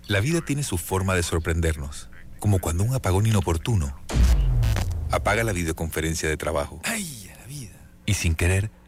La 0.07 0.19
vida 0.19 0.41
tiene 0.41 0.61
su 0.61 0.77
forma 0.77 1.15
de 1.15 1.23
sorprendernos, 1.23 2.09
como 2.39 2.59
cuando 2.59 2.83
un 2.83 2.93
apagón 2.93 3.25
inoportuno 3.25 3.97
apaga 5.09 5.43
la 5.43 5.51
videoconferencia 5.51 6.29
de 6.29 6.37
trabajo. 6.37 6.79
¡Ay, 6.83 7.31
a 7.33 7.39
la 7.39 7.47
vida! 7.47 7.73
Y 8.05 8.13
sin 8.13 8.35
querer, 8.35 8.69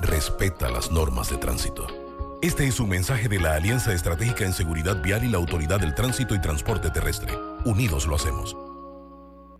Respeta 0.00 0.70
las 0.70 0.90
normas 0.90 1.30
de 1.30 1.36
tránsito. 1.38 1.86
Este 2.42 2.66
es 2.66 2.78
un 2.80 2.90
mensaje 2.90 3.28
de 3.28 3.40
la 3.40 3.54
Alianza 3.54 3.92
Estratégica 3.92 4.44
en 4.44 4.52
Seguridad 4.52 5.00
Vial 5.02 5.24
y 5.24 5.28
la 5.28 5.38
Autoridad 5.38 5.80
del 5.80 5.94
Tránsito 5.94 6.34
y 6.34 6.40
Transporte 6.40 6.90
Terrestre. 6.90 7.32
Unidos 7.64 8.06
lo 8.06 8.16
hacemos. 8.16 8.56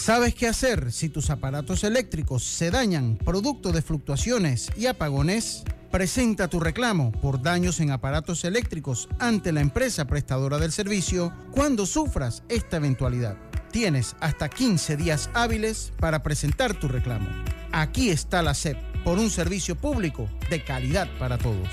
¿Sabes 0.00 0.34
qué 0.34 0.48
hacer 0.48 0.92
si 0.92 1.10
tus 1.10 1.28
aparatos 1.28 1.84
eléctricos 1.84 2.42
se 2.42 2.70
dañan 2.70 3.18
producto 3.18 3.70
de 3.70 3.82
fluctuaciones 3.82 4.70
y 4.74 4.86
apagones? 4.86 5.62
Presenta 5.90 6.48
tu 6.48 6.58
reclamo 6.58 7.12
por 7.12 7.42
daños 7.42 7.80
en 7.80 7.90
aparatos 7.90 8.44
eléctricos 8.46 9.10
ante 9.18 9.52
la 9.52 9.60
empresa 9.60 10.06
prestadora 10.06 10.56
del 10.56 10.72
servicio 10.72 11.34
cuando 11.50 11.84
sufras 11.84 12.42
esta 12.48 12.78
eventualidad. 12.78 13.36
Tienes 13.72 14.16
hasta 14.20 14.48
15 14.48 14.96
días 14.96 15.28
hábiles 15.34 15.92
para 16.00 16.22
presentar 16.22 16.72
tu 16.72 16.88
reclamo. 16.88 17.28
Aquí 17.70 18.08
está 18.08 18.42
la 18.42 18.54
SEP 18.54 18.78
por 19.04 19.18
un 19.18 19.28
servicio 19.28 19.76
público 19.76 20.30
de 20.48 20.64
calidad 20.64 21.08
para 21.18 21.36
todos. 21.36 21.68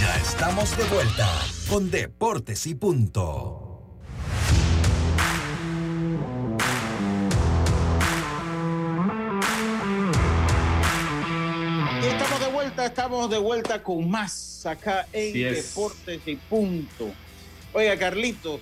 Ya 0.00 0.16
estamos 0.18 0.76
de 0.78 0.84
vuelta 0.84 1.28
con 1.68 1.90
Deportes 1.90 2.68
y 2.68 2.76
Punto. 2.76 3.63
Vuelta, 12.84 13.02
estamos 13.02 13.30
de 13.30 13.38
vuelta 13.38 13.82
con 13.82 14.10
más 14.10 14.66
acá 14.66 15.06
en. 15.12 15.54
Deportes 15.54 16.20
y 16.26 16.36
Punto. 16.36 17.12
Oiga, 17.72 17.96
Carlitos, 17.98 18.60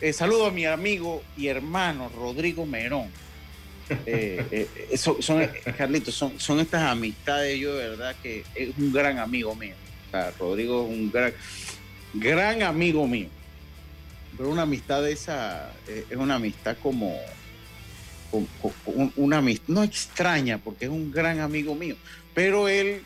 eh, 0.00 0.12
saludo 0.12 0.46
a 0.46 0.50
mi 0.50 0.66
amigo 0.66 1.22
y 1.36 1.48
hermano 1.48 2.10
Rodrigo 2.16 2.66
Merón. 2.66 3.08
Eh, 4.06 4.44
eh, 4.50 4.68
eh, 4.90 4.96
son, 4.96 5.22
son- 5.22 5.48
Carlitos, 5.76 6.14
son, 6.14 6.38
son 6.40 6.58
estas 6.60 6.82
amistades, 6.82 7.58
yo 7.60 7.74
de 7.76 7.90
verdad 7.90 8.16
que 8.22 8.44
es 8.54 8.70
un 8.78 8.92
gran 8.92 9.18
amigo 9.18 9.54
mío. 9.54 9.74
O 10.08 10.10
sea, 10.10 10.32
Rodrigo 10.38 10.84
es 10.84 10.88
un 10.88 11.12
gran, 11.12 11.32
gran 12.14 12.62
amigo 12.62 13.06
mío. 13.06 13.28
Pero 14.36 14.50
una 14.50 14.62
amistad 14.62 15.02
de 15.02 15.12
esa 15.12 15.70
es 15.86 16.16
una 16.16 16.36
amistad 16.36 16.76
como 16.82 17.16
una 19.14 19.38
amistad, 19.38 19.68
no 19.68 19.84
extraña, 19.84 20.58
porque 20.58 20.86
es 20.86 20.90
un 20.90 21.12
gran 21.12 21.38
amigo 21.38 21.76
mío. 21.76 21.94
Pero 22.34 22.66
él, 22.68 23.04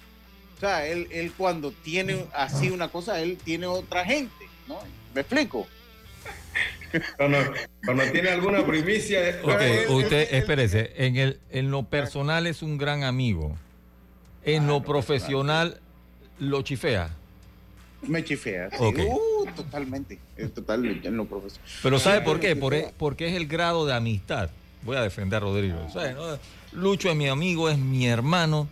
o 0.58 0.60
sea, 0.60 0.86
él, 0.86 1.06
él 1.12 1.32
cuando 1.38 1.70
tiene 1.70 2.26
así 2.34 2.68
una 2.70 2.88
cosa, 2.88 3.20
él 3.20 3.38
tiene 3.42 3.66
otra 3.66 4.04
gente, 4.04 4.44
¿no? 4.66 4.80
¿Me 5.14 5.20
explico? 5.20 5.68
Cuando, 7.16 7.38
cuando 7.84 8.04
tiene 8.10 8.30
alguna 8.30 8.66
primicia. 8.66 9.40
Ok, 9.44 9.90
usted, 9.90 10.34
espérese, 10.34 10.92
en, 10.96 11.16
el, 11.16 11.38
en 11.50 11.70
lo 11.70 11.84
personal 11.84 12.48
es 12.48 12.62
un 12.62 12.76
gran 12.76 13.04
amigo. 13.04 13.56
En 14.44 14.66
lo 14.66 14.82
profesional 14.82 15.80
lo 16.40 16.62
chifea. 16.62 17.10
Me 18.02 18.24
chifea. 18.24 18.70
sí. 18.70 18.76
Ok. 18.80 18.98
Uh, 19.06 19.46
totalmente. 19.54 20.18
Es 20.36 20.52
total 20.54 20.86
en 20.86 21.16
lo 21.16 21.26
profesional. 21.26 21.70
Pero 21.82 21.98
¿sabe 22.00 22.20
por 22.22 22.40
qué? 22.40 22.56
Por- 22.56 22.74
e, 22.74 22.92
porque 22.96 23.28
es 23.28 23.34
el 23.34 23.46
grado 23.46 23.86
de 23.86 23.94
amistad. 23.94 24.50
Voy 24.82 24.96
a 24.96 25.02
defender 25.02 25.36
a 25.36 25.40
Rodrigo. 25.40 25.88
¿sabe, 25.92 26.14
no? 26.14 26.38
Lucho 26.72 27.10
es 27.10 27.16
mi 27.16 27.28
amigo, 27.28 27.68
es 27.68 27.78
mi 27.78 28.08
hermano. 28.08 28.68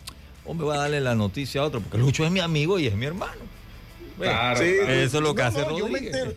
Hombre, 0.47 0.65
voy 0.65 0.75
a 0.75 0.79
darle 0.79 1.01
la 1.01 1.13
noticia 1.15 1.61
a 1.61 1.65
otro, 1.65 1.81
porque 1.81 1.97
Lucho 1.97 2.25
es 2.25 2.31
mi 2.31 2.39
amigo 2.39 2.79
y 2.79 2.87
es 2.87 2.95
mi 2.95 3.05
hermano. 3.05 3.41
Claro, 4.17 4.59
Sí, 4.59 4.75
claro. 4.77 4.93
Eso 4.93 5.17
es 5.17 5.23
lo 5.23 5.35
que 5.35 5.41
no, 5.43 5.47
hace 5.47 5.61
no, 5.61 5.77
yo 5.77 5.87
me 5.87 5.99
Rodríguez. 5.99 6.15
entero. 6.15 6.35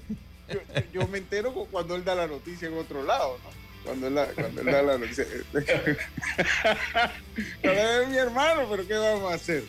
Yo, 0.93 1.07
me 1.09 1.19
entero 1.19 1.55
cu- 1.55 1.69
cuando 1.71 1.95
él 1.95 2.05
da 2.05 2.15
la 2.15 2.27
noticia 2.27 2.69
en 2.69 2.77
otro 2.77 3.03
lado, 3.05 3.39
¿no? 3.45 3.51
Cuando 3.85 4.09
él, 4.09 4.15
la- 4.17 4.27
cuando 4.27 4.61
él 4.63 4.67
da 4.67 4.83
la 4.83 4.99
noticia. 4.99 5.25
Cuando 7.63 7.81
él 7.81 8.03
es 8.03 8.09
mi 8.09 8.17
hermano, 8.17 8.63
pero 8.71 8.87
¿qué 8.87 8.95
vamos 8.95 9.31
a 9.33 9.35
hacer? 9.37 9.65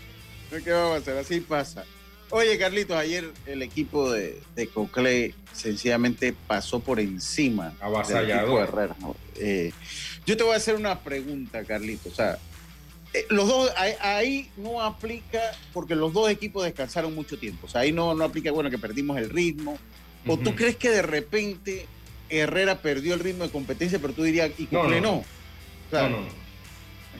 ¿Qué 0.63 0.71
vamos 0.71 0.95
a 0.95 0.97
hacer? 0.97 1.17
Así 1.17 1.39
pasa. 1.39 1.85
Oye, 2.29 2.57
Carlitos, 2.57 2.95
ayer 2.97 3.29
el 3.45 3.61
equipo 3.61 4.09
de, 4.11 4.41
de 4.55 4.67
Cocle 4.67 5.35
sencillamente 5.53 6.33
pasó 6.47 6.79
por 6.79 6.99
encima 6.99 7.73
del 8.07 8.29
equipo 8.29 8.57
de 8.57 8.63
Herrera. 8.63 8.95
¿no? 8.99 9.15
Eh, 9.35 9.71
yo 10.25 10.37
te 10.37 10.43
voy 10.43 10.53
a 10.53 10.57
hacer 10.57 10.75
una 10.75 10.99
pregunta, 10.99 11.63
Carlitos. 11.65 12.11
O 12.13 12.15
sea, 12.15 12.37
eh, 13.13 13.25
los 13.29 13.47
dos, 13.47 13.71
ahí, 13.77 13.93
ahí 13.99 14.51
no 14.57 14.81
aplica 14.81 15.39
porque 15.73 15.95
los 15.95 16.13
dos 16.13 16.29
equipos 16.29 16.63
descansaron 16.63 17.13
mucho 17.13 17.37
tiempo. 17.37 17.67
O 17.67 17.69
sea, 17.69 17.81
ahí 17.81 17.91
no, 17.91 18.13
no 18.15 18.23
aplica, 18.23 18.51
bueno, 18.51 18.69
que 18.69 18.77
perdimos 18.77 19.17
el 19.17 19.29
ritmo. 19.29 19.77
¿O 20.27 20.37
tú 20.37 20.53
crees 20.55 20.75
que 20.75 20.89
de 20.89 21.01
repente 21.01 21.87
Herrera 22.29 22.77
perdió 22.79 23.13
el 23.15 23.19
ritmo 23.19 23.43
de 23.43 23.49
competencia, 23.49 23.99
pero 23.99 24.13
tú 24.13 24.23
dirías, 24.23 24.51
y 24.57 24.65
Cocle 24.67 25.01
no, 25.01 25.07
no? 25.07 25.11
no. 25.15 25.17
O 25.17 25.89
sea, 25.89 26.03
No, 26.03 26.09
no, 26.17 26.21
no. 26.21 26.27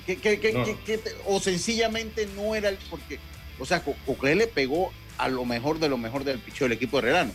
¿qué- 0.06 0.18
qué- 0.18 0.40
qué- 0.40 0.54
No. 0.54 0.64
qué- 0.64 0.78
qué 0.86 0.98
te- 1.00 1.12
o 1.26 1.40
sencillamente 1.40 2.28
no 2.36 2.56
era 2.56 2.70
el. 2.70 2.78
Porque, 2.90 3.20
o 3.60 3.66
sea, 3.66 3.84
Co- 3.84 3.96
Cocle 4.06 4.36
le 4.36 4.48
pegó 4.48 4.92
a 5.18 5.28
lo 5.30 5.44
mejor 5.46 5.80
de 5.80 5.90
lo 5.90 5.98
mejor 5.98 6.24
del 6.24 6.40
picheo 6.40 6.66
del 6.66 6.78
equipo 6.78 7.00
herrerano. 7.00 7.34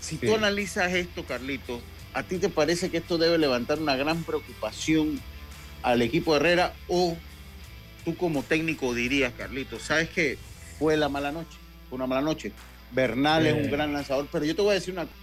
Si 0.00 0.16
Sí. 0.16 0.26
tú 0.26 0.34
analizas 0.34 0.92
esto, 0.92 1.24
Carlitos, 1.24 1.80
¿a 2.14 2.22
ti 2.22 2.38
te 2.38 2.48
parece 2.48 2.90
que 2.90 2.96
esto 2.98 3.18
debe 3.18 3.38
levantar 3.38 3.78
una 3.78 3.96
gran 3.96 4.24
preocupación 4.24 5.20
al 5.82 6.02
equipo 6.02 6.34
Herrera 6.34 6.74
o 6.88 7.16
tú 8.06 8.16
como 8.16 8.44
técnico 8.44 8.94
dirías, 8.94 9.32
Carlito? 9.36 9.80
¿Sabes 9.80 10.08
que 10.10 10.38
fue 10.78 10.96
la 10.96 11.08
mala 11.08 11.32
noche? 11.32 11.58
Fue 11.90 11.96
una 11.96 12.06
mala 12.06 12.20
noche. 12.22 12.52
Bernal 12.92 13.44
es 13.46 13.54
Eh. 13.54 13.62
un 13.64 13.70
gran 13.70 13.92
lanzador, 13.92 14.28
pero 14.30 14.44
yo 14.44 14.54
te 14.54 14.62
voy 14.62 14.70
a 14.70 14.74
decir 14.74 14.94
una 14.94 15.02
cosa. 15.02 15.16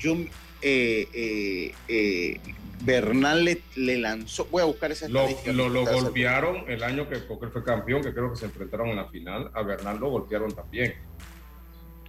Yo, 0.00 0.14
eh, 0.62 1.06
eh, 1.12 1.74
eh, 1.86 2.40
Bernal 2.82 3.44
le, 3.44 3.60
le 3.76 3.98
lanzó, 3.98 4.46
voy 4.46 4.62
a 4.62 4.64
buscar 4.64 4.90
esa 4.90 5.06
Lo, 5.08 5.28
lo, 5.68 5.82
hacer- 5.82 6.00
golpearon 6.02 6.64
el 6.66 6.82
año 6.82 7.06
que 7.10 7.26
Cocker 7.26 7.50
fue 7.50 7.62
campeón, 7.62 8.02
que 8.02 8.12
creo 8.14 8.30
que 8.30 8.36
se 8.38 8.46
enfrentaron 8.46 8.88
en 8.88 8.96
la 8.96 9.04
final. 9.10 9.50
A 9.52 9.62
Bernal 9.62 9.98
lo 10.00 10.08
golpearon 10.08 10.50
también. 10.54 10.94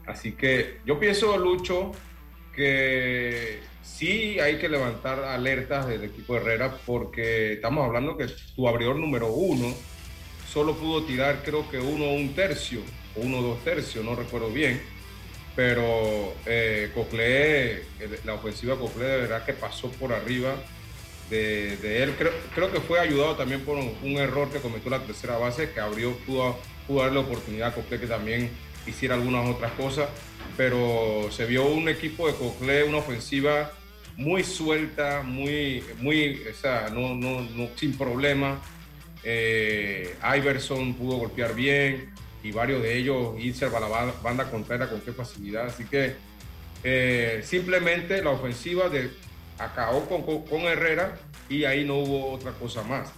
Así 0.08 0.32
que 0.32 0.78
yo 0.86 0.98
pienso, 0.98 1.38
Lucho, 1.38 1.92
que 2.56 3.60
sí 3.84 4.40
hay 4.40 4.60
que 4.60 4.70
levantar 4.70 5.20
alertas 5.26 5.88
del 5.88 6.06
equipo 6.06 6.38
Herrera 6.38 6.78
porque 6.86 7.54
estamos 7.54 7.86
hablando 7.86 8.16
que 8.18 8.28
tu 8.56 8.68
abridor 8.70 8.96
número 8.96 9.28
uno 9.34 9.74
solo 10.56 10.74
pudo 10.78 11.04
tirar 11.04 11.42
creo 11.44 11.70
que 11.70 11.78
uno 11.80 12.06
o 12.06 12.14
un 12.14 12.34
tercio, 12.34 12.80
o 13.18 13.20
uno 13.20 13.42
dos 13.42 13.62
tercios, 13.66 14.06
no 14.06 14.16
recuerdo 14.16 14.50
bien. 14.50 14.82
Pero 15.54 16.34
eh, 16.46 16.90
la 18.24 18.36
ofensiva 18.36 18.78
Coclé 18.78 19.06
de 19.06 19.18
verdad 19.18 19.44
que 19.44 19.52
pasó 19.52 19.90
por 19.92 20.14
arriba 20.14 20.56
de, 21.30 22.04
él. 22.04 22.16
Creo, 22.18 22.32
creo 22.54 22.72
que 22.72 22.80
fue 22.80 23.02
ayudado 23.02 23.36
también 23.36 23.66
por 23.66 23.78
un, 23.78 23.94
un 24.02 24.14
error 24.14 24.50
que 24.50 24.60
cometió 24.60 24.90
la 24.90 25.04
tercera 25.04 25.38
base, 25.38 25.72
que 25.72 25.82
abrió, 25.82 26.16
pudo, 26.20 26.58
pudo 26.88 27.02
darle 27.04 27.20
oportunidad 27.20 27.70
a 27.70 27.76
Coclé 27.76 28.00
que 28.00 28.08
también 28.08 28.50
hiciera 28.88 29.16
algunas 29.16 29.50
otras 29.50 29.74
cosas. 29.74 30.08
Pero 30.56 31.30
se 31.32 31.46
vio 31.46 31.66
un 31.66 31.90
equipo 31.90 32.28
de 32.28 32.34
Coclé, 32.34 32.86
una 32.86 33.00
ofensiva 33.00 33.74
muy 34.16 34.46
suelta, 34.46 35.22
muy, 35.22 35.84
muy, 36.00 36.42
o 36.50 36.54
sea, 36.54 36.90
no, 36.94 37.14
no, 37.14 37.42
no, 37.42 37.68
sin 37.76 37.98
problema. 37.98 38.62
Eh, 39.26 40.16
Iverson 40.38 40.94
pudo 40.94 41.18
golpear 41.18 41.56
bien 41.56 42.12
y 42.44 42.52
varios 42.52 42.84
de 42.84 42.96
ellos 42.96 43.34
irse 43.40 43.66
a 43.66 43.70
la 43.70 43.88
ba- 43.88 44.14
banda 44.22 44.50
con 44.88 45.02
qué 45.02 45.12
facilidad. 45.14 45.66
Así 45.66 45.84
que 45.86 46.14
eh, 46.84 47.42
simplemente 47.44 48.22
la 48.24 48.30
ofensiva 48.30 48.88
de, 48.90 49.10
acabó 49.58 50.06
con, 50.08 50.22
con- 50.46 50.62
Herrera 50.62 51.18
y 51.50 51.64
ahí 51.66 51.84
no 51.84 51.96
hubo 51.96 52.32
otra 52.34 52.52
cosa 52.52 52.84
más. 52.84 53.10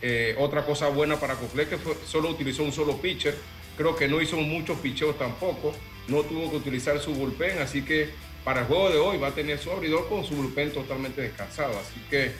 Eh, 0.00 0.34
otra 0.38 0.64
cosa 0.64 0.88
buena 0.88 1.20
para 1.20 1.34
Coclé 1.34 1.68
que 1.68 1.76
fue- 1.76 1.96
solo 2.06 2.30
utilizó 2.30 2.62
un 2.64 2.72
solo 2.72 2.96
pitcher. 2.96 3.36
Creo 3.76 3.94
que 3.94 4.08
no 4.08 4.20
hizo 4.22 4.36
muchos 4.38 4.78
picheos 4.78 5.18
tampoco. 5.18 5.74
No 6.08 6.22
tuvo 6.22 6.50
que 6.50 6.56
utilizar 6.56 6.98
su 6.98 7.12
bullpen, 7.14 7.58
así 7.58 7.82
que 7.82 8.08
para 8.44 8.60
el 8.62 8.66
juego 8.66 8.90
de 8.90 8.98
hoy 8.98 9.18
va 9.18 9.28
a 9.28 9.34
tener 9.34 9.58
su 9.58 9.70
abridor 9.70 10.08
con 10.08 10.24
su 10.24 10.34
bullpen 10.34 10.72
totalmente 10.72 11.20
descansado. 11.20 11.78
Así 11.78 12.00
que 12.10 12.32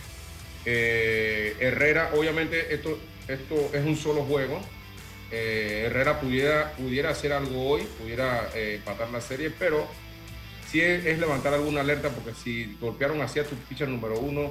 eh, 0.65 1.57
Herrera, 1.61 2.11
obviamente 2.15 2.75
esto, 2.75 2.99
esto 3.29 3.71
es 3.73 3.85
un 3.85 3.97
solo 3.97 4.23
juego. 4.25 4.61
Eh, 5.31 5.85
Herrera 5.87 6.21
pudiera, 6.21 6.73
pudiera 6.73 7.11
hacer 7.11 7.33
algo 7.33 7.71
hoy, 7.71 7.83
pudiera 7.99 8.51
eh, 8.55 8.77
empatar 8.77 9.11
la 9.11 9.21
serie, 9.21 9.51
pero 9.51 9.87
sí 10.71 10.81
es, 10.81 11.19
levantar 11.19 11.55
alguna 11.55 11.81
alerta 11.81 12.11
porque 12.11 12.35
si 12.35 12.77
golpearon 12.81 13.21
así 13.23 13.39
a 13.41 13.45
tu 13.45 13.57
pitcher 13.57 13.89
número 13.89 14.19
uno, 14.19 14.51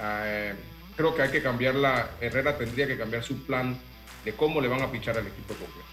eh, 0.00 0.54
creo 0.96 1.14
que 1.14 1.22
hay 1.22 1.30
que 1.30 1.42
cambiar 1.42 1.74
la. 1.74 2.10
Herrera 2.20 2.56
tendría 2.56 2.86
que 2.86 2.96
cambiar 2.96 3.24
su 3.24 3.44
plan 3.44 3.76
de 4.24 4.32
cómo 4.32 4.60
le 4.60 4.68
van 4.68 4.82
a 4.82 4.90
pichar 4.90 5.18
al 5.18 5.26
equipo 5.26 5.54
completo. 5.54 5.88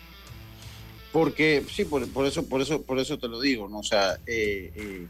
Porque, 1.11 1.63
sí, 1.72 1.86
por, 1.86 2.07
por 2.11 2.28
eso, 2.28 2.47
por 2.47 2.61
eso, 2.61 2.84
por 2.84 2.99
eso 2.99 3.18
te 3.18 3.28
lo 3.28 3.39
digo, 3.39 3.68
¿no? 3.68 3.80
O 3.80 3.84
sea, 3.84 4.20
eh, 4.28 5.07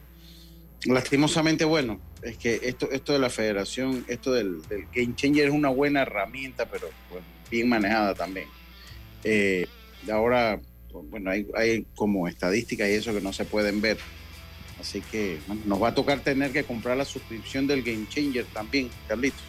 lastimosamente, 0.86 1.66
bueno, 1.66 2.00
es 2.22 2.38
que 2.38 2.60
esto, 2.64 2.90
esto 2.92 3.14
de 3.14 3.20
la 3.20 3.30
federación, 3.30 4.06
esto 4.08 4.32
del, 4.34 4.62
del 4.68 4.86
Game 4.94 5.16
Changer 5.16 5.48
es 5.48 5.54
una 5.54 5.70
buena 5.70 6.02
herramienta, 6.04 6.66
pero 6.66 6.90
bueno, 7.10 7.26
bien 7.50 7.70
manejada 7.70 8.14
también. 8.14 8.48
Eh, 9.24 9.66
ahora, 10.12 10.60
bueno, 11.10 11.32
hay, 11.32 11.48
hay 11.56 11.86
como 11.96 12.28
estadísticas 12.28 12.90
y 12.90 12.94
eso 12.94 13.14
que 13.14 13.22
no 13.22 13.34
se 13.34 13.46
pueden 13.46 13.82
ver. 13.82 13.98
Así 14.80 15.02
que 15.02 15.40
bueno, 15.48 15.64
nos 15.66 15.82
va 15.82 15.90
a 15.90 15.96
tocar 15.96 16.20
tener 16.20 16.52
que 16.52 16.64
comprar 16.64 16.98
la 16.98 17.06
suscripción 17.06 17.66
del 17.66 17.82
Game 17.82 18.06
Changer 18.10 18.46
también, 18.46 18.90
Carlitos. 19.08 19.42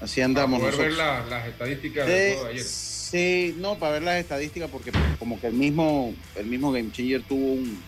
Así 0.00 0.20
andamos 0.20 0.60
Para 0.60 0.72
poder 0.72 0.88
nosotros. 0.90 0.96
ver 1.24 1.28
la- 1.30 1.36
las 1.38 1.48
estadísticas 1.48 2.06
de 2.06 2.38
ayer. 2.50 2.62
sí, 2.64 3.54
no, 3.58 3.78
para 3.78 3.94
ver 3.94 4.02
las 4.02 4.20
estadísticas, 4.20 4.70
porque 4.70 4.92
como 5.18 5.40
que 5.40 5.48
el 5.48 5.54
mismo, 5.54 6.14
el 6.36 6.46
mismo 6.46 6.70
Game 6.70 6.92
Changer 6.92 7.22
tuvo 7.22 7.54
un, 7.54 7.82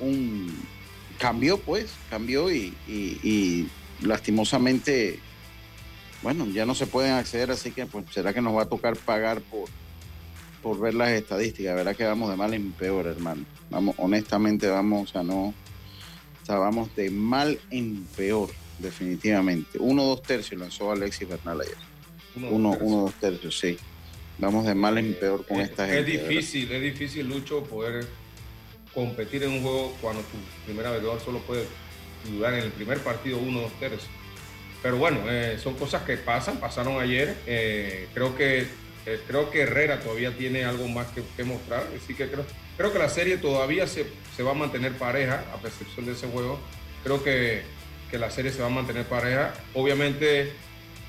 un 0.00 0.54
cambió, 1.20 1.58
pues, 1.58 1.90
cambió 2.08 2.50
y, 2.50 2.74
y- 2.88 3.18
y 3.22 3.68
lastimosamente, 4.02 5.18
bueno, 6.22 6.46
ya 6.46 6.64
no 6.66 6.74
se 6.74 6.86
pueden 6.86 7.12
acceder, 7.12 7.50
así 7.50 7.70
que 7.70 7.86
pues 7.86 8.06
será 8.12 8.32
que 8.32 8.40
nos 8.40 8.56
va 8.56 8.62
a 8.62 8.68
tocar 8.68 8.96
pagar 8.96 9.40
por, 9.42 9.68
por 10.62 10.80
ver 10.80 10.94
las 10.94 11.10
estadísticas, 11.10 11.76
verá 11.76 11.94
que 11.94 12.04
vamos 12.04 12.30
de 12.30 12.36
mal 12.36 12.54
en 12.54 12.72
peor, 12.72 13.06
hermano. 13.06 13.44
Vamos, 13.70 13.94
honestamente 13.98 14.66
vamos 14.68 15.14
a 15.14 15.22
no, 15.22 15.48
o 15.48 15.54
sea, 16.46 16.56
vamos 16.56 16.94
de 16.96 17.10
mal 17.10 17.60
en 17.70 18.04
peor, 18.16 18.50
definitivamente. 18.78 19.78
Uno, 19.78 20.04
dos 20.04 20.22
tercios 20.22 20.58
lanzó 20.60 20.90
Alexis 20.90 21.28
Bernal 21.28 21.60
ayer. 21.60 21.76
Uno, 22.36 22.48
Uno, 22.48 22.68
dos 22.70 22.78
tercios. 22.78 22.92
uno, 22.92 23.02
dos 23.02 23.14
tercios, 23.14 23.58
sí. 23.58 23.76
Vamos 24.38 24.64
de 24.64 24.74
mal 24.74 24.96
en 24.96 25.12
peor 25.14 25.44
con 25.46 25.60
esta 25.60 25.86
Es 25.86 25.94
gente. 26.06 26.16
¿verdad? 26.16 26.28
difícil, 26.30 26.72
es 26.72 26.82
difícil, 26.82 27.28
Lucho, 27.28 27.62
poder 27.64 28.06
competir 28.94 29.42
en 29.44 29.50
un 29.52 29.62
juego 29.62 29.96
cuando 30.00 30.22
tu 30.22 30.36
primer 30.64 30.86
abridor 30.86 31.20
solo 31.20 31.38
puede 31.40 31.64
durar 32.30 32.54
en 32.54 32.64
el 32.64 32.72
primer 32.72 32.98
partido 32.98 33.38
uno 33.38 33.60
o 33.60 33.62
dos 33.62 33.72
tercios. 33.80 34.08
Pero 34.82 34.96
bueno, 34.96 35.20
eh, 35.28 35.58
son 35.62 35.74
cosas 35.74 36.02
que 36.02 36.16
pasan, 36.16 36.58
pasaron 36.58 37.00
ayer. 37.00 37.36
Eh, 37.46 38.08
creo 38.14 38.36
que 38.36 38.66
eh, 39.06 39.20
creo 39.26 39.50
que 39.50 39.62
Herrera 39.62 40.00
todavía 40.00 40.36
tiene 40.36 40.64
algo 40.64 40.88
más 40.88 41.06
que, 41.08 41.22
que 41.36 41.44
mostrar. 41.44 41.86
Así 41.96 42.14
que 42.14 42.28
creo, 42.28 42.44
creo 42.76 42.92
que 42.92 42.98
la 42.98 43.08
serie 43.08 43.36
todavía 43.36 43.86
se, 43.86 44.06
se 44.36 44.42
va 44.42 44.52
a 44.52 44.54
mantener 44.54 44.92
pareja, 44.92 45.44
a 45.54 45.56
percepción 45.58 46.06
de 46.06 46.12
ese 46.12 46.26
juego. 46.28 46.58
Creo 47.04 47.22
que, 47.22 47.62
que 48.10 48.18
la 48.18 48.30
serie 48.30 48.52
se 48.52 48.60
va 48.60 48.66
a 48.66 48.70
mantener 48.70 49.04
pareja. 49.04 49.54
Obviamente, 49.74 50.52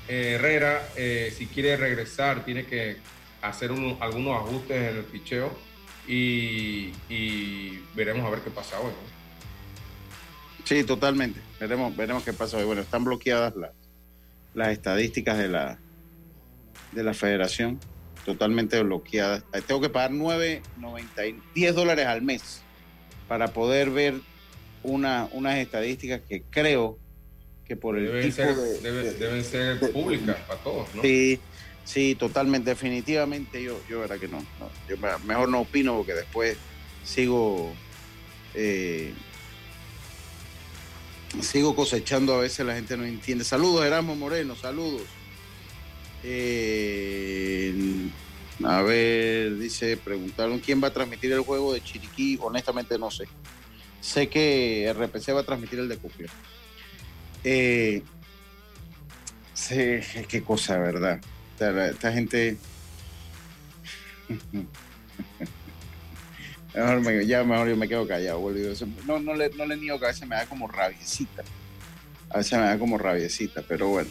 eh, 0.08 0.32
Herrera, 0.36 0.86
eh, 0.96 1.32
si 1.36 1.46
quiere 1.46 1.76
regresar, 1.76 2.44
tiene 2.44 2.64
que 2.66 2.96
hacer 3.40 3.72
uno- 3.72 3.96
algunos 4.00 4.36
ajustes 4.42 4.76
en 4.76 4.96
el 4.98 5.04
picheo 5.04 5.50
y, 6.08 6.92
y 7.08 7.82
veremos 7.94 8.26
a 8.26 8.30
ver 8.30 8.40
qué 8.40 8.50
pasa 8.50 8.78
hoy. 8.80 8.90
¿no? 8.90 9.12
Sí, 10.64 10.84
totalmente. 10.84 11.40
Veremos, 11.60 11.94
veremos 11.96 12.22
qué 12.24 12.32
pasa 12.32 12.56
hoy. 12.56 12.64
Bueno, 12.64 12.82
están 12.82 13.04
bloqueadas 13.04 13.54
las, 13.56 13.70
las 14.54 14.68
estadísticas 14.68 15.38
de 15.38 15.48
la, 15.48 15.78
de 16.92 17.02
la 17.02 17.14
federación, 17.14 17.78
totalmente 18.24 18.80
bloqueadas. 18.82 19.44
Eh, 19.52 19.62
Tengo 19.66 19.80
que 19.80 19.88
pagar 19.88 20.12
9.90 20.12 21.28
y 21.28 21.40
10 21.54 21.74
dólares 21.74 22.06
al 22.06 22.22
mes 22.22 22.62
para 23.28 23.48
poder 23.48 23.90
ver 23.90 24.14
una, 24.82 25.28
unas 25.32 25.56
estadísticas 25.58 26.20
que 26.28 26.42
creo 26.50 26.98
que 27.64 27.76
por 27.76 27.96
el 27.96 28.06
Deben 28.06 28.22
tipo 28.22 28.34
ser, 28.36 28.54
de, 28.56 28.80
debe- 28.82 29.02
de- 29.04 29.14
deben 29.14 29.44
ser 29.44 29.80
de- 29.80 29.88
públicas 29.88 30.36
para 30.46 30.60
todos, 30.60 30.94
¿no? 30.94 31.02
Sí, 31.02 31.38
sí, 31.84 32.14
totalmente, 32.14 32.70
definitivamente 32.70 33.62
yo, 33.62 33.80
yo 33.88 34.00
verá 34.00 34.18
que 34.18 34.28
no, 34.28 34.38
yo 34.88 34.96
me- 34.98 35.18
mejor 35.26 35.48
no 35.48 35.60
opino 35.60 35.96
porque 35.96 36.14
después 36.14 36.56
sigo 37.04 37.72
eh, 38.54 39.12
sigo 41.40 41.74
cosechando 41.74 42.34
a 42.34 42.40
veces 42.40 42.64
la 42.66 42.74
gente 42.74 42.96
no 42.96 43.04
entiende. 43.04 43.44
Saludos 43.44 43.84
Erasmo 43.84 44.14
Moreno, 44.14 44.54
saludos. 44.54 45.02
Eh, 46.24 47.74
a 48.64 48.82
ver, 48.82 49.56
dice, 49.58 49.96
preguntaron 49.96 50.60
quién 50.60 50.82
va 50.82 50.88
a 50.88 50.92
transmitir 50.92 51.32
el 51.32 51.40
juego 51.40 51.72
de 51.72 51.82
Chiriquí, 51.82 52.38
honestamente 52.40 52.98
no 52.98 53.10
sé. 53.10 53.24
Sé 54.00 54.28
que 54.28 54.84
RPC 54.92 55.32
va 55.32 55.40
a 55.40 55.44
transmitir 55.44 55.78
el 55.78 55.88
de 55.88 55.96
Copia. 55.98 56.26
Eh, 57.44 58.02
Sí, 59.54 59.74
qué 60.28 60.42
cosa, 60.42 60.76
¿verdad? 60.78 61.20
Esta, 61.70 62.12
gente. 62.12 62.56
Ya 67.26 67.44
mejor 67.44 67.68
yo 67.68 67.76
me 67.76 67.86
quedo 67.86 68.08
callado, 68.08 68.38
boludo. 68.38 68.74
No, 69.06 69.18
no 69.18 69.34
le, 69.34 69.50
no 69.50 69.66
le 69.66 69.76
niego 69.76 69.98
que 69.98 70.06
a 70.06 70.08
veces 70.08 70.26
me 70.26 70.36
da 70.36 70.46
como 70.46 70.66
rabiecita. 70.66 71.42
A 72.30 72.38
veces 72.38 72.58
me 72.58 72.64
da 72.64 72.78
como 72.78 72.96
rabiecita, 72.96 73.60
pero 73.60 73.88
bueno. 73.88 74.08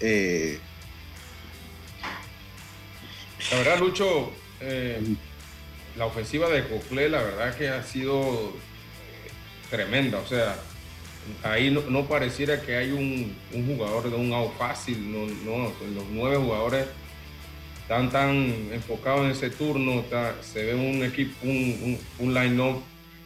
Eh, 0.00 0.58
La 3.50 3.58
verdad, 3.58 3.78
Lucho, 3.80 4.32
eh, 4.60 4.98
la 5.96 6.06
ofensiva 6.06 6.48
de 6.48 6.66
Coclé, 6.66 7.08
la 7.10 7.22
verdad 7.22 7.54
que 7.54 7.68
ha 7.68 7.82
sido 7.82 8.48
eh, 8.50 9.30
tremenda. 9.70 10.18
O 10.18 10.26
sea, 10.26 10.56
ahí 11.42 11.70
no, 11.70 11.80
no 11.88 12.06
pareciera 12.06 12.60
que 12.62 12.76
hay 12.76 12.90
un, 12.92 13.34
un 13.52 13.66
jugador 13.66 14.10
de 14.10 14.16
un 14.16 14.32
out 14.32 14.52
fácil. 14.58 15.10
No, 15.12 15.26
no, 15.44 15.72
los 15.94 16.04
nueve 16.10 16.36
jugadores 16.36 16.86
están 17.82 18.10
tan 18.10 18.36
enfocados 18.72 19.24
en 19.24 19.30
ese 19.32 19.50
turno. 19.50 20.00
está- 20.00 20.34
se 20.42 20.64
ve 20.64 20.74
un 20.74 21.02
equipo, 21.04 21.34
un, 21.42 21.50
un, 21.50 22.26
un 22.26 22.34
line-up 22.34 22.82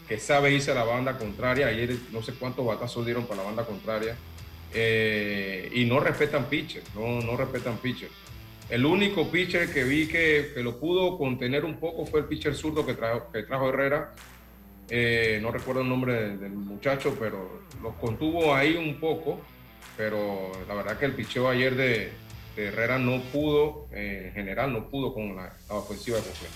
que 0.08 0.18
sabe 0.18 0.52
irse 0.52 0.70
a 0.70 0.74
la 0.74 0.84
banda 0.84 1.18
contraria. 1.18 1.66
Ayer 1.68 1.96
no 2.12 2.22
sé 2.22 2.32
cuántos 2.34 2.64
batazos 2.66 3.04
dieron 3.04 3.26
para 3.26 3.42
la 3.42 3.46
banda 3.48 3.64
contraria. 3.64 4.16
Eh, 4.74 5.70
y 5.74 5.84
no 5.86 5.98
respetan 6.00 6.44
pitchers, 6.46 6.84
no, 6.94 7.20
no 7.20 7.36
respetan 7.36 7.78
pitchers. 7.78 8.12
El 8.68 8.84
único 8.84 9.30
pitcher 9.30 9.72
que 9.72 9.82
vi 9.84 10.06
que, 10.08 10.52
que 10.54 10.62
lo 10.62 10.78
pudo 10.78 11.16
contener 11.16 11.64
un 11.64 11.80
poco 11.80 12.04
fue 12.04 12.20
el 12.20 12.26
pitcher 12.26 12.54
zurdo 12.54 12.84
que 12.84 12.92
trajo, 12.92 13.30
que 13.32 13.42
trajo 13.44 13.70
Herrera. 13.70 14.14
Eh, 14.90 15.38
no 15.42 15.50
recuerdo 15.50 15.82
el 15.82 15.88
nombre 15.88 16.14
del, 16.14 16.40
del 16.40 16.52
muchacho, 16.52 17.16
pero 17.18 17.62
los 17.82 17.94
contuvo 17.96 18.54
ahí 18.54 18.76
un 18.76 18.98
poco. 19.00 19.40
Pero 19.96 20.52
la 20.68 20.74
verdad 20.74 20.98
que 20.98 21.06
el 21.06 21.12
picheo 21.14 21.48
ayer 21.48 21.74
de, 21.74 22.12
de 22.56 22.66
Herrera 22.66 22.98
no 22.98 23.20
pudo, 23.32 23.88
eh, 23.92 24.26
en 24.28 24.34
general, 24.34 24.72
no 24.72 24.88
pudo 24.88 25.12
con 25.12 25.34
la, 25.34 25.52
la 25.68 25.74
ofensiva 25.74 26.18
de 26.18 26.22
Coclé. 26.22 26.48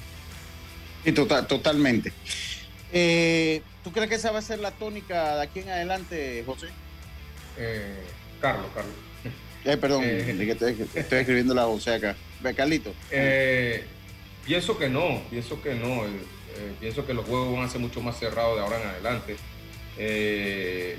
Sí, 1.05 1.13
total, 1.13 1.47
totalmente. 1.49 2.13
Eh, 2.93 3.63
¿Tú 3.83 3.91
crees 3.91 4.09
que 4.09 4.15
esa 4.15 4.31
va 4.31 4.39
a 4.39 4.43
ser 4.43 4.61
la 4.61 4.71
tónica 4.71 5.37
de 5.37 5.43
aquí 5.43 5.59
en 5.61 5.71
adelante, 5.71 6.45
José? 6.47 6.69
Eh, 7.59 8.03
Carlos, 8.41 8.67
Carlos. 8.75 8.95
Eh, 9.65 9.77
perdón, 9.77 10.03
Eh, 10.05 10.35
que 10.39 10.51
estoy, 10.51 10.89
estoy 10.93 11.19
escribiendo 11.21 11.55
la 11.55 11.63
José 11.65 11.95
acá. 11.95 12.17
Ve, 12.41 12.53
Carlito. 12.53 12.93
Eh, 13.13 13.85
pienso 14.45 14.77
que 14.77 14.89
no, 14.89 15.23
pienso 15.31 15.63
que 15.63 15.75
no. 15.75 16.03
Eh, 16.57 16.73
pienso 16.81 17.07
que 17.07 17.15
los 17.15 17.25
juegos 17.27 17.55
van 17.57 17.65
a 17.65 17.69
ser 17.69 17.81
mucho 17.81 18.01
más 18.01 18.19
cerrados 18.19 18.57
de 18.57 18.63
ahora 18.63 18.81
en 18.81 18.89
adelante. 18.89 19.37
Eh, 19.99 20.99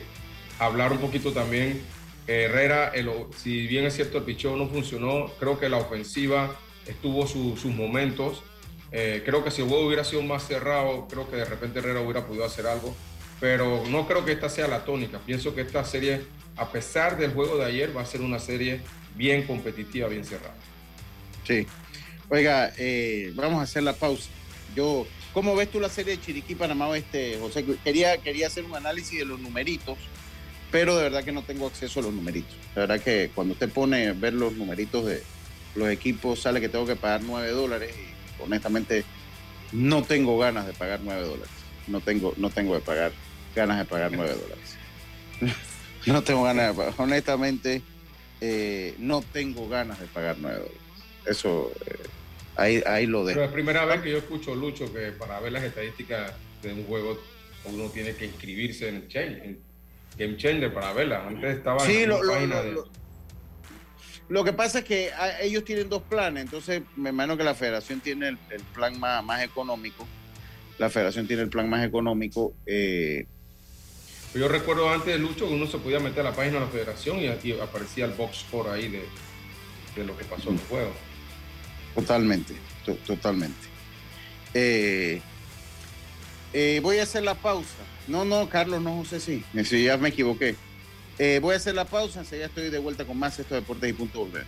hablar 0.60 0.92
un 0.92 1.00
poquito 1.00 1.32
también. 1.32 1.82
eh, 2.28 2.44
Herrera, 2.50 2.94
si 3.38 3.68
bien 3.68 3.86
es 3.86 3.96
cierto 3.96 4.18
el 4.20 4.24
picheo 4.24 4.56
no 4.56 4.68
funcionó, 4.70 5.28
creo 5.40 5.60
que 5.60 5.68
la 5.68 5.78
ofensiva 5.78 6.56
estuvo 6.88 7.28
su- 7.28 7.58
sus 7.58 7.74
momentos. 7.74 8.44
Creo 8.92 9.44
que 9.44 9.50
si 9.52 9.62
el 9.64 9.68
juego 9.68 9.88
hubiera 9.88 10.04
sido 10.04 10.22
más 10.22 10.46
cerrado, 10.48 11.08
creo 11.10 11.28
que 11.30 11.36
de 11.38 11.46
repente 11.46 11.80
Herrera 11.80 12.00
hubiera 12.02 12.26
podido 12.28 12.46
hacer 12.46 12.68
algo. 12.68 12.96
Pero 13.40 13.84
no 13.90 14.08
creo 14.08 14.24
que 14.24 14.32
esta 14.34 14.48
sea 14.50 14.68
la 14.68 14.86
tónica. 14.86 15.18
Pienso 15.26 15.54
que 15.56 15.62
esta 15.62 15.84
serie, 15.84 16.22
a 16.56 16.72
pesar 16.72 17.18
del 17.18 17.34
juego 17.34 17.58
de 17.58 17.66
ayer, 17.66 17.98
va 17.98 18.04
a 18.04 18.06
ser 18.06 18.22
una 18.22 18.38
serie 18.40 18.82
bien 19.16 19.44
competitiva, 19.48 20.08
bien 20.08 20.24
cerrada. 20.24 20.54
Sí. 21.44 21.66
Oiga, 22.30 22.72
vamos 23.34 23.60
a 23.60 23.64
hacer 23.64 23.84
la 23.84 23.94
pausa. 23.94 24.30
Yo, 24.76 25.06
¿cómo 25.34 25.56
ves 25.56 25.72
tú 25.72 25.80
la 25.80 25.90
serie 25.90 26.18
de 26.18 26.22
Chiriquí 26.22 26.56
Panamá 26.56 26.88
Oeste, 26.88 27.38
José? 27.40 27.66
Quería, 27.84 28.18
quería 28.18 28.48
hacer 28.48 28.64
un 28.64 28.76
análisis 28.76 29.20
de 29.20 29.26
los 29.26 29.40
numeritos, 29.40 29.98
pero 30.72 30.96
de 30.96 31.04
verdad 31.04 31.24
que 31.24 31.32
no 31.32 31.42
tengo 31.44 31.68
acceso 31.68 32.00
a 32.00 32.04
los 32.04 32.14
numeritos. 32.14 32.56
De 32.76 32.82
verdad 32.82 33.02
que 33.02 33.32
cuando 33.34 33.54
usted 33.54 33.70
pone 33.70 34.14
ver 34.14 34.34
los 34.34 34.54
numeritos 34.54 35.06
de 35.06 35.24
los 35.76 35.90
equipos, 35.90 36.42
sale 36.42 36.62
que 36.62 36.70
tengo 36.70 36.86
que 36.86 36.96
pagar 36.96 37.22
9 37.24 37.52
dólares 37.52 37.94
y 37.98 38.44
honestamente 38.44 39.04
no 39.72 40.04
tengo 40.04 40.38
ganas 40.38 40.68
de 40.68 40.74
pagar 40.74 41.00
9 41.04 41.22
dólares. 41.22 41.50
No 41.88 42.00
tengo, 42.00 42.34
no 42.38 42.50
tengo 42.50 42.76
de 42.76 42.82
pagar, 42.82 43.12
ganas 43.56 43.80
de 43.80 43.86
pagar 43.86 44.12
9 44.12 44.36
dólares. 44.36 44.78
no 46.06 46.22
tengo 46.22 46.44
ganas 46.44 46.70
de 46.70 46.74
pagar. 46.74 46.94
Honestamente, 46.98 47.82
eh, 48.40 48.96
no 49.00 49.22
tengo 49.22 49.68
ganas 49.68 50.00
de 50.00 50.08
pagar 50.08 50.38
9 50.40 50.58
dólares. 50.58 50.78
Eso, 51.26 51.72
eh, 51.86 51.96
ahí, 52.56 52.82
ahí 52.86 53.06
lo 53.06 53.20
Pero 53.26 53.28
dejo. 53.28 53.42
es 53.42 53.48
la 53.48 53.54
primera 53.54 53.86
vez 53.86 54.02
que 54.02 54.12
yo 54.12 54.18
escucho, 54.18 54.56
Lucho, 54.56 54.92
que 54.94 55.12
para 55.12 55.40
ver 55.40 55.52
las 55.52 55.64
estadísticas 55.64 56.34
de 56.62 56.74
un 56.74 56.86
juego 56.86 57.20
uno 57.66 57.90
tiene 57.90 58.16
que 58.16 58.26
inscribirse 58.26 58.90
en 58.90 58.96
el 58.96 59.08
change, 59.08 59.44
en 59.46 59.60
Game 60.18 60.38
Changer 60.38 60.74
para 60.74 60.94
verla. 60.94 61.28
Antes 61.28 61.58
estaba 61.58 61.80
Sí, 61.86 62.04
en 62.04 62.10
la 62.10 62.16
lo- 62.18 62.24
lo- 62.24 62.34
página 62.34 62.56
lo- 62.56 62.64
de... 62.64 62.72
lo- 62.74 62.90
Lo 64.30 64.44
que 64.44 64.54
pasa 64.54 64.80
es 64.80 64.86
que 64.86 65.12
ah, 65.16 65.42
ellos 65.42 65.64
tienen 65.66 65.90
dos 65.90 66.02
planes, 66.04 66.44
entonces 66.44 66.82
me 66.96 67.10
imagino 67.10 67.36
que 67.38 67.44
la 67.44 67.54
federación 67.56 68.00
tiene 68.00 68.30
el, 68.30 68.38
el 68.52 68.62
plan 68.74 69.00
más, 69.00 69.24
más 69.24 69.44
económico. 69.44 70.08
La 70.80 70.90
federación 70.90 71.28
tiene 71.28 71.44
el 71.44 71.50
plan 71.50 71.70
más 71.70 71.86
económico. 71.86 72.54
eh, 72.66 73.26
Yo 74.34 74.48
recuerdo 74.48 74.90
antes 74.90 75.14
de 75.14 75.20
Lucho 75.20 75.48
que 75.48 75.54
uno 75.54 75.68
se 75.68 75.78
podía 75.78 76.00
meter 76.00 76.22
a 76.22 76.30
la 76.32 76.36
página 76.36 76.56
de 76.60 76.66
la 76.66 76.72
federación 76.72 77.20
y, 77.20 77.26
y 77.48 77.60
aparecía 77.60 78.06
el 78.06 78.12
box 78.12 78.38
score 78.48 78.70
ahí 78.70 78.88
de, 78.90 79.04
de 79.96 80.04
lo 80.06 80.18
que 80.18 80.24
pasó 80.26 80.50
en 80.50 80.56
el 80.56 80.62
juego. 80.62 80.94
Totalmente, 81.96 82.56
to- 82.86 82.96
totalmente. 83.06 83.68
Eh, 84.54 85.22
eh, 86.54 86.80
voy 86.84 87.00
a 87.00 87.04
hacer 87.04 87.24
la 87.24 87.36
pausa. 87.36 87.70
No, 88.08 88.26
no, 88.26 88.50
Carlos, 88.50 88.82
no, 88.82 88.98
José, 88.98 89.20
sí. 89.20 89.44
Sí, 89.64 89.84
ya 89.86 89.98
me 89.98 90.10
equivoqué. 90.10 90.56
Eh, 91.20 91.40
voy 91.42 91.54
a 91.54 91.58
hacer 91.58 91.76
la 91.76 91.86
pausa, 91.86 92.20
enseguida 92.20 92.48
estoy 92.48 92.70
de 92.70 92.80
vuelta 92.80 93.06
con 93.06 93.18
más 93.18 93.38
estos 93.40 93.56
deportes 93.56 93.90
y 93.90 93.94
punto 93.94 94.20
volver. 94.20 94.46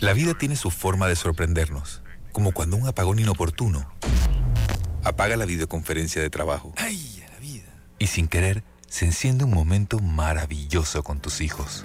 La 0.00 0.12
vida 0.12 0.34
tiene 0.34 0.54
su 0.56 0.70
forma 0.70 1.08
de 1.08 1.16
sorprendernos, 1.16 2.02
como 2.30 2.52
cuando 2.52 2.76
un 2.76 2.86
apagón 2.86 3.18
inoportuno 3.18 3.92
apaga 5.02 5.36
la 5.36 5.44
videoconferencia 5.44 6.22
de 6.22 6.30
trabajo. 6.30 6.72
¡Ay, 6.76 7.22
a 7.26 7.32
la 7.32 7.38
vida! 7.40 7.64
Y 7.98 8.06
sin 8.06 8.28
querer, 8.28 8.62
se 8.88 9.04
enciende 9.06 9.44
un 9.44 9.50
momento 9.52 9.98
maravilloso 9.98 11.02
con 11.02 11.20
tus 11.20 11.40
hijos. 11.40 11.84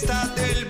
Majestad 0.00 0.34
del 0.34 0.69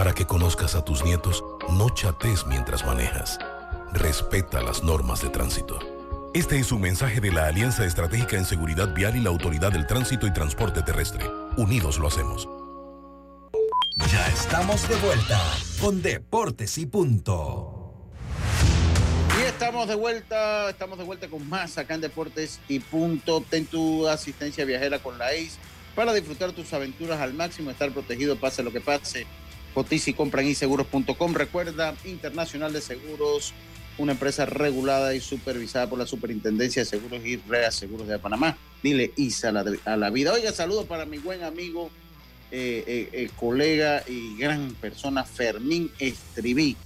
Para 0.00 0.14
que 0.14 0.24
conozcas 0.24 0.76
a 0.76 0.82
tus 0.82 1.04
nietos, 1.04 1.44
no 1.72 1.90
chates 1.90 2.46
mientras 2.46 2.86
manejas. 2.86 3.38
Respeta 3.92 4.62
las 4.62 4.82
normas 4.82 5.20
de 5.20 5.28
tránsito. 5.28 5.78
Este 6.32 6.58
es 6.58 6.72
un 6.72 6.80
mensaje 6.80 7.20
de 7.20 7.30
la 7.30 7.48
Alianza 7.48 7.84
Estratégica 7.84 8.38
en 8.38 8.46
Seguridad 8.46 8.94
Vial 8.94 9.14
y 9.16 9.20
la 9.20 9.28
Autoridad 9.28 9.72
del 9.72 9.86
Tránsito 9.86 10.26
y 10.26 10.32
Transporte 10.32 10.80
Terrestre. 10.80 11.26
Unidos 11.58 11.98
lo 11.98 12.08
hacemos. 12.08 12.48
Ya 14.10 14.26
estamos 14.28 14.88
de 14.88 14.96
vuelta 14.96 15.38
con 15.78 16.00
Deportes 16.00 16.78
y 16.78 16.86
Punto. 16.86 17.92
Y 19.38 19.42
estamos 19.42 19.86
de 19.86 19.96
vuelta, 19.96 20.70
estamos 20.70 20.96
de 20.96 21.04
vuelta 21.04 21.28
con 21.28 21.46
más 21.46 21.76
acá 21.76 21.92
en 21.92 22.00
Deportes 22.00 22.58
y 22.68 22.80
Punto. 22.80 23.44
Ten 23.50 23.66
tu 23.66 24.08
asistencia 24.08 24.64
viajera 24.64 24.98
con 24.98 25.18
la 25.18 25.26
ACE 25.26 25.58
para 25.94 26.14
disfrutar 26.14 26.52
tus 26.52 26.72
aventuras 26.72 27.20
al 27.20 27.34
máximo, 27.34 27.70
estar 27.70 27.90
protegido 27.90 28.36
pase 28.36 28.62
lo 28.62 28.72
que 28.72 28.80
pase. 28.80 29.26
Cotiza 29.74 30.12
compra. 30.16 30.42
Recuerda, 30.42 31.94
Internacional 32.04 32.72
de 32.72 32.80
Seguros, 32.80 33.52
una 33.98 34.12
empresa 34.12 34.46
regulada 34.46 35.14
y 35.14 35.20
supervisada 35.20 35.88
por 35.88 35.98
la 35.98 36.06
Superintendencia 36.06 36.82
de 36.82 36.86
Seguros 36.86 37.24
y 37.24 37.36
Reaseguros 37.36 38.08
de 38.08 38.18
Panamá. 38.18 38.56
Dile 38.82 39.12
ISA 39.16 39.50
a 39.50 39.52
la, 39.52 39.64
a 39.84 39.96
la 39.96 40.10
vida. 40.10 40.32
Oiga, 40.32 40.52
saludo 40.52 40.86
para 40.86 41.04
mi 41.06 41.18
buen 41.18 41.44
amigo, 41.44 41.90
eh, 42.50 42.82
eh, 42.86 43.08
eh, 43.12 43.30
colega 43.36 44.02
y 44.08 44.36
gran 44.36 44.74
persona, 44.74 45.24
Fermín 45.24 45.90
Estribí, 45.98 46.76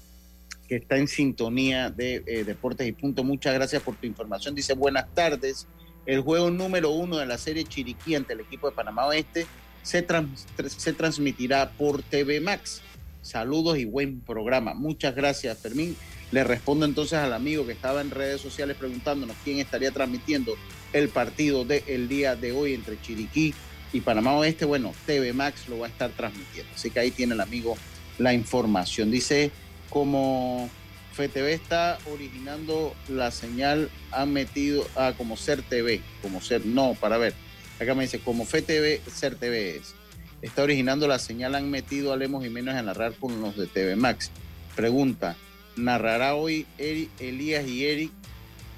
que 0.68 0.76
está 0.76 0.96
en 0.96 1.08
sintonía 1.08 1.90
de 1.90 2.22
eh, 2.26 2.44
Deportes 2.44 2.86
y 2.86 2.92
Punto. 2.92 3.24
Muchas 3.24 3.54
gracias 3.54 3.82
por 3.82 3.96
tu 3.96 4.06
información. 4.06 4.54
Dice, 4.54 4.74
buenas 4.74 5.06
tardes. 5.14 5.66
El 6.04 6.20
juego 6.20 6.50
número 6.50 6.90
uno 6.90 7.16
de 7.16 7.24
la 7.24 7.38
serie 7.38 7.64
Chiriquí 7.64 8.14
ante 8.14 8.34
el 8.34 8.40
equipo 8.40 8.68
de 8.68 8.76
Panamá 8.76 9.06
Oeste 9.06 9.46
se, 9.84 10.02
trans- 10.02 10.46
tr- 10.56 10.68
se 10.68 10.92
transmitirá 10.92 11.70
por 11.70 12.02
TV 12.02 12.40
Max. 12.40 12.80
Saludos 13.22 13.78
y 13.78 13.84
buen 13.84 14.20
programa. 14.20 14.74
Muchas 14.74 15.14
gracias, 15.14 15.56
Fermín. 15.58 15.96
Le 16.32 16.42
respondo 16.42 16.84
entonces 16.84 17.18
al 17.20 17.32
amigo 17.32 17.64
que 17.64 17.72
estaba 17.72 18.00
en 18.00 18.10
redes 18.10 18.40
sociales 18.40 18.76
preguntándonos 18.76 19.36
quién 19.44 19.60
estaría 19.60 19.92
transmitiendo 19.92 20.56
el 20.92 21.08
partido 21.08 21.64
del 21.64 22.08
día 22.08 22.34
de 22.34 22.50
hoy 22.50 22.74
entre 22.74 23.00
Chiriquí 23.00 23.54
y 23.92 24.00
Panamá 24.00 24.34
Oeste. 24.36 24.64
Bueno, 24.64 24.92
TV 25.06 25.32
Max 25.32 25.68
lo 25.68 25.78
va 25.78 25.86
a 25.86 25.90
estar 25.90 26.10
transmitiendo. 26.10 26.72
Así 26.74 26.90
que 26.90 26.98
ahí 27.00 27.10
tiene 27.12 27.34
el 27.34 27.40
amigo 27.40 27.76
la 28.18 28.34
información. 28.34 29.10
Dice, 29.10 29.52
como 29.90 30.68
FTV 31.12 31.52
está 31.52 31.98
originando 32.12 32.94
la 33.08 33.30
señal, 33.30 33.88
han 34.10 34.32
metido 34.32 34.84
a 34.96 35.12
como 35.12 35.36
Ser 35.36 35.62
TV, 35.62 36.00
como 36.20 36.40
Ser, 36.40 36.66
no, 36.66 36.94
para 36.94 37.16
ver. 37.18 37.34
Acá 37.80 37.94
me 37.94 38.04
dice, 38.04 38.20
como 38.20 38.44
FTV, 38.44 39.00
Ser 39.10 39.34
TV 39.36 39.76
es. 39.76 39.94
Está 40.42 40.62
originando 40.62 41.08
la 41.08 41.18
señal, 41.18 41.54
han 41.54 41.70
metido 41.70 42.12
a 42.12 42.16
Lemos 42.16 42.44
Jiménez 42.44 42.74
a 42.74 42.82
narrar 42.82 43.14
con 43.14 43.40
los 43.40 43.56
de 43.56 43.66
TV 43.66 43.96
Max. 43.96 44.30
Pregunta, 44.76 45.36
¿narrará 45.76 46.34
hoy 46.34 46.66
Elías 46.78 47.66
y 47.66 47.86
Eric 47.86 48.10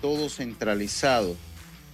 todo 0.00 0.28
centralizado? 0.28 1.36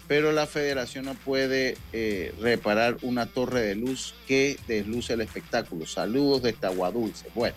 Pero 0.08 0.32
la 0.32 0.46
federación 0.46 1.06
no 1.06 1.14
puede 1.14 1.78
eh, 1.92 2.34
reparar 2.40 2.98
una 3.02 3.26
torre 3.26 3.62
de 3.62 3.74
luz 3.74 4.14
que 4.26 4.58
desluce 4.68 5.14
el 5.14 5.22
espectáculo. 5.22 5.86
Saludos 5.86 6.42
de 6.42 6.52
Tahuadulce. 6.52 7.28
Bueno, 7.34 7.56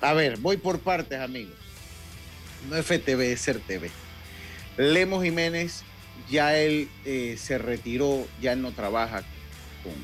a 0.00 0.12
ver, 0.12 0.38
voy 0.38 0.58
por 0.58 0.78
partes, 0.78 1.18
amigos. 1.18 1.56
No 2.70 2.76
FTV, 2.80 3.32
es 3.32 3.40
Ser 3.40 3.58
TV. 3.60 3.90
Lemos 4.76 5.24
Jiménez, 5.24 5.82
ya 6.30 6.56
él 6.56 6.88
eh, 7.04 7.36
se 7.38 7.58
retiró, 7.58 8.26
ya 8.40 8.52
él 8.52 8.62
no 8.62 8.72
trabaja 8.72 9.22
con, 9.82 9.94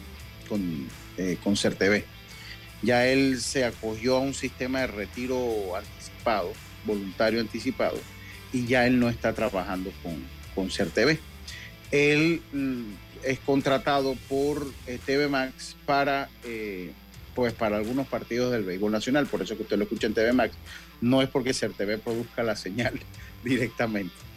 con, 0.48 0.88
eh, 1.16 1.36
con 1.42 1.56
Ser 1.56 1.74
TV. 1.74 2.04
Ya 2.82 3.06
él 3.06 3.40
se 3.40 3.64
acogió 3.64 4.16
a 4.16 4.20
un 4.20 4.34
sistema 4.34 4.80
de 4.80 4.88
retiro 4.88 5.76
anticipado, 5.76 6.52
voluntario 6.84 7.40
anticipado, 7.40 7.98
y 8.52 8.66
ya 8.66 8.86
él 8.86 8.98
no 8.98 9.08
está 9.08 9.32
trabajando 9.32 9.92
con, 10.02 10.16
con 10.54 10.70
Ser 10.70 10.90
TV. 10.90 11.18
Él 11.90 12.42
mm, 12.52 12.92
es 13.24 13.38
contratado 13.40 14.16
por 14.28 14.66
eh, 14.86 14.98
TV 15.04 15.28
Max 15.28 15.76
para, 15.86 16.28
pues 17.34 17.52
para 17.52 17.76
algunos 17.76 18.06
partidos 18.08 18.52
del 18.52 18.64
béisbol 18.64 18.90
nacional, 18.90 19.26
por 19.26 19.42
eso 19.42 19.56
que 19.56 19.62
usted 19.62 19.76
lo 19.76 19.84
escucha 19.84 20.06
en 20.06 20.14
TV 20.14 20.32
Max. 20.32 20.54
No 21.00 21.22
es 21.22 21.28
porque 21.28 21.54
Ser 21.54 21.72
TV 21.72 21.98
produzca 21.98 22.42
la 22.42 22.56
señal 22.56 22.98
directamente. 23.44 24.31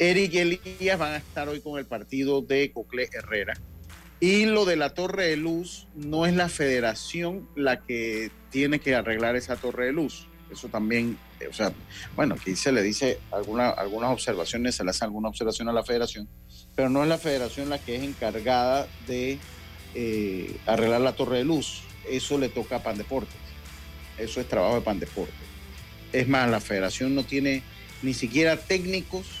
Eric 0.00 0.34
Elías 0.34 0.98
van 0.98 1.12
a 1.12 1.16
estar 1.18 1.46
hoy 1.50 1.60
con 1.60 1.78
el 1.78 1.84
partido 1.84 2.40
de 2.40 2.72
Cocle 2.72 3.10
Herrera. 3.12 3.60
Y 4.18 4.46
lo 4.46 4.64
de 4.64 4.76
la 4.76 4.94
torre 4.94 5.26
de 5.26 5.36
luz, 5.36 5.88
no 5.94 6.24
es 6.24 6.34
la 6.34 6.48
federación 6.48 7.46
la 7.54 7.84
que 7.84 8.30
tiene 8.50 8.78
que 8.78 8.94
arreglar 8.94 9.36
esa 9.36 9.56
torre 9.56 9.86
de 9.86 9.92
luz. 9.92 10.26
Eso 10.50 10.68
también, 10.68 11.18
eh, 11.38 11.48
o 11.48 11.52
sea, 11.52 11.74
bueno, 12.16 12.34
aquí 12.40 12.56
se 12.56 12.72
le 12.72 12.82
dice 12.82 13.18
alguna, 13.30 13.68
algunas 13.68 14.10
observaciones, 14.10 14.74
se 14.74 14.84
le 14.84 14.90
hace 14.90 15.04
alguna 15.04 15.28
observación 15.28 15.68
a 15.68 15.72
la 15.74 15.84
federación, 15.84 16.26
pero 16.74 16.88
no 16.88 17.02
es 17.02 17.08
la 17.08 17.18
federación 17.18 17.68
la 17.68 17.78
que 17.78 17.96
es 17.96 18.02
encargada 18.02 18.88
de 19.06 19.38
eh, 19.94 20.56
arreglar 20.64 21.02
la 21.02 21.12
torre 21.12 21.36
de 21.38 21.44
luz. 21.44 21.82
Eso 22.08 22.38
le 22.38 22.48
toca 22.48 22.76
a 22.76 22.82
Pan 22.82 22.96
Deportes. 22.96 23.36
Eso 24.16 24.40
es 24.40 24.48
trabajo 24.48 24.76
de 24.76 24.80
Pan 24.80 24.98
Deportes. 24.98 25.34
Es 26.10 26.26
más, 26.26 26.50
la 26.50 26.60
federación 26.60 27.14
no 27.14 27.24
tiene 27.24 27.62
ni 28.00 28.14
siquiera 28.14 28.56
técnicos 28.56 29.40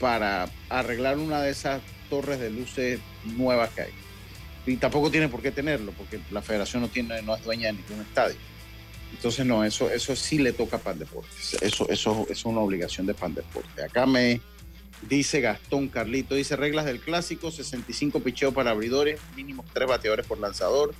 para 0.00 0.50
arreglar 0.68 1.18
una 1.18 1.42
de 1.42 1.50
esas 1.50 1.80
torres 2.08 2.40
de 2.40 2.50
luces 2.50 2.98
nuevas 3.24 3.70
que 3.70 3.82
hay. 3.82 3.92
Y 4.66 4.76
tampoco 4.76 5.10
tiene 5.10 5.28
por 5.28 5.42
qué 5.42 5.52
tenerlo, 5.52 5.92
porque 5.92 6.20
la 6.30 6.42
federación 6.42 6.82
no, 6.82 6.88
tiene, 6.88 7.22
no 7.22 7.36
es 7.36 7.44
dueña 7.44 7.68
de 7.68 7.74
ningún 7.74 8.00
estadio. 8.00 8.36
Entonces, 9.12 9.44
no, 9.44 9.64
eso, 9.64 9.90
eso 9.90 10.16
sí 10.16 10.38
le 10.38 10.52
toca 10.52 10.76
a 10.76 10.80
Pan. 10.80 10.98
Eso, 11.60 11.88
eso, 11.88 12.26
es 12.28 12.44
una 12.44 12.60
obligación 12.60 13.06
de 13.06 13.14
Pan 13.14 13.34
Deportes. 13.34 13.84
Acá 13.84 14.06
me 14.06 14.40
dice 15.08 15.40
Gastón 15.40 15.88
Carlito, 15.88 16.34
dice 16.34 16.56
reglas 16.56 16.84
del 16.84 17.00
clásico, 17.00 17.50
65 17.50 18.20
picheos 18.20 18.54
para 18.54 18.70
abridores, 18.70 19.20
mínimo 19.36 19.64
tres 19.72 19.88
bateadores 19.88 20.26
por 20.26 20.38
lanzador. 20.38 20.94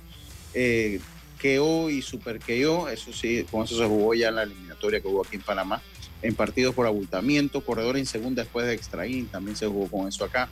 Eh, 0.53 0.99
y 1.43 2.01
Super 2.03 2.39
KO, 2.39 2.87
eso 2.87 3.11
sí, 3.11 3.45
con 3.49 3.63
eso 3.63 3.75
se 3.75 3.85
jugó 3.85 4.13
ya 4.13 4.29
en 4.29 4.35
la 4.35 4.43
eliminatoria 4.43 4.99
que 4.99 5.07
hubo 5.07 5.25
aquí 5.25 5.37
en 5.37 5.41
Panamá. 5.41 5.81
En 6.21 6.35
partidos 6.35 6.75
por 6.75 6.85
abultamiento, 6.85 7.61
corredor 7.61 7.97
en 7.97 8.05
segunda 8.05 8.43
después 8.43 8.65
de 8.65 8.73
extra 8.73 9.07
inning, 9.07 9.27
también 9.27 9.55
se 9.55 9.67
jugó 9.67 9.87
con 9.87 10.07
eso 10.07 10.23
acá. 10.23 10.49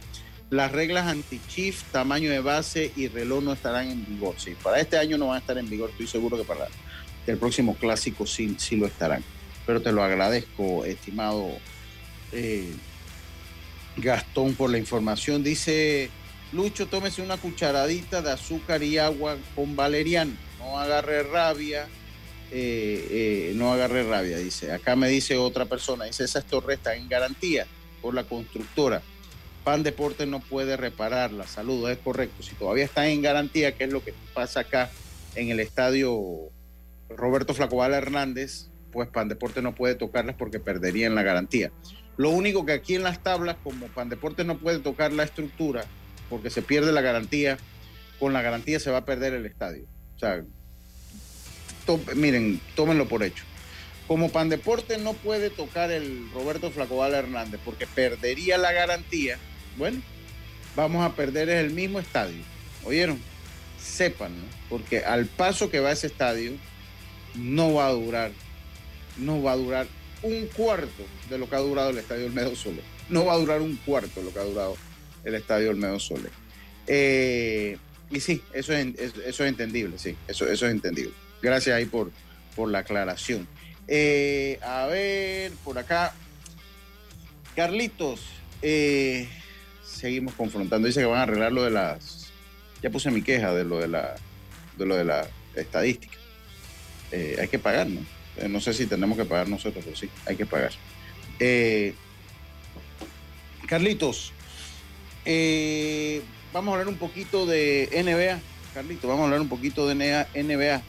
Las 0.50 0.72
reglas 0.72 1.08
anti-chief, 1.08 1.84
tamaño 1.92 2.32
de 2.32 2.40
base 2.40 2.92
y 2.96 3.08
reloj 3.08 3.44
no 3.44 3.54
estarán 3.54 3.88
en 3.88 4.06
vigor. 4.06 4.36
Sí, 4.38 4.56
para 4.64 4.80
este 4.80 4.98
año 4.98 5.18
no 5.18 5.28
van 5.28 5.36
a 5.36 5.40
estar 5.40 5.58
en 5.58 5.70
vigor, 5.70 5.92
estoy 5.92 6.08
seguro 6.08 6.38
que 6.38 6.44
para 6.44 6.68
el 7.28 7.38
próximo 7.38 7.76
clásico 7.76 8.26
sí, 8.26 8.56
sí 8.58 8.76
lo 8.76 8.88
estarán. 8.88 9.24
Pero 9.66 9.82
te 9.82 9.92
lo 9.92 10.04
agradezco, 10.04 10.86
estimado 10.86 11.50
eh, 12.32 12.74
Gastón, 13.98 14.56
por 14.56 14.72
la 14.72 14.80
información. 14.80 15.44
Dice 15.44 16.10
Lucho, 16.52 16.88
tómese 16.88 17.22
una 17.22 17.38
cucharadita 17.38 18.22
de 18.22 18.32
azúcar 18.32 18.82
y 18.82 18.98
agua 18.98 19.38
con 19.56 19.76
valeriano. 19.76 20.32
No 20.58 20.80
agarre 20.80 21.24
rabia. 21.24 21.88
Eh, 22.52 23.08
eh, 23.52 23.54
no 23.56 23.72
agarre 23.72 24.04
rabia, 24.04 24.38
dice. 24.38 24.72
Acá 24.72 24.96
me 24.96 25.08
dice 25.10 25.38
otra 25.38 25.66
persona, 25.66 26.06
dice, 26.06 26.24
esas 26.24 26.46
torres 26.46 26.78
están 26.78 26.98
en 26.98 27.10
garantía 27.10 27.68
por 28.02 28.14
la 28.14 28.24
constructora. 28.24 29.02
Pan 29.64 29.84
Deporte 29.84 30.26
no 30.26 30.40
puede 30.40 30.78
repararla. 30.78 31.46
Saludos, 31.48 31.92
es 31.92 31.98
correcto. 31.98 32.44
Si 32.44 32.56
todavía 32.56 32.86
están 32.86 33.06
en 33.06 33.22
garantía, 33.22 33.76
que 33.76 33.84
es 33.84 33.92
lo 33.92 34.04
que 34.04 34.14
pasa 34.34 34.62
acá 34.62 34.90
en 35.36 35.50
el 35.50 35.60
estadio 35.60 36.50
Roberto 37.10 37.54
Flacobala 37.54 37.98
Hernández, 37.98 38.70
pues 38.92 39.10
Pan 39.10 39.28
Deporte 39.28 39.62
no 39.62 39.76
puede 39.76 39.96
tocarlas 39.96 40.36
porque 40.36 40.60
perderían 40.60 41.16
la 41.16 41.24
garantía. 41.24 41.72
Lo 42.18 42.32
único 42.32 42.66
que 42.66 42.74
aquí 42.74 42.96
en 42.96 43.04
las 43.04 43.22
tablas, 43.22 43.58
como 43.64 43.88
Pan 43.88 44.10
Deporte 44.10 44.44
no 44.44 44.58
puede 44.58 44.80
tocar 44.80 45.14
la 45.14 45.24
estructura, 45.24 45.86
porque 46.30 46.50
se 46.50 46.62
pierde 46.62 46.92
la 46.92 47.02
garantía, 47.02 47.58
con 48.20 48.34
la 48.34 48.42
garantía 48.42 48.80
se 48.80 48.92
va 48.92 49.00
a 49.00 49.06
perder 49.06 49.34
el 49.34 49.46
estadio. 49.46 49.86
O 50.16 50.20
sea, 50.20 50.44
miren, 52.16 52.60
tómenlo 52.76 53.08
por 53.08 53.24
hecho. 53.24 53.44
Como 54.08 54.32
Pandeporte 54.32 54.98
no 54.98 55.14
puede 55.14 55.50
tocar 55.50 55.92
el 55.92 56.30
Roberto 56.34 56.72
Flacobal 56.72 57.14
Hernández 57.14 57.60
porque 57.64 57.86
perdería 57.88 58.58
la 58.58 58.72
garantía, 58.72 59.38
bueno, 59.78 60.02
vamos 60.76 61.06
a 61.06 61.16
perder 61.16 61.50
el 61.50 61.72
mismo 61.72 62.00
estadio. 62.00 62.42
¿Oyeron? 62.84 63.20
Sepan, 63.82 64.36
¿no? 64.36 64.46
porque 64.70 65.00
al 65.00 65.26
paso 65.26 65.70
que 65.70 65.80
va 65.80 65.92
ese 65.92 66.08
estadio, 66.08 66.54
no 67.36 67.74
va 67.76 67.88
a 67.88 67.92
durar, 67.92 68.32
no 69.18 69.42
va 69.44 69.52
a 69.54 69.58
durar 69.58 69.88
un 70.22 70.48
cuarto 70.48 71.04
de 71.30 71.38
lo 71.38 71.50
que 71.50 71.56
ha 71.56 71.60
durado 71.60 71.92
el 71.92 71.98
estadio 72.00 72.26
Olmedo 72.26 72.56
Sole. 72.56 72.82
No 73.10 73.26
va 73.26 73.34
a 73.34 73.38
durar 73.38 73.62
un 73.62 73.76
cuarto 73.78 74.20
de 74.20 74.26
lo 74.26 74.34
que 74.34 74.40
ha 74.40 74.44
durado 74.44 74.76
el 75.24 75.36
estadio 75.36 75.70
Olmedo 75.70 76.00
Sole. 76.00 76.30
Eh, 76.88 77.78
y 78.10 78.20
sí, 78.20 78.42
eso 78.54 78.74
es, 78.74 78.88
es- 78.98 79.14
eso 79.26 79.44
es 79.44 79.50
entendible, 79.50 79.98
sí, 80.00 80.16
eso, 80.28 80.48
eso 80.50 80.66
es 80.66 80.72
entendible. 80.72 81.14
Gracias 81.42 81.76
ahí 81.76 81.86
por, 81.86 82.12
por 82.56 82.70
la 82.70 82.80
aclaración. 82.80 83.48
Eh, 83.88 84.60
a 84.62 84.86
ver, 84.86 85.52
por 85.64 85.80
acá, 85.80 86.14
Carlitos, 87.56 88.22
eh, 88.62 89.28
seguimos 89.84 90.36
confrontando. 90.36 90.88
Dice 90.88 91.00
que 91.00 91.08
van 91.08 91.20
a 91.20 91.24
arreglar 91.24 91.52
lo 91.52 91.64
de 91.64 91.72
las. 91.72 92.32
Ya 92.84 92.90
puse 92.90 93.10
mi 93.10 93.22
queja 93.22 93.54
de 93.54 93.64
lo 93.64 93.80
de 93.80 93.88
la, 93.88 94.16
de 94.78 94.86
lo 94.86 94.96
de 94.96 95.06
la 95.06 95.28
estadística. 95.56 96.18
Eh, 97.12 97.38
hay 97.42 97.48
que 97.48 97.58
pagar, 97.58 97.88
¿no? 97.88 98.02
No 98.48 98.62
sé 98.62 98.74
si 98.74 98.86
tenemos 98.86 99.18
que 99.18 99.26
pagar 99.26 99.50
nosotros, 99.50 99.84
pero 99.84 99.98
sí, 99.98 100.10
hay 100.26 100.36
que 100.36 100.46
pagar. 100.46 100.72
Carlitos, 103.68 104.34
vamos 106.54 106.70
a 106.70 106.74
hablar 106.74 106.88
un 106.88 106.98
poquito 106.98 107.46
de 107.46 107.90
NBA. 107.92 108.40
Carlitos, 108.74 109.10
vamos 109.10 109.22
a 109.22 109.26
hablar 109.26 109.42
un 109.42 109.50
poquito 109.50 109.88
de 109.88 109.96
NBA. 109.96 110.82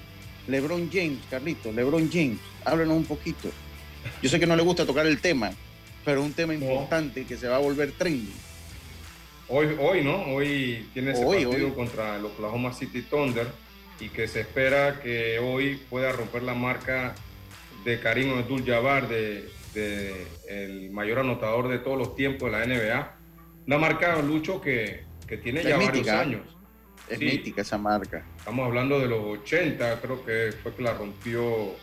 LeBron 0.50 0.90
James, 0.92 1.18
Carlitos, 1.30 1.74
LeBron 1.74 2.10
James, 2.12 2.38
háblanos 2.64 2.96
un 2.96 3.04
poquito. 3.04 3.48
Yo 4.22 4.28
sé 4.28 4.40
que 4.40 4.46
no 4.46 4.56
le 4.56 4.62
gusta 4.62 4.84
tocar 4.86 5.06
el 5.06 5.20
tema, 5.20 5.50
pero 6.04 6.20
es 6.20 6.26
un 6.26 6.32
tema 6.32 6.54
importante 6.54 7.24
que 7.24 7.36
se 7.36 7.48
va 7.48 7.56
a 7.56 7.60
volver 7.60 7.92
trending. 7.92 8.34
Hoy, 9.48 9.76
hoy 9.80 10.04
¿no? 10.04 10.22
Hoy 10.34 10.88
tiene 10.92 11.12
ese 11.12 11.24
Hoy, 11.24 11.44
partido 11.44 11.66
hoy. 11.68 11.72
contra 11.72 12.16
el 12.16 12.24
Oklahoma 12.24 12.72
City 12.72 13.02
Thunder 13.02 13.48
y 13.98 14.08
que 14.08 14.28
se 14.28 14.40
espera 14.40 15.00
que 15.00 15.38
hoy 15.38 15.80
pueda 15.90 16.12
romper 16.12 16.42
la 16.42 16.54
marca 16.54 17.14
de 17.84 18.00
Karim 18.00 18.32
Abdul-Jabbar, 18.38 19.08
de, 19.08 19.48
de 19.74 20.26
el 20.48 20.90
mayor 20.90 21.18
anotador 21.20 21.68
de 21.68 21.78
todos 21.78 21.98
los 21.98 22.14
tiempos 22.14 22.50
de 22.50 22.58
la 22.58 22.66
NBA. 22.66 23.16
Una 23.66 23.78
marca, 23.78 24.20
Lucho, 24.22 24.60
que, 24.60 25.04
que 25.26 25.36
tiene 25.36 25.62
ya 25.62 25.76
varios 25.76 25.92
mítica, 25.92 26.16
¿eh? 26.16 26.20
años. 26.20 26.42
Es 27.10 27.18
Sí. 27.18 27.24
mítica 27.24 27.62
esa 27.62 27.76
marca. 27.76 28.24
Estamos 28.38 28.66
hablando 28.66 29.00
de 29.00 29.08
los 29.08 29.40
80, 29.40 30.00
creo 30.00 30.24
que 30.24 30.52
fue 30.62 30.74
que 30.74 30.82
la 30.82 30.94
rompió 30.94 31.74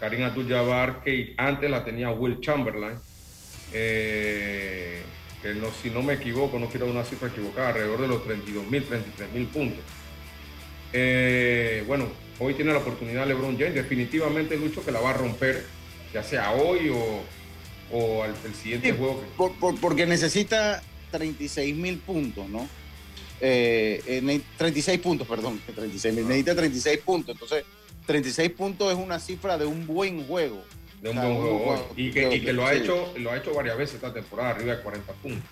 Karim 0.00 0.24
Abdul-Jabbar, 0.24 1.02
que 1.02 1.34
antes 1.36 1.70
la 1.70 1.84
tenía 1.84 2.10
Will 2.10 2.40
Chamberlain. 2.40 2.98
Eh, 3.72 5.02
que 5.42 5.54
no, 5.54 5.68
si 5.82 5.90
no 5.90 6.02
me 6.02 6.14
equivoco, 6.14 6.58
no 6.58 6.66
quiero 6.68 6.86
una 6.86 7.04
cifra 7.04 7.28
equivocada, 7.28 7.68
alrededor 7.68 8.00
de 8.00 8.08
los 8.08 8.24
32 8.24 8.66
mil, 8.70 8.82
33 8.84 9.32
mil 9.32 9.46
puntos. 9.48 9.84
Eh, 10.92 11.84
bueno, 11.86 12.06
hoy 12.38 12.54
tiene 12.54 12.72
la 12.72 12.78
oportunidad 12.78 13.26
LeBron 13.26 13.56
James, 13.58 13.74
definitivamente 13.74 14.56
Lucho 14.56 14.84
que 14.84 14.90
la 14.90 15.00
va 15.00 15.10
a 15.10 15.12
romper, 15.12 15.64
ya 16.14 16.22
sea 16.22 16.52
hoy 16.52 16.88
o, 16.88 17.22
o 17.92 18.22
al 18.24 18.34
el 18.44 18.54
siguiente 18.54 18.92
juego. 18.92 19.20
que- 19.20 19.26
Por- 19.36 19.54
por- 19.58 19.78
porque 19.80 20.06
necesita 20.06 20.82
36 21.10 21.76
mil 21.76 21.98
puntos, 21.98 22.48
¿no? 22.48 22.66
Eh, 23.40 24.02
eh, 24.06 24.20
ne- 24.22 24.40
36 24.56 24.98
puntos, 25.00 25.26
perdón, 25.28 25.60
que 25.64 25.72
36 25.72 26.14
mil. 26.14 26.26
Necesita 26.26 26.54
36 26.56 26.98
puntos. 26.98 27.34
Entonces, 27.34 27.64
36 28.06 28.50
puntos 28.50 28.90
es 28.92 28.98
una 28.98 29.18
cifra 29.20 29.56
de 29.58 29.66
un 29.66 29.86
buen 29.86 30.26
juego. 30.26 30.64
de 31.00 31.10
un 31.10 31.18
O 31.18 31.20
sea, 31.20 31.30
buen 31.30 31.40
juego 31.42 31.58
juego- 31.60 31.92
Y 31.96 32.10
que, 32.10 32.34
y 32.36 32.40
que 32.40 32.52
lo, 32.52 32.66
ha 32.66 32.72
sí. 32.72 32.78
hecho, 32.80 33.12
lo 33.18 33.30
ha 33.30 33.36
hecho 33.36 33.54
varias 33.54 33.78
veces 33.78 33.94
esta 33.96 34.12
temporada, 34.12 34.50
arriba 34.50 34.74
de 34.74 34.82
40 34.82 35.12
puntos. 35.12 35.48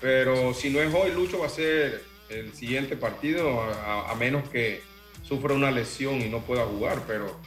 Pero 0.00 0.52
si 0.52 0.68
no 0.70 0.80
es 0.82 0.92
hoy, 0.94 1.12
Lucho 1.12 1.38
va 1.38 1.46
a 1.46 1.50
ser 1.50 2.02
el 2.28 2.52
siguiente 2.54 2.96
partido, 2.96 3.62
a, 3.62 4.10
a 4.10 4.14
menos 4.16 4.48
que 4.48 4.82
sufra 5.22 5.54
una 5.54 5.70
lesión 5.70 6.20
y 6.20 6.28
no 6.28 6.40
pueda 6.40 6.66
jugar, 6.66 7.02
pero, 7.06 7.38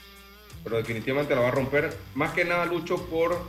pero 0.64 0.78
definitivamente 0.78 1.36
la 1.36 1.41
va 1.41 1.49
a 1.49 1.51
romper. 1.51 1.95
Más 2.16 2.32
que 2.34 2.45
nada, 2.45 2.66
Lucho, 2.66 3.06
por, 3.08 3.39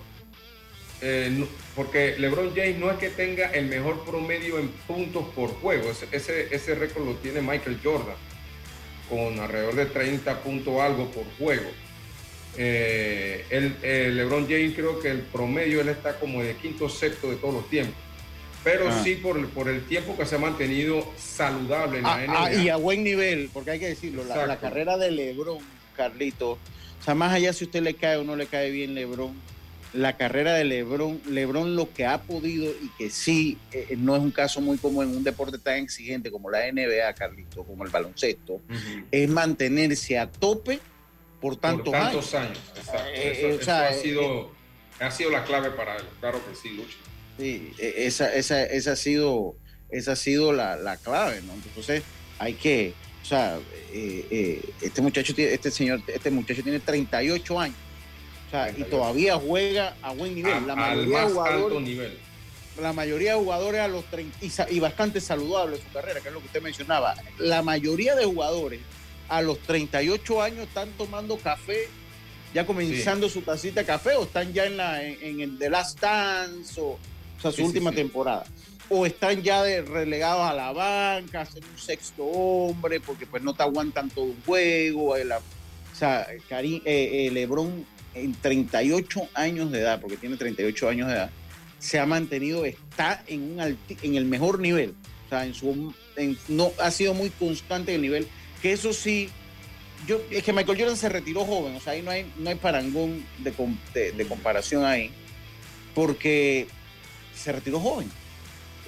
eh, 1.00 1.46
porque 1.76 2.16
LeBron 2.18 2.54
James 2.56 2.78
no 2.78 2.90
es 2.90 2.96
que 2.98 3.10
tenga 3.10 3.50
el 3.52 3.66
mejor 3.66 4.02
promedio 4.04 4.58
en 4.58 4.68
puntos 4.86 5.26
por 5.34 5.50
juego, 5.60 5.90
ese, 6.10 6.48
ese, 6.50 6.74
récord 6.74 7.04
lo 7.04 7.14
tiene 7.16 7.42
Michael 7.42 7.78
Jordan, 7.84 8.16
con 9.10 9.38
alrededor 9.38 9.74
de 9.76 9.86
30 9.86 10.42
puntos 10.42 10.80
algo 10.80 11.10
por 11.10 11.24
juego. 11.38 11.68
Eh, 12.58 13.44
el, 13.50 13.76
eh, 13.82 14.10
LeBron 14.14 14.46
James 14.48 14.72
creo 14.74 14.98
que 14.98 15.10
el 15.10 15.20
promedio 15.20 15.82
él 15.82 15.90
está 15.90 16.18
como 16.18 16.42
de 16.42 16.54
quinto 16.56 16.88
sexto 16.88 17.28
de 17.30 17.36
todos 17.36 17.54
los 17.54 17.68
tiempos. 17.68 17.94
Pero 18.64 18.88
Ah. 18.88 19.00
sí 19.04 19.16
por, 19.16 19.36
el- 19.38 19.46
por 19.46 19.68
el 19.68 19.82
tiempo 19.84 20.16
que 20.16 20.24
se 20.26 20.36
ha 20.36 20.38
mantenido 20.38 21.06
saludable 21.18 21.98
en 21.98 22.04
la 22.04 22.14
Ah, 22.14 22.24
NBA. 22.24 22.44
ah, 22.46 22.52
y 22.54 22.68
a 22.70 22.76
buen 22.76 23.04
nivel, 23.04 23.50
porque 23.52 23.72
hay 23.72 23.78
que 23.78 23.88
decirlo, 23.88 24.24
la, 24.24 24.46
la 24.46 24.56
carrera 24.58 24.96
de 24.96 25.10
Lebron, 25.10 25.58
Carlito, 25.94 26.52
o 26.52 27.04
sea, 27.04 27.14
más 27.14 27.32
allá 27.32 27.52
si 27.52 27.64
usted 27.64 27.82
le 27.82 27.94
cae 27.94 28.16
o 28.16 28.24
no 28.24 28.34
le 28.34 28.46
cae 28.46 28.70
bien 28.70 28.94
Lebron, 28.94 29.34
la 29.92 30.16
carrera 30.16 30.54
de 30.54 30.64
Lebron, 30.64 31.20
Lebron 31.30 31.74
lo 31.76 31.92
que 31.92 32.04
ha 32.06 32.22
podido 32.22 32.70
y 32.70 32.88
que 32.98 33.10
sí, 33.10 33.58
eh, 33.72 33.94
no 33.96 34.14
es 34.16 34.22
un 34.22 34.30
caso 34.30 34.60
muy 34.60 34.76
común 34.78 35.08
en 35.08 35.16
un 35.16 35.24
deporte 35.24 35.58
tan 35.58 35.76
exigente 35.78 36.30
como 36.30 36.50
la 36.50 36.66
NBA, 36.70 37.14
Carlito, 37.14 37.64
como 37.64 37.84
el 37.84 37.90
baloncesto, 37.90 38.60
es 39.10 39.28
mantenerse 39.28 40.18
a 40.18 40.30
tope 40.30 40.80
por 41.40 41.56
tantos, 41.56 41.84
por 41.84 41.92
tantos 41.92 42.34
años. 42.34 42.58
Eh, 43.14 43.58
Eso- 43.60 43.70
eh, 43.70 43.74
ha, 43.74 43.90
eh, 43.90 44.00
sido, 44.02 44.52
ha 45.00 45.10
sido 45.10 45.30
la 45.30 45.44
clave 45.44 45.70
para 45.70 45.96
él. 45.96 46.04
Claro 46.20 46.40
que 46.46 46.54
sí, 46.56 46.70
Lucho. 46.70 46.96
Sí, 47.38 47.72
esa, 47.78 48.34
esa, 48.34 48.64
esa 48.64 48.92
ha 48.92 48.96
sido, 48.96 49.56
esa 49.90 50.12
ha 50.12 50.16
sido 50.16 50.52
la, 50.52 50.76
la 50.76 50.96
clave, 50.96 51.40
¿no? 51.42 51.52
Entonces 51.54 52.02
hay 52.38 52.54
que, 52.54 52.94
o 53.22 53.24
sea, 53.26 53.58
eh, 53.92 54.26
eh, 54.30 54.62
este 54.82 55.02
muchacho, 55.02 55.34
este 55.36 55.70
señor, 55.70 56.00
este 56.06 56.30
muchacho 56.30 56.62
tiene 56.62 56.80
38 56.80 57.60
años, 57.60 57.76
o 58.46 58.50
sea, 58.50 58.70
y 58.76 58.82
todavía 58.84 59.36
juega 59.36 59.96
a 60.02 60.12
buen 60.12 60.34
nivel. 60.34 60.52
A- 60.54 60.60
la 60.60 60.72
al 60.72 60.78
mayoría 60.78 61.18
de 61.18 61.24
más 61.24 61.32
jugadores, 61.32 61.64
alto 61.64 61.80
nivel. 61.80 62.18
la 62.80 62.92
mayoría 62.92 63.32
de 63.32 63.38
jugadores 63.38 63.80
a 63.80 63.88
los 63.88 64.04
30 64.06 64.38
y, 64.70 64.76
y 64.76 64.80
bastante 64.80 65.20
saludable 65.20 65.76
su 65.78 65.92
carrera, 65.92 66.20
que 66.20 66.28
es 66.28 66.34
lo 66.34 66.40
que 66.40 66.46
usted 66.46 66.62
mencionaba. 66.62 67.14
La 67.38 67.62
mayoría 67.62 68.14
de 68.14 68.24
jugadores 68.24 68.80
a 69.28 69.42
los 69.42 69.58
38 69.60 70.42
años 70.42 70.60
están 70.68 70.90
tomando 70.92 71.36
café, 71.38 71.88
ya 72.54 72.64
comenzando 72.64 73.28
su 73.28 73.42
tacita 73.42 73.80
de 73.80 73.86
café, 73.86 74.14
o 74.14 74.22
están 74.24 74.52
ya 74.52 74.66
en 74.66 74.76
la 74.76 75.02
en, 75.02 75.18
en 75.22 75.40
el 75.40 75.58
The 75.58 75.68
Last 75.70 76.00
Dance, 76.00 76.80
o, 76.80 76.84
o 76.90 76.98
sea, 77.42 77.50
su 77.50 77.56
sí, 77.58 77.62
última 77.64 77.90
sí. 77.90 77.96
temporada. 77.96 78.44
O 78.88 79.04
están 79.04 79.42
ya 79.42 79.64
de- 79.64 79.82
relegados 79.82 80.48
a 80.48 80.54
la 80.54 80.70
banca, 80.72 81.40
a 81.40 81.44
ser 81.46 81.64
un 81.64 81.76
sexto 81.78 82.22
hombre, 82.24 83.00
porque 83.00 83.26
pues 83.26 83.42
no 83.42 83.52
te 83.52 83.64
aguantan 83.64 84.08
todo 84.10 84.26
un 84.26 84.40
juego. 84.46 85.16
el- 85.16 85.32
o 85.32 85.98
sea, 85.98 86.26
Karim, 86.48 86.80
eh, 86.84 87.26
eh, 87.26 87.30
Lebron 87.32 87.84
en 88.16 88.32
38 88.34 89.28
años 89.34 89.70
de 89.70 89.80
edad, 89.80 90.00
porque 90.00 90.16
tiene 90.16 90.36
38 90.36 90.88
años 90.88 91.08
de 91.08 91.14
edad, 91.14 91.30
se 91.78 91.98
ha 91.98 92.06
mantenido, 92.06 92.64
está 92.64 93.22
en, 93.26 93.42
un 93.52 93.58
alti- 93.60 93.98
en 94.02 94.14
el 94.16 94.24
mejor 94.24 94.58
nivel. 94.60 94.94
O 95.26 95.28
sea, 95.28 95.44
en 95.44 95.54
su, 95.54 95.94
en- 96.16 96.38
no, 96.48 96.72
ha 96.80 96.90
sido 96.90 97.14
muy 97.14 97.30
constante 97.30 97.94
el 97.94 98.02
nivel. 98.02 98.26
Que 98.62 98.72
eso 98.72 98.92
sí, 98.92 99.28
yo, 100.06 100.20
es 100.30 100.42
que 100.42 100.52
Michael 100.52 100.78
Jordan 100.78 100.96
se 100.96 101.08
retiró 101.08 101.44
joven, 101.44 101.76
o 101.76 101.80
sea, 101.80 101.92
ahí 101.92 102.02
no 102.02 102.10
hay, 102.10 102.26
no 102.38 102.48
hay 102.50 102.56
parangón 102.56 103.24
de, 103.38 103.52
de- 103.94 104.12
de 104.12 104.26
comparación 104.26 104.84
ahí, 104.84 105.10
porque 105.94 106.66
se 107.34 107.52
retiró 107.52 107.80
joven. 107.80 108.10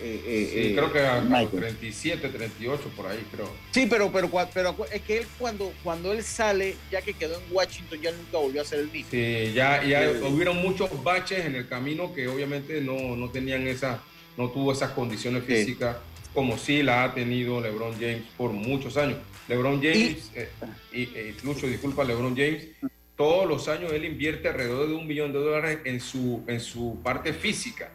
Eh, 0.00 0.22
eh, 0.26 0.50
Sí, 0.52 0.58
eh, 0.68 0.74
creo 0.74 0.92
que 0.92 1.00
a, 1.00 1.14
a 1.14 1.20
los 1.20 1.30
Michael. 1.30 1.50
37, 1.50 2.28
38 2.28 2.90
por 2.96 3.06
ahí, 3.06 3.24
creo. 3.32 3.50
Sí, 3.72 3.86
pero, 3.88 4.10
pero, 4.12 4.30
pero 4.52 4.76
es 4.92 5.02
que 5.02 5.18
él 5.18 5.26
cuando, 5.38 5.72
cuando 5.82 6.12
él 6.12 6.22
sale, 6.22 6.76
ya 6.90 7.02
que 7.02 7.14
quedó 7.14 7.34
en 7.38 7.44
Washington, 7.54 8.00
ya 8.00 8.12
nunca 8.12 8.38
volvió 8.38 8.62
a 8.62 8.64
ser 8.64 8.80
el 8.80 8.90
mismo. 8.90 9.10
Sí, 9.10 9.52
ya, 9.54 9.82
ya 9.84 10.04
Eh, 10.04 10.20
hubieron 10.22 10.56
muchos 10.58 11.02
baches 11.02 11.44
en 11.44 11.54
el 11.56 11.68
camino 11.68 12.12
que 12.14 12.28
obviamente 12.28 12.80
no, 12.80 13.16
no 13.16 13.30
tenían 13.30 13.66
esa, 13.66 14.02
no 14.36 14.50
tuvo 14.50 14.72
esas 14.72 14.90
condiciones 14.92 15.44
físicas 15.44 15.96
como 16.34 16.56
sí 16.58 16.82
la 16.82 17.04
ha 17.04 17.14
tenido 17.14 17.60
LeBron 17.60 17.94
James 17.94 18.22
por 18.36 18.52
muchos 18.52 18.96
años. 18.96 19.18
LeBron 19.48 19.82
James, 19.82 20.30
eh, 20.34 20.48
y, 20.92 21.02
eh, 21.14 21.34
Lucho, 21.42 21.66
disculpa, 21.66 22.04
LeBron 22.04 22.36
James, 22.36 22.68
todos 23.16 23.48
los 23.48 23.66
años 23.66 23.92
él 23.92 24.04
invierte 24.04 24.48
alrededor 24.48 24.88
de 24.88 24.94
un 24.94 25.06
millón 25.06 25.32
de 25.32 25.38
dólares 25.40 25.78
en 25.84 26.00
su, 26.00 26.44
en 26.46 26.60
su 26.60 27.00
parte 27.02 27.32
física. 27.32 27.90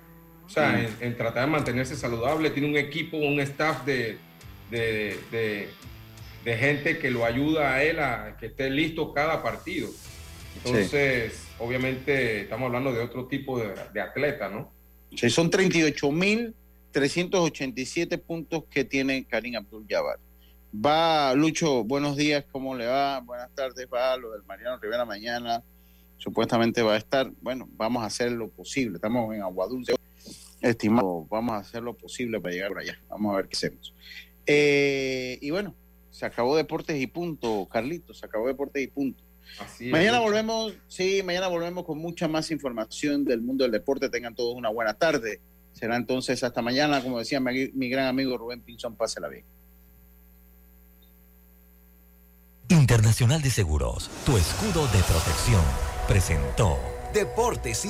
O 0.45 0.49
sea, 0.49 0.79
en, 0.79 0.95
en 0.99 1.17
tratar 1.17 1.45
de 1.45 1.51
mantenerse 1.51 1.95
saludable. 1.95 2.49
Tiene 2.49 2.69
un 2.69 2.77
equipo, 2.77 3.17
un 3.17 3.39
staff 3.39 3.85
de, 3.85 4.17
de, 4.69 5.19
de- 5.31 5.69
de 6.43 6.57
gente 6.57 6.99
que 6.99 7.09
lo 7.09 7.23
ayuda 7.23 7.73
a 7.73 7.83
él 7.83 7.99
a 7.99 8.35
que 8.37 8.47
esté 8.47 8.69
listo 8.69 9.13
cada 9.13 9.41
partido. 9.41 9.89
Entonces, 10.57 11.41
obviamente, 11.57 12.41
estamos 12.41 12.67
hablando 12.67 12.91
de 12.91 12.99
otro 12.99 13.27
tipo 13.27 13.59
de, 13.59 14.01
atleta, 14.01 14.49
¿no? 14.49 14.69
Sí, 15.15 15.29
son 15.29 15.49
38 15.49 16.11
mil 16.11 16.53
387 16.91 18.17
puntos 18.17 18.65
que 18.69 18.83
tiene 18.83 19.23
Karim 19.25 19.55
Abdul 19.55 19.85
Jabbar. 19.89 20.19
Va, 20.75 21.33
Lucho, 21.33 21.83
buenos 21.83 22.17
días, 22.17 22.43
¿cómo 22.51 22.75
le 22.75 22.87
va? 22.87 23.19
Buenas 23.21 23.49
tardes, 23.55 23.87
va 23.91 24.17
lo 24.17 24.31
del 24.31 24.43
Mariano 24.43 24.77
Rivera 24.79 25.05
mañana. 25.05 25.63
Supuestamente 26.17 26.81
va 26.81 26.93
a 26.93 26.97
estar, 26.97 27.31
bueno, 27.41 27.67
vamos 27.77 28.03
a 28.03 28.07
hacer 28.07 28.31
lo 28.31 28.49
posible. 28.49 28.95
Estamos 28.95 29.33
en 29.35 29.41
Aguadulce, 29.41 29.95
estimado, 30.70 31.28
vamos 31.30 31.53
a 31.53 31.57
hacer 31.57 31.84
lo 31.84 31.93
posible 31.95 32.39
para 32.39 32.53
llegar 32.53 32.70
por 32.70 32.80
allá. 32.80 32.99
Vamos 33.09 33.34
a 33.34 33.38
ver 33.38 33.47
qué 33.47 33.55
hacemos. 33.55 33.93
Eh, 34.45 35.38
y 35.41 35.51
bueno, 35.51 35.76
se 36.09 36.26
acabó 36.26 36.55
Deportes 36.55 37.01
y 37.01 37.07
punto, 37.07 37.68
Carlitos, 37.72 38.20
se 38.20 38.26
acabó 38.26 38.47
Deportes 38.47 38.84
y 38.84 38.88
punto. 38.88 39.24
Así 39.59 39.89
Mañana 39.89 40.20
volvemos, 40.20 40.74
sí, 40.88 41.22
mañana 41.24 41.47
volvemos 41.47 41.86
con 41.86 41.97
mucha 41.97 42.28
más 42.28 42.49
información 42.51 43.26
del 43.26 43.41
mundo 43.41 43.64
del 43.64 43.72
deporte. 43.72 44.09
Tengan 44.09 44.36
todos 44.36 44.55
una 44.55 44.70
buena 44.70 44.93
tarde. 44.93 45.41
Será 45.74 45.97
entonces 45.97 46.43
hasta 46.43 46.61
mañana, 46.61 47.01
como 47.03 47.20
decía 47.20 47.39
mi, 47.39 47.70
mi 47.74 47.89
gran 47.89 48.07
amigo 48.07 48.38
Rubén 48.38 48.61
Pinzón, 48.61 48.95
pásela 48.95 49.28
bien. 49.28 49.45
Internacional 52.70 53.41
de 53.41 53.49
Seguros, 53.49 54.09
tu 54.26 54.38
escudo 54.38 54.88
de 54.88 54.99
protección, 55.03 55.64
presentó 56.07 56.80
Deportes 57.14 57.86
y 57.86 57.89